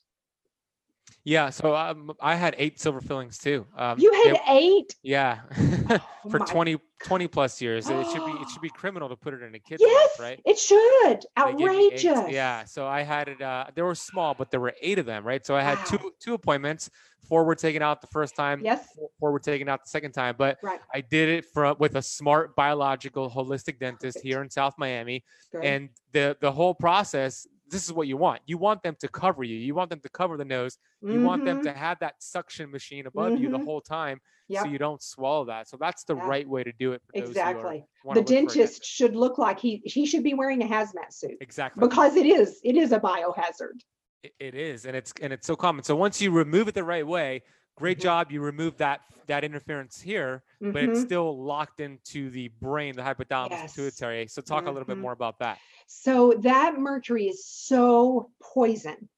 Yeah. 1.27 1.51
So 1.51 1.75
um, 1.75 2.13
I 2.21 2.37
had 2.37 2.55
eight 2.57 2.79
silver 2.81 3.01
fillings 3.01 3.37
too. 3.37 3.67
Um, 3.77 3.99
You 3.99 4.13
had 4.25 4.39
eight. 4.49 4.95
yeah. 5.03 5.41
Oh 6.27 6.31
For 6.31 6.39
my- 6.41 6.47
20, 6.47 6.79
20 7.05 7.29
plus 7.29 7.61
years. 7.63 7.89
It 7.89 8.07
should 8.11 8.25
be 8.25 8.33
it 8.33 8.49
should 8.51 8.63
be 8.63 8.69
criminal 8.83 9.09
to 9.09 9.15
put 9.17 9.33
it 9.35 9.43
in 9.43 9.55
a 9.55 9.59
kid's 9.61 9.81
mouth, 9.83 9.91
Yes, 9.93 10.19
right? 10.21 10.41
it 10.45 10.59
should. 10.59 11.25
They 11.37 11.55
gave 11.55 11.71
me 11.71 11.87
eight- 11.93 12.05
Outrageous. 12.07 12.33
Yeah. 12.33 12.65
So 12.65 12.87
I 12.87 13.03
had 13.03 13.29
it. 13.29 13.41
Uh, 13.43 13.67
they 13.75 13.83
were 13.83 13.95
small, 13.95 14.35
but 14.35 14.51
there 14.51 14.59
were 14.61 14.75
eight 14.81 14.99
of 14.99 15.07
them, 15.07 15.25
right? 15.25 15.45
So 15.47 15.55
I 15.55 15.63
had 15.63 15.79
Wow. 15.79 15.85
two 15.85 16.13
two 16.21 16.35
appointments. 16.35 16.91
Four 17.29 17.45
were 17.45 17.55
taken 17.57 17.83
out 17.83 18.01
the 18.01 18.07
first 18.09 18.35
time. 18.37 18.61
Yes. 18.65 18.87
four- 18.97 19.11
Four 19.21 19.33
were 19.33 19.39
taken 19.41 19.69
out 19.69 19.83
the 19.85 19.89
second 19.91 20.13
time. 20.13 20.35
But 20.39 20.59
Right. 20.63 20.81
I 20.95 21.01
did 21.01 21.29
it 21.29 21.45
from 21.53 21.77
with 21.79 21.95
a 21.97 22.03
smart 22.03 22.55
biological 22.57 23.31
holistic 23.31 23.79
dentist 23.79 24.17
Perfect. 24.19 24.25
here 24.27 24.43
in 24.43 24.51
South 24.51 24.75
Miami. 24.79 25.25
Good. 25.53 25.65
And 25.65 25.89
the 26.13 26.37
the 26.41 26.51
whole 26.53 26.75
process. 26.75 27.47
This 27.69 27.85
is 27.85 27.93
what 27.93 28.07
you 28.07 28.17
want. 28.17 28.43
You 28.47 28.59
want 28.59 28.83
them 28.83 28.97
to 29.01 29.09
cover 29.09 29.43
you. 29.43 29.57
You 29.57 29.75
want 29.75 29.91
them 29.91 30.01
to 30.01 30.09
cover 30.09 30.37
the 30.37 30.45
nose. 30.45 30.79
You 31.03 31.21
want 31.23 31.45
them 31.45 31.59
Mhm. 31.61 31.63
to 31.65 31.73
have 31.73 31.99
that 32.01 32.15
suction 32.21 32.71
machine 32.71 33.07
above 33.07 33.41
you 33.41 33.51
the 33.51 33.59
Mhm. 33.59 33.65
whole 33.65 33.81
time, 33.81 34.21
so 34.51 34.65
you 34.67 34.79
don't 34.79 35.03
swallow 35.03 35.45
that. 35.47 35.69
So 35.69 35.77
that's 35.77 36.05
the 36.05 36.15
Yeah. 36.15 36.27
right 36.29 36.49
way 36.49 36.63
to 36.63 36.73
do 36.73 36.93
it. 36.93 37.03
For 37.07 37.21
those 37.21 37.21
who 37.21 37.27
are- 37.27 37.31
exactly. 37.51 37.79
The 38.05 38.09
look 38.09 38.15
for 38.15 38.21
a 38.21 38.25
dentist 38.25 38.85
should 38.85 39.17
look 39.17 39.37
like 39.39 39.59
he 39.59 39.83
he 39.85 40.07
should 40.07 40.23
be 40.23 40.35
wearing 40.35 40.63
a 40.63 40.67
hazmat 40.67 41.13
suit 41.13 41.39
Exactly. 41.41 41.81
because 41.81 42.15
it 42.17 42.27
is 42.27 42.61
it 42.63 42.77
is 42.77 42.93
a 42.93 43.01
biohazard. 43.01 43.81
It- 44.23 44.35
it 44.39 44.55
is, 44.55 44.87
and 44.87 44.97
it's 44.97 45.13
and 45.21 45.33
it's 45.33 45.47
so 45.47 45.57
common. 45.57 45.83
So 45.83 45.97
once 45.97 46.23
you 46.23 46.31
remove 46.31 46.69
it 46.69 46.75
the 46.75 46.85
right 46.85 47.07
way, 47.07 47.43
great 47.77 47.99
Mhm. 47.99 48.03
job. 48.03 48.33
You 48.33 48.41
removed 48.41 48.79
that 48.79 49.03
that 49.27 49.43
interference 49.43 50.01
here, 50.01 50.45
but 50.61 50.85
it's 50.85 51.01
Mhm. 51.01 51.05
still 51.05 51.45
locked 51.45 51.81
into 51.81 52.31
the 52.31 52.47
brain, 52.61 52.95
the 52.95 53.03
hypothalamus 53.03 53.51
Yes. 53.51 53.75
pituitary. 53.75 54.29
So 54.29 54.41
talk 54.41 54.67
a 54.67 54.71
little 54.71 54.87
bit 54.87 54.97
Mhm. 54.97 55.01
more 55.01 55.13
about 55.13 55.41
that. 55.41 55.59
So 55.89 56.33
that 56.43 56.79
mercury 56.79 57.27
is 57.27 57.45
so 57.45 58.31
poison. 58.41 59.09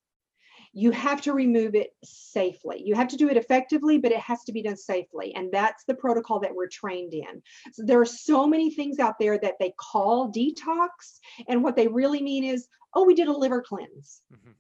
You 0.73 0.93
have 0.93 1.21
to 1.23 1.33
remove 1.35 1.75
it 1.75 1.95
safely. 2.05 2.83
You 2.83 2.95
have 2.95 3.09
to 3.09 3.17
do 3.17 3.29
it 3.29 3.37
effectively, 3.37 3.99
but 3.99 4.13
it 4.13 4.21
has 4.21 4.45
to 4.45 4.53
be 4.53 4.63
done 4.63 4.77
safely. 4.77 5.35
And 5.35 5.53
that's 5.53 5.85
the 5.85 5.95
protocol 5.95 6.41
that 6.41 6.55
we're 6.55 6.69
trained 6.69 7.13
in. 7.13 7.43
So 7.73 7.83
there 7.85 8.01
are 8.01 8.07
so 8.07 8.47
many 8.47 8.71
things 8.71 8.99
out 8.99 9.19
there 9.19 9.39
that 9.39 9.57
they 9.61 9.75
call 9.79 10.33
detox. 10.33 11.21
And 11.49 11.63
what 11.63 11.77
they 11.77 11.89
really 11.89 12.23
mean 12.23 12.45
is, 12.45 12.67
oh, 12.95 13.05
we 13.05 13.15
did 13.15 13.29
a 13.29 13.33
liver 13.37 13.61
cleanse. 13.61 14.23
Mhm. 14.33 14.55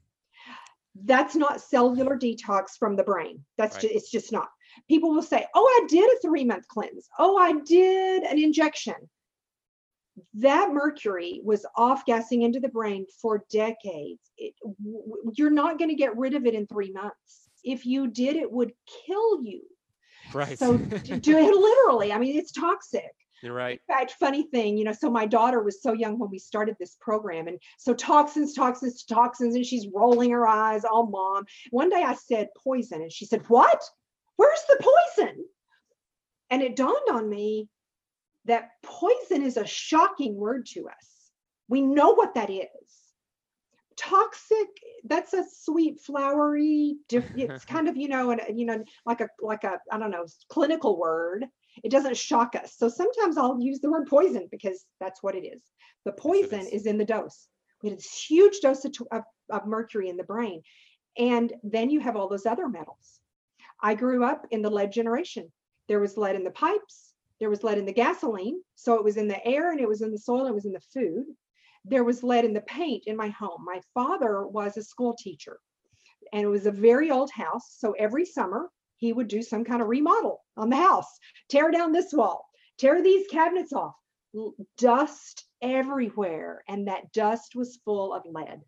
That's 1.04 1.34
not 1.36 1.60
cellular 1.60 2.18
detox 2.18 2.70
from 2.78 2.96
the 2.96 3.04
brain. 3.04 3.44
That's 3.56 3.76
Right. 3.76 3.82
just, 3.82 3.94
it's 3.94 4.10
just 4.10 4.32
not. 4.32 4.48
People 4.88 5.10
will 5.10 5.22
say, 5.22 5.46
oh, 5.54 5.64
I 5.64 5.86
did 5.88 6.04
a 6.10 6.18
three 6.20 6.44
month 6.44 6.66
cleanse. 6.68 7.08
Oh, 7.18 7.36
I 7.36 7.52
did 7.60 8.22
an 8.22 8.38
injection 8.38 8.94
that 10.34 10.72
mercury 10.72 11.40
was 11.44 11.64
off 11.76 12.04
gassing 12.04 12.42
into 12.42 12.60
the 12.60 12.68
brain 12.68 13.06
for 13.22 13.44
decades. 13.50 14.20
It, 14.36 14.54
w- 14.62 15.32
you're 15.34 15.50
not 15.50 15.78
going 15.78 15.90
to 15.90 15.94
get 15.96 16.16
rid 16.16 16.34
of 16.34 16.46
it 16.46 16.54
in 16.54 16.66
three 16.66 16.92
months. 16.92 17.48
If 17.64 17.86
you 17.86 18.08
did, 18.08 18.36
it 18.36 18.50
would 18.50 18.72
kill 19.06 19.42
you. 19.42 19.62
Right. 20.32 20.58
So 20.58 20.76
do 20.76 21.38
it 21.38 21.54
literally. 21.54 22.12
I 22.12 22.18
mean, 22.18 22.36
it's 22.36 22.52
toxic. 22.52 23.12
You're 23.42 23.54
right. 23.54 23.80
In 23.88 23.94
fact, 23.94 24.12
funny 24.12 24.44
thing, 24.44 24.76
you 24.76 24.84
know, 24.84 24.92
so 24.92 25.10
my 25.10 25.26
daughter 25.26 25.62
was 25.62 25.82
so 25.82 25.92
young 25.92 26.18
when 26.18 26.30
we 26.30 26.38
started 26.38 26.76
this 26.78 26.96
program, 27.00 27.46
and 27.46 27.58
so 27.78 27.94
toxins, 27.94 28.52
toxins, 28.54 29.04
toxins, 29.04 29.54
and 29.54 29.64
she's 29.64 29.88
rolling 29.94 30.30
her 30.30 30.46
eyes. 30.46 30.82
Oh, 30.90 31.06
mom. 31.06 31.44
One 31.70 31.88
day 31.88 32.02
I 32.02 32.14
said 32.14 32.48
poison, 32.56 33.02
and 33.02 33.12
she 33.12 33.26
said, 33.26 33.42
What? 33.48 33.80
Where's 34.36 34.62
the 34.68 34.90
poison? 35.16 35.44
And 36.50 36.62
it 36.62 36.76
dawned 36.76 36.96
on 37.10 37.28
me 37.28 37.68
that 38.46 38.70
poison 38.82 39.42
is 39.42 39.56
a 39.56 39.66
shocking 39.66 40.36
word 40.36 40.66
to 40.66 40.88
us. 40.88 41.30
We 41.68 41.82
know 41.82 42.14
what 42.14 42.34
that 42.34 42.50
is. 42.50 42.66
Toxic, 43.96 44.68
that's 45.04 45.34
a 45.34 45.44
sweet, 45.44 46.00
flowery, 46.00 46.96
diff- 47.08 47.32
it's 47.36 47.64
kind 47.66 47.88
of, 47.88 47.96
you 47.96 48.08
know, 48.08 48.30
and 48.30 48.40
you 48.58 48.64
know, 48.64 48.82
like 49.04 49.20
a 49.20 49.28
like 49.40 49.64
a, 49.64 49.78
I 49.92 49.98
don't 49.98 50.10
know, 50.10 50.24
clinical 50.48 50.98
word 50.98 51.46
it 51.82 51.90
doesn't 51.90 52.16
shock 52.16 52.54
us. 52.54 52.74
So 52.76 52.88
sometimes 52.88 53.36
I'll 53.36 53.60
use 53.60 53.80
the 53.80 53.90
word 53.90 54.06
poison 54.06 54.48
because 54.50 54.84
that's 55.00 55.22
what 55.22 55.34
it 55.34 55.44
is. 55.46 55.62
The 56.04 56.12
poison 56.12 56.60
is. 56.60 56.68
is. 56.68 56.86
in 56.86 56.98
the 56.98 57.04
dose. 57.04 57.48
We 57.82 57.90
had 57.90 57.98
this 57.98 58.24
huge 58.28 58.60
dose 58.60 58.84
of, 58.84 58.94
of, 59.12 59.22
of 59.50 59.66
mercury 59.66 60.08
in 60.08 60.16
the 60.16 60.24
brain. 60.24 60.62
And 61.16 61.52
then 61.62 61.90
you 61.90 62.00
have 62.00 62.16
all 62.16 62.28
those 62.28 62.46
other 62.46 62.68
metals. 62.68 63.20
I 63.80 63.94
grew 63.94 64.24
up 64.24 64.46
in 64.50 64.62
the 64.62 64.70
lead 64.70 64.92
generation. 64.92 65.52
There 65.88 66.00
was 66.00 66.16
lead 66.16 66.36
in 66.36 66.44
the 66.44 66.50
pipes, 66.50 67.14
there 67.40 67.50
was 67.50 67.62
lead 67.62 67.78
in 67.78 67.86
the 67.86 67.92
gasoline. 67.92 68.60
So 68.74 68.94
it 68.94 69.04
was 69.04 69.16
in 69.16 69.28
the 69.28 69.44
air 69.46 69.70
and 69.70 69.80
it 69.80 69.88
was 69.88 70.02
in 70.02 70.10
the 70.10 70.18
soil, 70.18 70.46
it 70.46 70.54
was 70.54 70.66
in 70.66 70.72
the 70.72 70.80
food. 70.92 71.24
There 71.84 72.04
was 72.04 72.22
lead 72.22 72.44
in 72.44 72.52
the 72.52 72.60
paint 72.62 73.04
in 73.06 73.16
my 73.16 73.28
home. 73.28 73.64
My 73.64 73.80
father 73.94 74.46
was 74.46 74.76
a 74.76 74.82
school 74.82 75.14
teacher 75.18 75.58
and 76.32 76.42
it 76.42 76.48
was 76.48 76.66
a 76.66 76.72
very 76.72 77.10
old 77.10 77.30
house. 77.30 77.76
So 77.78 77.92
every 77.92 78.24
summer 78.24 78.70
he 78.98 79.12
would 79.12 79.28
do 79.28 79.42
some 79.42 79.64
kind 79.64 79.80
of 79.80 79.88
remodel 79.88 80.44
on 80.56 80.70
the 80.70 80.76
house, 80.76 81.18
tear 81.48 81.70
down 81.70 81.92
this 81.92 82.12
wall, 82.12 82.46
tear 82.78 83.02
these 83.02 83.26
cabinets 83.28 83.72
off, 83.72 83.94
dust 84.76 85.44
everywhere. 85.62 86.62
And 86.68 86.88
that 86.88 87.12
dust 87.12 87.54
was 87.54 87.80
full 87.84 88.12
of 88.12 88.22
lead. 88.26 88.60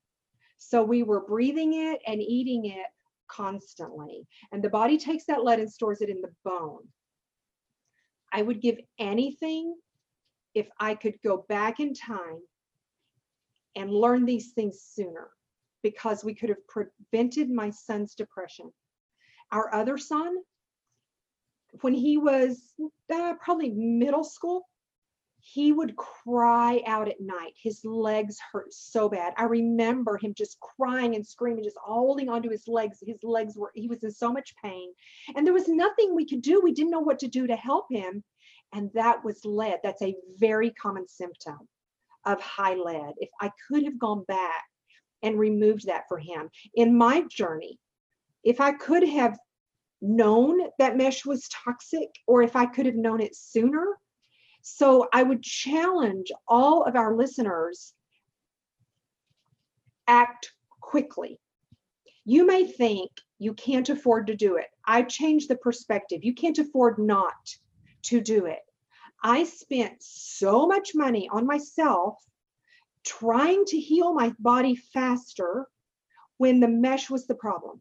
So 0.59 0.83
we 0.83 1.03
were 1.03 1.27
breathing 1.27 1.75
it 1.75 2.01
and 2.07 2.21
eating 2.21 2.67
it 2.67 2.87
constantly. 3.29 4.27
And 4.53 4.63
the 4.63 4.71
body 4.71 4.99
takes 4.99 5.25
that 5.27 5.45
lead 5.45 5.59
and 5.59 5.71
stores 5.71 6.01
it 6.01 6.09
in 6.09 6.21
the 6.21 6.33
bone. 6.45 6.87
I 8.33 8.43
would 8.43 8.61
give 8.61 8.79
anything 8.99 9.75
if 10.55 10.69
I 10.79 10.95
could 10.95 11.15
go 11.25 11.45
back 11.49 11.81
in 11.81 11.95
time 11.95 12.41
and 13.77 13.91
learn 13.91 14.25
these 14.25 14.53
things 14.53 14.81
sooner 14.83 15.31
because 15.83 16.25
we 16.25 16.35
could 16.35 16.51
have 16.51 16.67
prevented 16.69 17.51
my 17.51 17.71
son's 17.71 18.15
depression. 18.15 18.71
Our 19.53 19.75
other 19.75 19.99
son, 19.99 20.37
when 21.81 21.95
he 21.95 22.17
was 22.17 22.73
uh, 23.13 23.35
probably 23.43 23.71
middle 23.71 24.25
school, 24.25 24.67
he 25.41 25.73
would 25.73 25.97
cry 25.97 26.83
out 26.87 27.09
at 27.09 27.21
night. 27.21 27.55
His 27.61 27.85
legs 27.85 28.39
hurt 28.53 28.73
so 28.73 29.09
bad. 29.09 29.33
I 29.37 29.45
remember 29.45 30.19
him 30.19 30.35
just 30.35 30.61
crying 30.61 31.15
and 31.15 31.27
screaming, 31.27 31.65
just 31.65 31.79
holding 31.83 32.29
onto 32.29 32.51
his 32.51 32.69
legs. 32.69 32.99
His 33.05 33.23
legs 33.23 33.57
were, 33.57 33.73
he 33.75 33.89
was 33.89 34.05
in 34.05 34.11
so 34.11 34.33
much 34.33 34.55
pain. 34.63 34.93
And 35.35 35.47
there 35.47 35.55
was 35.55 35.69
nothing 35.69 36.15
we 36.15 36.27
could 36.27 36.43
do. 36.43 36.61
We 36.63 36.73
didn't 36.73 36.91
know 36.91 37.01
what 37.01 37.19
to 37.21 37.29
do 37.29 37.47
to 37.47 37.57
help 37.57 37.87
him. 37.91 38.23
And 38.73 38.91
that 38.95 39.25
was 39.25 39.45
lead. 39.45 39.79
That's 39.83 40.03
a 40.03 40.15
very 40.39 40.71
common 40.71 41.09
symptom 41.09 41.59
of 42.27 42.41
high 42.41 42.75
lead. 42.75 43.15
If 43.17 43.31
I 43.41 43.51
could 43.67 43.85
have 43.85 43.99
gone 43.99 44.25
back 44.29 44.65
and 45.23 45.39
removed 45.39 45.87
that 45.87 46.05
for 46.09 46.19
him 46.19 46.51
in 46.75 46.97
my 46.97 47.25
journey, 47.31 47.79
if 48.45 48.61
I 48.61 48.73
could 48.73 49.07
have 49.09 49.39
known 50.01 50.61
that 50.79 50.97
mesh 50.97 51.25
was 51.25 51.49
toxic 51.49 52.09
or 52.27 52.43
if 52.43 52.57
I 52.57 52.67
could 52.67 52.87
have 52.87 52.95
known 52.95 53.21
it 53.21 53.37
sooner. 53.37 53.99
So 54.63 55.09
I 55.13 55.23
would 55.23 55.43
challenge 55.43 56.33
all 56.49 56.85
of 56.85 56.97
our 56.97 57.17
listeners 57.17 57.95
act 60.07 60.53
quickly. 60.81 61.39
You 62.25 62.47
may 62.47 62.67
think 62.67 63.11
you 63.39 63.55
can't 63.55 63.89
afford 63.89 64.27
to 64.27 64.37
do 64.37 64.57
it. 64.57 64.67
I 64.85 65.03
changed 65.03 65.49
the 65.49 65.57
perspective. 65.57 66.21
You 66.23 66.35
can't 66.35 66.59
afford 66.59 66.99
not 66.99 67.57
to 68.03 68.21
do 68.21 68.47
it. 68.47 68.61
I 69.23 69.45
spent 69.45 69.97
so 70.01 70.67
much 70.67 70.95
money 70.95 71.29
on 71.31 71.47
myself 71.47 72.17
trying 73.05 73.65
to 73.67 73.79
heal 73.79 74.13
my 74.15 74.35
body 74.39 74.77
faster 74.77 75.69
when 76.37 76.61
the 76.61 76.69
mesh 76.69 77.11
was 77.11 77.27
the 77.27 77.35
problem. 77.35 77.81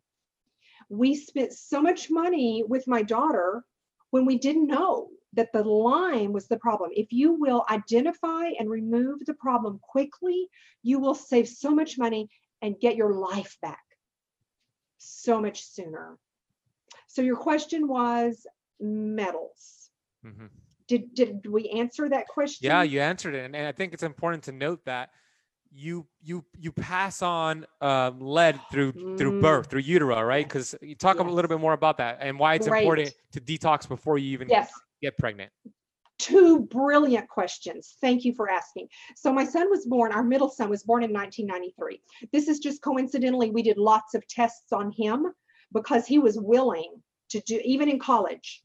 We 0.89 1.15
spent 1.15 1.53
so 1.53 1.81
much 1.81 2.09
money 2.09 2.63
with 2.67 2.87
my 2.87 3.01
daughter 3.01 3.63
when 4.11 4.25
we 4.25 4.37
didn't 4.37 4.67
know 4.67 5.09
that 5.33 5.53
the 5.53 5.63
Lyme 5.63 6.33
was 6.33 6.47
the 6.47 6.57
problem. 6.57 6.89
If 6.93 7.11
you 7.11 7.33
will 7.33 7.63
identify 7.69 8.49
and 8.59 8.69
remove 8.69 9.19
the 9.25 9.35
problem 9.35 9.79
quickly, 9.81 10.49
you 10.81 10.99
will 10.99 11.13
save 11.13 11.47
so 11.47 11.71
much 11.71 11.97
money 11.97 12.29
and 12.61 12.79
get 12.79 12.95
your 12.95 13.13
life 13.13 13.57
back 13.61 13.79
so 14.97 15.39
much 15.39 15.63
sooner. 15.63 16.17
So 17.07 17.21
your 17.21 17.37
question 17.37 17.87
was 17.87 18.45
metals. 18.79 19.89
Mm-hmm. 20.25 20.47
Did 20.87 21.13
did 21.13 21.45
we 21.47 21.69
answer 21.69 22.09
that 22.09 22.27
question? 22.27 22.65
Yeah, 22.65 22.81
you 22.81 22.99
answered 22.99 23.35
it, 23.35 23.45
and, 23.45 23.55
and 23.55 23.67
I 23.67 23.71
think 23.71 23.93
it's 23.93 24.03
important 24.03 24.43
to 24.45 24.51
note 24.51 24.83
that 24.85 25.11
you 25.71 26.05
you 26.21 26.43
you 26.57 26.71
pass 26.71 27.21
on 27.21 27.65
um, 27.81 28.19
lead 28.19 28.59
through 28.71 28.91
through 29.17 29.33
Mm. 29.39 29.41
birth 29.41 29.67
through 29.69 29.81
utero, 29.81 30.21
right? 30.21 30.45
Because 30.45 30.73
you 30.81 30.95
talk 30.95 31.19
a 31.19 31.23
little 31.23 31.49
bit 31.49 31.59
more 31.59 31.73
about 31.73 31.97
that 31.97 32.17
and 32.21 32.39
why 32.39 32.55
it's 32.55 32.67
Great. 32.67 32.81
important 32.83 33.13
to 33.33 33.41
detox 33.41 33.87
before 33.87 34.17
you 34.17 34.31
even 34.31 34.49
Yes. 34.49 34.71
get 35.01 35.17
pregnant. 35.17 35.51
two 36.17 36.59
brilliant 36.63 37.29
questions. 37.29 37.95
Thank 38.01 38.25
you 38.25 38.33
for 38.33 38.49
asking. 38.49 38.89
So 39.15 39.31
my 39.31 39.45
son 39.45 39.69
was 39.69 39.85
born, 39.85 40.11
our 40.11 40.21
middle 40.23 40.49
son 40.49 40.69
was 40.69 40.83
born 40.83 41.01
in 41.01 41.13
1993. 41.13 42.01
This 42.33 42.49
is 42.49 42.59
just 42.59 42.81
coincidentally, 42.81 43.51
we 43.51 43.61
did 43.63 43.77
lots 43.77 44.13
of 44.15 44.27
tests 44.27 44.73
on 44.73 44.91
him 44.91 45.27
because 45.71 46.05
he 46.05 46.19
was 46.19 46.37
willing 46.37 47.01
to 47.29 47.39
do, 47.41 47.61
even 47.63 47.87
in 47.87 47.99
college. 47.99 48.61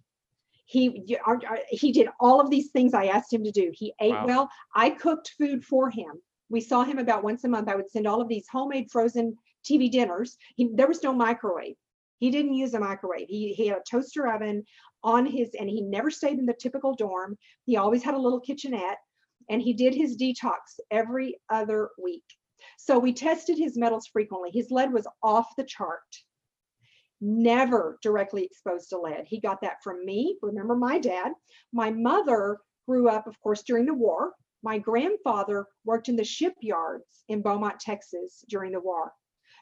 He 0.65 1.05
y- 1.09 1.17
our- 1.25 1.41
our- 1.47 1.61
he 1.69 1.93
did 1.93 2.09
all 2.19 2.41
of 2.41 2.51
these 2.51 2.71
things 2.73 2.93
I 2.93 3.07
asked 3.07 3.33
him 3.33 3.45
to 3.45 3.53
do. 3.53 3.71
He 3.73 3.95
ate 4.01 4.11
Wow. 4.15 4.27
well. 4.27 4.51
I 4.75 4.91
cooked 4.91 5.35
food 5.39 5.65
for 5.65 5.91
him. 5.91 6.21
We 6.49 6.61
saw 6.61 6.85
him 6.85 6.99
about 6.99 7.25
once 7.25 7.45
a 7.45 7.49
month. 7.49 7.69
I 7.69 7.77
would 7.77 7.91
send 7.91 8.07
all 8.07 8.21
of 8.21 8.29
these 8.29 8.47
homemade 8.51 8.91
frozen 8.91 9.37
TV 9.65 9.91
dinners. 9.91 10.37
He, 10.57 10.71
there 10.75 10.89
was 10.89 11.03
no 11.03 11.13
microwave. 11.13 11.77
He 12.19 12.31
didn't 12.31 12.55
use 12.55 12.75
a 12.75 12.81
microwave. 12.81 13.29
He, 13.29 13.55
he 13.55 13.67
had 13.67 13.79
a 13.79 13.83
toaster 13.91 14.29
oven 14.29 14.65
on 15.03 15.27
his, 15.27 15.51
and 15.59 15.69
he 15.69 15.81
never 15.83 16.11
stayed 16.11 16.39
in 16.39 16.47
the 16.47 16.55
typical 16.55 16.95
dorm. 16.95 17.37
He 17.65 17.77
always 17.77 18.03
had 18.03 18.15
a 18.15 18.21
little 18.21 18.41
kitchenette, 18.41 18.99
and 19.49 19.61
he 19.61 19.73
did 19.73 19.95
his 19.95 20.17
detox 20.17 20.79
every 20.91 21.41
other 21.51 21.91
week. 22.03 22.25
So 22.79 22.99
we 22.99 23.13
tested 23.13 23.59
his 23.59 23.77
metals 23.77 24.07
frequently. 24.07 24.51
His 24.53 24.71
lead 24.71 24.93
was 24.93 25.07
off 25.23 25.57
the 25.57 25.65
chart. 25.65 26.01
Never 27.21 27.99
directly 28.03 28.45
exposed 28.45 28.91
to 28.91 29.01
lead. 29.01 29.25
He 29.27 29.41
got 29.41 29.61
that 29.63 29.83
from 29.83 30.05
me. 30.05 30.39
Remember 30.43 30.75
my 30.75 30.99
dad. 30.99 31.33
My 31.73 31.91
mother 31.91 32.59
grew 32.87 33.09
up, 33.09 33.27
of 33.27 33.41
course, 33.41 33.63
during 33.63 33.87
the 33.87 33.95
war. 33.95 34.33
My 34.65 34.79
grandfather 34.79 35.67
worked 35.85 36.09
in 36.09 36.17
the 36.17 36.25
shipyards 36.25 37.25
in 37.29 37.43
Beaumont, 37.43 37.79
Texas 37.79 38.43
during 38.49 38.73
the 38.73 38.81
war. 38.81 39.13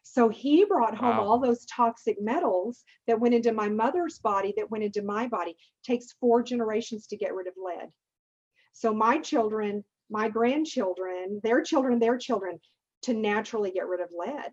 So 0.05 0.29
he 0.29 0.65
brought 0.65 0.97
home 0.97 1.19
Wow. 1.19 1.25
all 1.25 1.39
those 1.41 1.67
toxic 1.67 2.21
metals 2.21 2.85
that 3.09 3.19
went 3.19 3.35
into 3.35 3.53
my 3.53 3.69
mother's 3.69 4.21
body, 4.21 4.55
that 4.57 4.71
went 4.71 4.85
into 4.85 5.03
my 5.03 5.27
body. 5.27 5.57
Takes 5.85 6.13
four 6.21 6.43
generations 6.43 7.09
to 7.09 7.17
get 7.17 7.35
rid 7.35 7.49
of 7.49 7.55
lead. 7.57 7.89
So 8.73 8.95
my 8.95 9.19
children, 9.19 9.85
my 10.09 10.29
grandchildren, 10.29 11.41
their 11.43 11.63
children, 11.63 11.99
their 11.99 12.17
children, 12.17 12.61
to 13.03 13.13
naturally 13.13 13.73
get 13.73 13.89
rid 13.89 14.01
of 14.01 14.11
lead. 14.17 14.53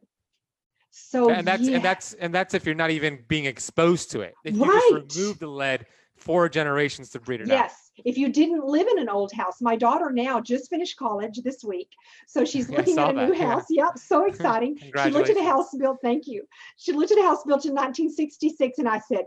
So 0.91 1.29
and 1.29 1.47
that's 1.47 1.67
yeah, 1.67 1.75
and 1.75 1.85
that's 1.85 2.13
and 2.13 2.33
that's 2.33 2.55
if 2.55 2.65
you're 2.65 2.73
not 2.73 2.89
even 2.89 3.23
being 3.27 3.45
exposed 3.45 4.09
to 4.11 4.21
it. 4.21 4.35
If 4.43 4.55
you 4.55 4.61
Right. 4.61 4.71
just 4.71 4.91
remove 4.91 5.39
the 5.39 5.47
lead 5.47 5.85
four 6.19 6.49
generations 6.49 7.09
to 7.11 7.19
breed 7.19 7.41
it 7.41 7.43
out. 7.43 7.49
Yes, 7.49 7.91
if 8.05 8.17
you 8.17 8.29
didn't 8.29 8.65
live 8.65 8.87
in 8.87 8.99
an 8.99 9.09
old 9.09 9.31
house, 9.31 9.61
my 9.61 9.75
daughter 9.75 10.11
now 10.11 10.39
just 10.39 10.69
finished 10.69 10.97
college 10.97 11.41
this 11.43 11.63
week, 11.63 11.89
so 12.27 12.45
she's 12.45 12.69
looking 12.69 12.95
saw 12.95 13.09
at 13.09 13.17
a 13.17 13.25
new 13.25 13.33
that, 13.33 13.37
yeah. 13.37 13.51
house. 13.51 13.65
Yep, 13.69 13.97
so 13.97 14.25
exciting. 14.27 14.77
she 14.77 15.09
looked 15.09 15.29
at 15.29 15.37
a 15.37 15.43
house 15.43 15.73
built. 15.77 15.97
Thank 16.03 16.27
you. 16.27 16.43
She 16.77 16.91
looked 16.91 17.11
at 17.11 17.17
a 17.17 17.23
house 17.23 17.43
built 17.43 17.65
in 17.65 17.73
1966, 17.73 18.79
and 18.79 18.87
I 18.87 18.99
said, 18.99 19.25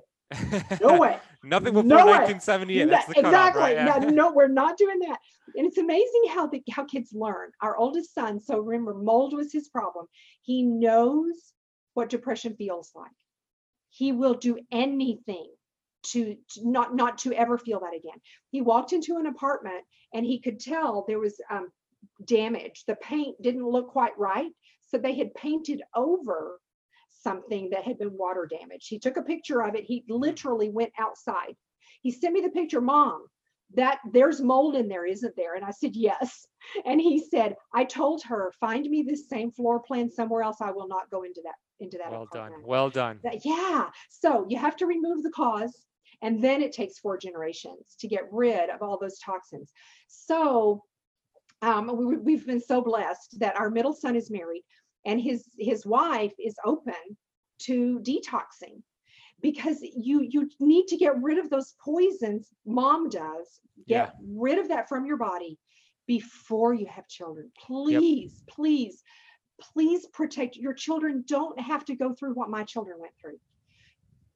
"No 0.81 0.99
way, 1.01 1.19
Nothing 1.45 1.75
before 1.75 1.85
No 1.85 2.07
1978. 2.07 2.85
No, 2.85 2.91
That's 2.91 3.07
the 3.07 3.15
cutoff, 3.15 3.31
exactly. 3.31 3.63
right? 3.63 3.75
Yeah. 3.75 3.99
No, 3.99 4.09
no, 4.09 4.33
we're 4.33 4.47
not 4.49 4.79
doing 4.79 5.01
that. 5.01 5.19
And 5.57 5.67
it's 5.67 5.79
amazing 5.79 6.25
how 6.29 6.47
the 6.47 6.63
how 6.71 6.85
kids 6.85 7.11
learn. 7.13 7.51
Our 7.61 7.77
oldest 7.77 8.15
son, 8.15 8.41
so 8.41 8.61
remember, 8.61 8.95
mold 8.95 9.35
was 9.35 9.53
his 9.53 9.69
problem. 9.69 10.07
He 10.43 10.63
knows 10.63 11.53
what 11.95 12.11
depression 12.11 12.55
feels 12.57 12.93
like. 12.95 13.11
He 13.91 14.13
will 14.13 14.35
do 14.35 14.59
anything 14.71 15.51
to, 16.05 16.35
to 16.35 16.69
not 16.69 16.95
not 16.95 17.19
to 17.19 17.33
ever 17.33 17.59
feel 17.59 17.81
that 17.81 17.97
again. 17.97 18.21
He 18.51 18.61
walked 18.61 18.93
into 18.93 19.17
an 19.17 19.27
apartment 19.27 19.85
and 20.15 20.25
he 20.25 20.41
could 20.41 20.61
tell 20.61 21.05
there 21.07 21.19
was 21.19 21.41
um, 21.51 21.69
damage. 22.27 22.85
The 22.87 22.97
paint 22.97 23.41
didn't 23.43 23.69
look 23.69 23.89
quite 23.89 24.19
right, 24.19 24.51
so 24.81 24.99
they 24.99 25.15
had 25.15 25.35
painted 25.35 25.83
over 25.95 26.59
something 27.23 27.71
that 27.71 27.85
had 27.85 27.99
been 27.99 28.17
water 28.17 28.49
damaged. 28.51 28.87
He 28.89 28.99
took 28.99 29.17
a 29.17 29.23
picture 29.23 29.63
of 29.63 29.75
it. 29.75 29.85
He 29.85 30.05
literally 30.09 30.69
went 30.69 30.93
outside. 30.99 31.55
He 32.03 32.11
sent 32.11 32.35
me 32.35 32.41
the 32.41 32.51
picture, 32.51 32.81
Mom. 32.81 33.27
That 33.75 34.01
there's 34.13 34.43
mold 34.43 34.77
in 34.77 34.87
there, 34.87 35.07
isn't 35.07 35.35
there? 35.35 35.55
And 35.55 35.65
I 35.65 35.71
said, 35.71 35.97
Yes. 35.97 36.47
And 36.85 37.01
he 37.01 37.19
said, 37.19 37.57
I 37.75 37.83
told 37.83 38.23
her, 38.23 38.53
find 38.61 38.89
me 38.89 39.03
this 39.03 39.29
same 39.29 39.51
floor 39.51 39.81
plan 39.81 40.09
somewhere 40.09 40.43
else. 40.43 40.59
I 40.61 40.71
will 40.71 40.87
not 40.87 41.11
go 41.11 41.25
into 41.25 41.41
that 41.45 41.57
into 41.81 41.99
that 41.99 42.13
Well 42.13 42.29
done. 42.33 42.53
Well 42.65 42.89
done. 42.89 43.19
Yeah. 43.43 43.89
So 44.09 44.47
you 44.49 44.59
have 44.59 44.77
to 44.77 44.87
remove 44.87 45.23
the 45.23 45.31
cause, 45.31 45.85
and 46.23 46.43
then 46.43 46.63
it 46.63 46.73
takes 46.73 46.99
four 46.99 47.19
generations 47.19 47.97
to 47.99 48.09
get 48.09 48.33
rid 48.33 48.71
of 48.71 48.81
all 48.81 48.99
those 48.99 49.19
toxins. 49.19 49.73
So 50.07 50.85
um, 51.61 51.91
we, 51.97 52.17
we've 52.17 52.47
been 52.47 52.61
so 52.61 52.81
blessed 52.81 53.39
that 53.41 53.59
our 53.59 53.71
middle 53.71 53.93
son 53.93 54.17
is 54.17 54.31
married, 54.31 54.63
and 55.05 55.21
his 55.21 55.45
his 55.59 55.85
wife 55.85 56.33
is 56.39 56.55
open 56.65 56.95
to 57.61 58.01
detoxing 58.01 58.83
because 59.41 59.79
you 59.83 60.23
you 60.23 60.49
need 60.61 60.87
to 60.89 60.97
get 60.97 61.21
rid 61.21 61.39
of 61.39 61.51
those 61.51 61.75
poisons. 61.85 62.49
Mom 62.65 63.09
does 63.09 63.61
get 63.89 64.15
rid 64.25 64.59
of 64.59 64.69
that 64.69 64.89
from 64.89 65.05
your 65.05 65.17
body 65.17 65.59
before 66.07 66.75
you 66.75 66.87
have 66.87 67.07
children. 67.09 67.51
Please, 67.59 68.43
please, 68.49 69.03
please 69.61 70.07
protect 70.13 70.57
your 70.57 70.75
children. 70.75 71.25
Don't 71.27 71.59
have 71.61 71.85
to 71.87 71.95
go 71.95 72.13
through 72.13 72.35
what 72.35 72.51
my 72.51 72.65
children 72.65 72.99
went 73.01 73.13
through. 73.21 73.39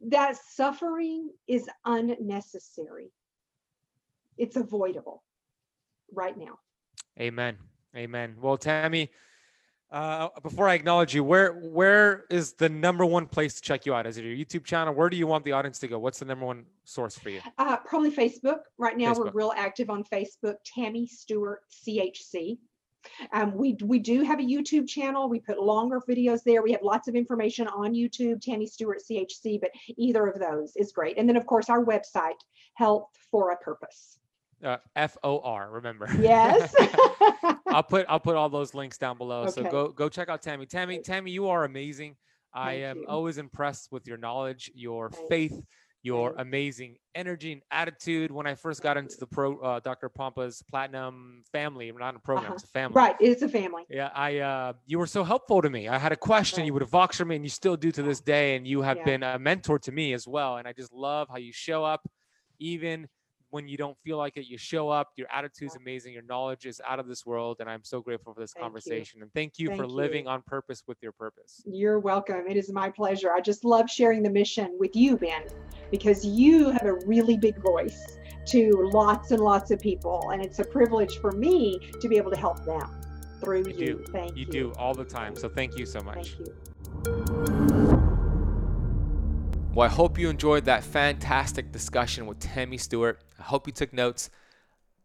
That 0.01 0.37
suffering 0.37 1.31
is 1.47 1.69
unnecessary. 1.85 3.13
It's 4.37 4.57
avoidable 4.57 5.23
right 6.13 6.37
now. 6.37 6.59
Amen. 7.19 7.57
Amen. 7.97 8.37
Well, 8.41 8.59
Tammy, 8.59 9.11
uh, 9.91 10.29
before 10.43 10.69
I 10.69 10.75
acknowledge 10.75 11.15
you, 11.15 11.25
where 11.25 11.55
where 11.55 12.25
is 12.29 12.53
the 12.53 12.69
number 12.69 13.07
one 13.07 13.27
place 13.27 13.55
to 13.55 13.63
check 13.63 13.87
you 13.87 13.95
out? 13.95 14.07
Is 14.07 14.19
it 14.19 14.25
your 14.25 14.35
YouTube 14.35 14.65
channel? 14.65 14.93
Where 14.93 15.09
do 15.09 15.17
you 15.17 15.27
want 15.27 15.45
the 15.45 15.53
audience 15.53 15.79
to 15.79 15.89
go? 15.89 15.99
What's 15.99 16.19
the 16.19 16.25
number 16.25 16.45
one 16.45 16.67
source 16.85 17.19
for 17.19 17.31
you? 17.31 17.41
Uh, 17.57 17.77
probably 17.79 18.11
Facebook. 18.11 18.59
Right 18.79 18.99
now, 18.99 19.15
we're 19.15 19.31
real 19.31 19.53
active 19.57 19.89
on 19.89 20.05
Facebook. 20.05 20.57
Tammy 20.65 21.07
Stewart 21.07 21.61
CHC. 21.73 22.59
Um, 23.33 23.55
we 23.55 23.77
we 23.83 23.99
do 23.99 24.23
have 24.23 24.41
a 24.41 24.43
YouTube 24.43 24.89
channel. 24.89 25.29
We 25.29 25.41
put 25.41 25.61
longer 25.61 26.01
videos 26.09 26.43
there. 26.45 26.63
We 26.63 26.73
have 26.73 26.83
lots 26.83 27.09
of 27.09 27.15
information 27.15 27.69
on 27.69 27.95
YouTube. 27.95 28.41
Tammy 28.41 28.67
Stewart 28.67 29.03
CHC, 29.09 29.61
but 29.61 29.71
either 29.97 30.27
of 30.27 30.39
those 30.39 30.73
is 30.77 30.93
great. 30.93 31.19
And 31.19 31.29
then, 31.29 31.37
of 31.37 31.47
course, 31.47 31.69
our 31.69 31.85
website, 31.85 32.39
Health 32.75 33.09
for 33.31 33.51
a 33.51 33.57
Purpose. 33.57 34.19
Uh, 34.65 34.79
F 34.95 35.17
O 35.23 35.41
R. 35.41 35.71
Remember. 35.71 36.09
Yes. 36.19 36.75
I'll 37.67 37.83
put 37.83 38.07
I'll 38.09 38.21
put 38.21 38.37
all 38.37 38.49
those 38.49 38.75
links 38.75 38.99
down 38.99 39.19
below. 39.19 39.49
So 39.49 39.63
go 39.63 39.89
go 39.89 40.09
check 40.09 40.29
out 40.29 40.43
Tammy. 40.43 40.67
Tammy, 40.67 41.01
Tammy, 41.01 41.31
you 41.31 41.49
are 41.49 41.65
amazing. 41.65 42.17
I 42.55 42.73
am 42.75 42.99
you. 42.99 43.07
always 43.07 43.37
impressed 43.37 43.93
with 43.93 44.07
your 44.07 44.17
knowledge, 44.17 44.71
your 44.75 45.11
Thanks. 45.11 45.29
faith, 45.29 45.63
your 46.07 46.35
amazing 46.39 46.97
energy 47.15 47.53
and 47.53 47.63
attitude. 47.71 48.31
When 48.31 48.47
I 48.47 48.55
first 48.55 48.81
got 48.83 48.97
into 48.97 49.17
the 49.19 49.27
pro 49.27 49.59
uh, 49.59 49.81
Dr. 49.81 50.09
Pompa's 50.09 50.63
Platinum 50.71 51.43
family, 51.53 51.91
not 51.93 52.15
a 52.15 52.19
program, 52.21 52.47
Uh-huh. 52.47 52.55
it's 52.55 52.65
a 52.65 52.69
family. 52.69 52.95
right. 52.95 53.17
It's 53.21 53.43
a 53.43 53.49
family. 53.49 53.83
Yeah, 53.91 54.11
I 54.15 54.39
uh 54.39 54.73
you 54.87 54.99
were 54.99 55.07
so 55.09 55.25
helpful 55.25 55.61
to 55.63 55.69
me. 55.71 55.89
I 55.89 55.99
had 55.99 56.13
a 56.13 56.17
question, 56.17 56.65
you 56.65 56.73
would 56.75 56.83
have 56.83 56.91
voxed 56.91 57.27
me 57.27 57.35
and 57.37 57.45
you 57.45 57.49
still 57.51 57.77
do 57.77 57.91
to 57.93 58.03
this 58.03 58.21
day 58.35 58.57
and 58.57 58.67
you 58.67 58.83
have 58.83 58.99
Yeah. 58.99 59.05
been 59.05 59.23
a 59.25 59.39
mentor 59.39 59.79
to 59.81 59.93
me 59.93 60.13
as 60.15 60.27
well 60.29 60.57
and 60.59 60.67
I 60.69 60.73
just 60.73 60.93
love 60.93 61.29
how 61.29 61.39
you 61.39 61.53
show 61.53 61.85
up 61.85 62.03
even 62.59 63.09
when 63.51 63.69
you 63.69 63.77
don't 63.77 63.97
feel 64.05 64.17
like 64.19 64.37
it, 64.37 64.47
you 64.47 64.59
show 64.59 64.89
up. 64.89 65.11
Your 65.17 65.29
attitude 65.33 65.69
is 65.69 65.77
amazing. 65.77 66.13
Your 66.13 66.23
knowledge 66.23 66.67
is 66.67 66.81
out 66.87 66.99
of 66.99 67.07
this 67.07 67.25
world 67.25 67.59
and 67.61 67.69
I'm 67.71 67.85
so 67.85 68.01
grateful 68.01 68.35
for 68.35 68.41
this 68.41 68.53
Thank 68.53 68.63
you. 68.63 68.65
conversation 68.67 69.23
and 69.23 69.33
thank 69.33 69.59
you 69.59 69.69
for 69.71 69.79
Thank 69.85 69.93
living 69.93 70.27
on 70.27 70.43
purpose 70.43 70.83
with 70.87 70.99
your 71.03 71.13
purpose. 71.13 71.63
You're 71.65 71.99
welcome. 72.01 72.45
It 72.49 72.57
is 72.57 72.73
my 72.73 72.91
pleasure. 72.91 73.33
I 73.33 73.41
just 73.41 73.65
love 73.65 73.89
sharing 73.89 74.23
the 74.23 74.31
mission 74.31 74.77
with 74.79 74.95
you, 74.97 75.17
Ben, 75.17 75.43
because 75.91 76.25
you 76.25 76.71
have 76.71 76.85
a 76.85 76.95
really 77.07 77.37
big 77.37 77.61
voice 77.63 78.01
to 78.49 78.89
lots 78.93 79.31
and 79.31 79.41
lots 79.41 79.71
of 79.71 79.79
people. 79.81 80.31
And 80.33 80.43
it's 80.43 80.59
a 80.59 80.65
privilege 80.65 81.19
for 81.21 81.33
me 81.33 81.79
to 82.01 82.09
be 82.09 82.17
able 82.17 82.31
to 82.31 82.39
help 82.39 82.65
them 82.65 83.01
through 83.41 83.65
You 83.67 83.75
you. 83.77 83.87
do. 83.87 84.05
Thank 84.13 84.37
you. 84.37 84.45
You 84.45 84.51
do 84.51 84.73
all 84.79 84.95
the 84.95 85.05
time. 85.05 85.37
So 85.37 85.49
thank 85.49 85.77
you 85.77 85.87
so 85.87 86.01
much. 86.01 86.37
Thank 86.37 86.49
you. 87.07 87.66
Well, 89.77 89.85
I 89.85 89.93
hope 89.93 90.19
you 90.19 90.31
enjoyed 90.31 90.65
that 90.65 90.85
fantastic 90.85 91.71
discussion 91.71 92.25
with 92.25 92.39
Tammy 92.39 92.79
Stewart. 92.79 93.21
I 93.39 93.43
hope 93.43 93.67
you 93.67 93.75
took 93.75 93.93
notes. 93.93 94.31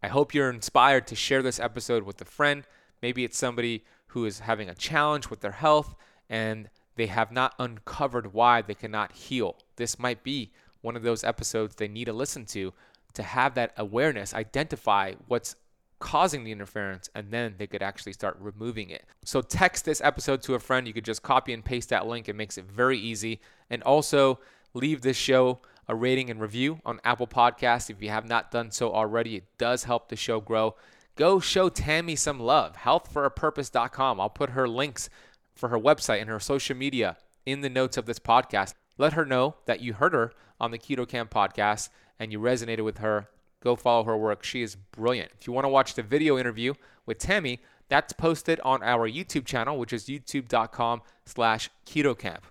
I 0.01 0.07
hope 0.07 0.33
you're 0.33 0.49
inspired 0.49 1.07
to 1.07 1.15
share 1.15 1.43
this 1.43 1.59
episode 1.59 2.03
with 2.03 2.21
a 2.21 2.25
friend. 2.25 2.65
Maybe 3.01 3.25
it's 3.25 3.37
somebody 3.37 3.83
who 4.07 4.23
is 4.23 4.39
having 4.39 4.69
a 4.69 4.73
challenge 4.73 5.29
with 5.29 5.41
their 5.41 5.51
health 5.51 5.93
and 6.29 6.69
they 6.95 7.07
have 7.07 7.33
not 7.33 7.53
uncovered 7.59 8.31
why 8.31 8.61
they 8.61 8.73
cannot 8.73 9.11
heal. 9.11 9.57
This 9.75 9.99
might 9.99 10.23
be 10.23 10.53
one 10.79 10.95
of 10.95 11.03
those 11.03 11.25
episodes 11.25 11.75
they 11.75 11.89
need 11.89 12.05
to 12.05 12.13
listen 12.13 12.45
to 12.45 12.73
to 13.15 13.23
have 13.23 13.55
that 13.55 13.73
awareness, 13.75 14.33
identify 14.33 15.15
what's 15.27 15.57
causing 15.99 16.45
the 16.45 16.51
interference, 16.53 17.09
and 17.13 17.29
then 17.29 17.55
they 17.57 17.67
could 17.67 17.83
actually 17.83 18.13
start 18.13 18.37
removing 18.39 18.89
it. 18.89 19.05
So, 19.25 19.41
text 19.41 19.83
this 19.83 20.01
episode 20.01 20.41
to 20.43 20.55
a 20.55 20.59
friend. 20.59 20.87
You 20.87 20.93
could 20.93 21.05
just 21.05 21.23
copy 21.23 21.53
and 21.53 21.63
paste 21.63 21.89
that 21.89 22.07
link. 22.07 22.29
It 22.29 22.37
makes 22.37 22.57
it 22.57 22.65
very 22.65 22.97
easy. 22.97 23.41
And 23.69 23.83
also, 23.83 24.39
leave 24.73 25.01
this 25.01 25.17
show 25.17 25.59
a 25.87 25.95
rating 25.95 26.29
and 26.29 26.39
review 26.39 26.79
on 26.85 27.01
Apple 27.03 27.27
Podcasts 27.27 27.89
if 27.89 28.01
you 28.01 28.09
have 28.09 28.25
not 28.25 28.49
done 28.49 28.71
so 28.71 28.93
already. 28.93 29.35
It 29.35 29.45
does 29.57 29.83
help 29.83 30.07
the 30.07 30.15
show 30.15 30.39
grow. 30.39 30.75
go 31.17 31.39
show 31.39 31.67
Tammy 31.67 32.15
some 32.15 32.39
love. 32.39 32.77
Healthforapurpose.com. 32.77 34.19
I'll 34.19 34.29
put 34.29 34.51
her 34.51 34.67
links 34.67 35.09
for 35.53 35.69
her 35.69 35.77
website 35.77 36.21
and 36.21 36.29
her 36.29 36.39
social 36.39 36.77
media 36.77 37.17
in 37.45 37.61
the 37.61 37.69
notes 37.69 37.97
of 37.97 38.05
this 38.05 38.19
podcast. 38.19 38.73
Let 38.97 39.13
her 39.13 39.25
know 39.25 39.55
that 39.65 39.81
you 39.81 39.93
heard 39.93 40.13
her 40.13 40.31
on 40.59 40.71
the 40.71 40.79
Keto 40.79 41.07
Kamp 41.07 41.29
podcast 41.29 41.89
and 42.19 42.31
you 42.31 42.39
resonated 42.39 42.85
with 42.85 42.99
her. 42.99 43.27
Go 43.61 43.75
follow 43.75 44.05
her 44.05 44.17
work. 44.17 44.43
She 44.43 44.61
is 44.61 44.75
brilliant. 44.75 45.31
If 45.39 45.45
you 45.45 45.53
want 45.53 45.65
to 45.65 45.69
watch 45.69 45.93
the 45.95 46.03
video 46.03 46.37
interview 46.37 46.73
with 47.05 47.17
Tammy, 47.17 47.59
that's 47.89 48.13
posted 48.13 48.61
on 48.61 48.81
our 48.81 49.09
YouTube 49.09 49.45
channel, 49.45 49.77
which 49.77 49.91
is 49.91 50.05
youtube.com 50.05 51.01
slash 51.25 51.69
ketokamp. 51.85 52.43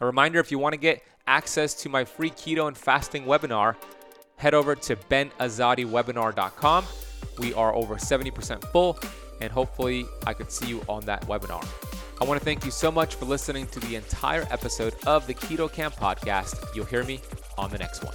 A 0.00 0.06
reminder, 0.06 0.40
if 0.40 0.50
you 0.50 0.58
want 0.58 0.72
to 0.72 0.78
get 0.78 1.00
access 1.26 1.74
to 1.82 1.88
my 1.88 2.04
free 2.04 2.30
keto 2.30 2.68
and 2.68 2.76
fasting 2.76 3.24
webinar, 3.24 3.76
head 4.36 4.54
over 4.54 4.74
to 4.74 4.96
benazadiwebinar.com. 4.96 6.84
We 7.38 7.54
are 7.54 7.74
over 7.74 7.96
70% 7.96 8.64
full, 8.72 8.98
and 9.40 9.52
hopefully 9.52 10.06
I 10.26 10.34
could 10.34 10.50
see 10.50 10.68
you 10.68 10.82
on 10.88 11.04
that 11.06 11.26
webinar. 11.26 11.66
I 12.20 12.24
want 12.24 12.38
to 12.38 12.44
thank 12.44 12.64
you 12.64 12.70
so 12.70 12.90
much 12.92 13.16
for 13.16 13.24
listening 13.24 13.66
to 13.68 13.80
the 13.80 13.96
entire 13.96 14.46
episode 14.50 14.94
of 15.06 15.26
the 15.26 15.34
Keto 15.34 15.72
Kamp 15.72 15.94
podcast. 15.96 16.54
You'll 16.74 16.84
hear 16.84 17.04
me 17.04 17.20
on 17.58 17.70
the 17.70 17.78
next 17.78 18.04
one. 18.04 18.14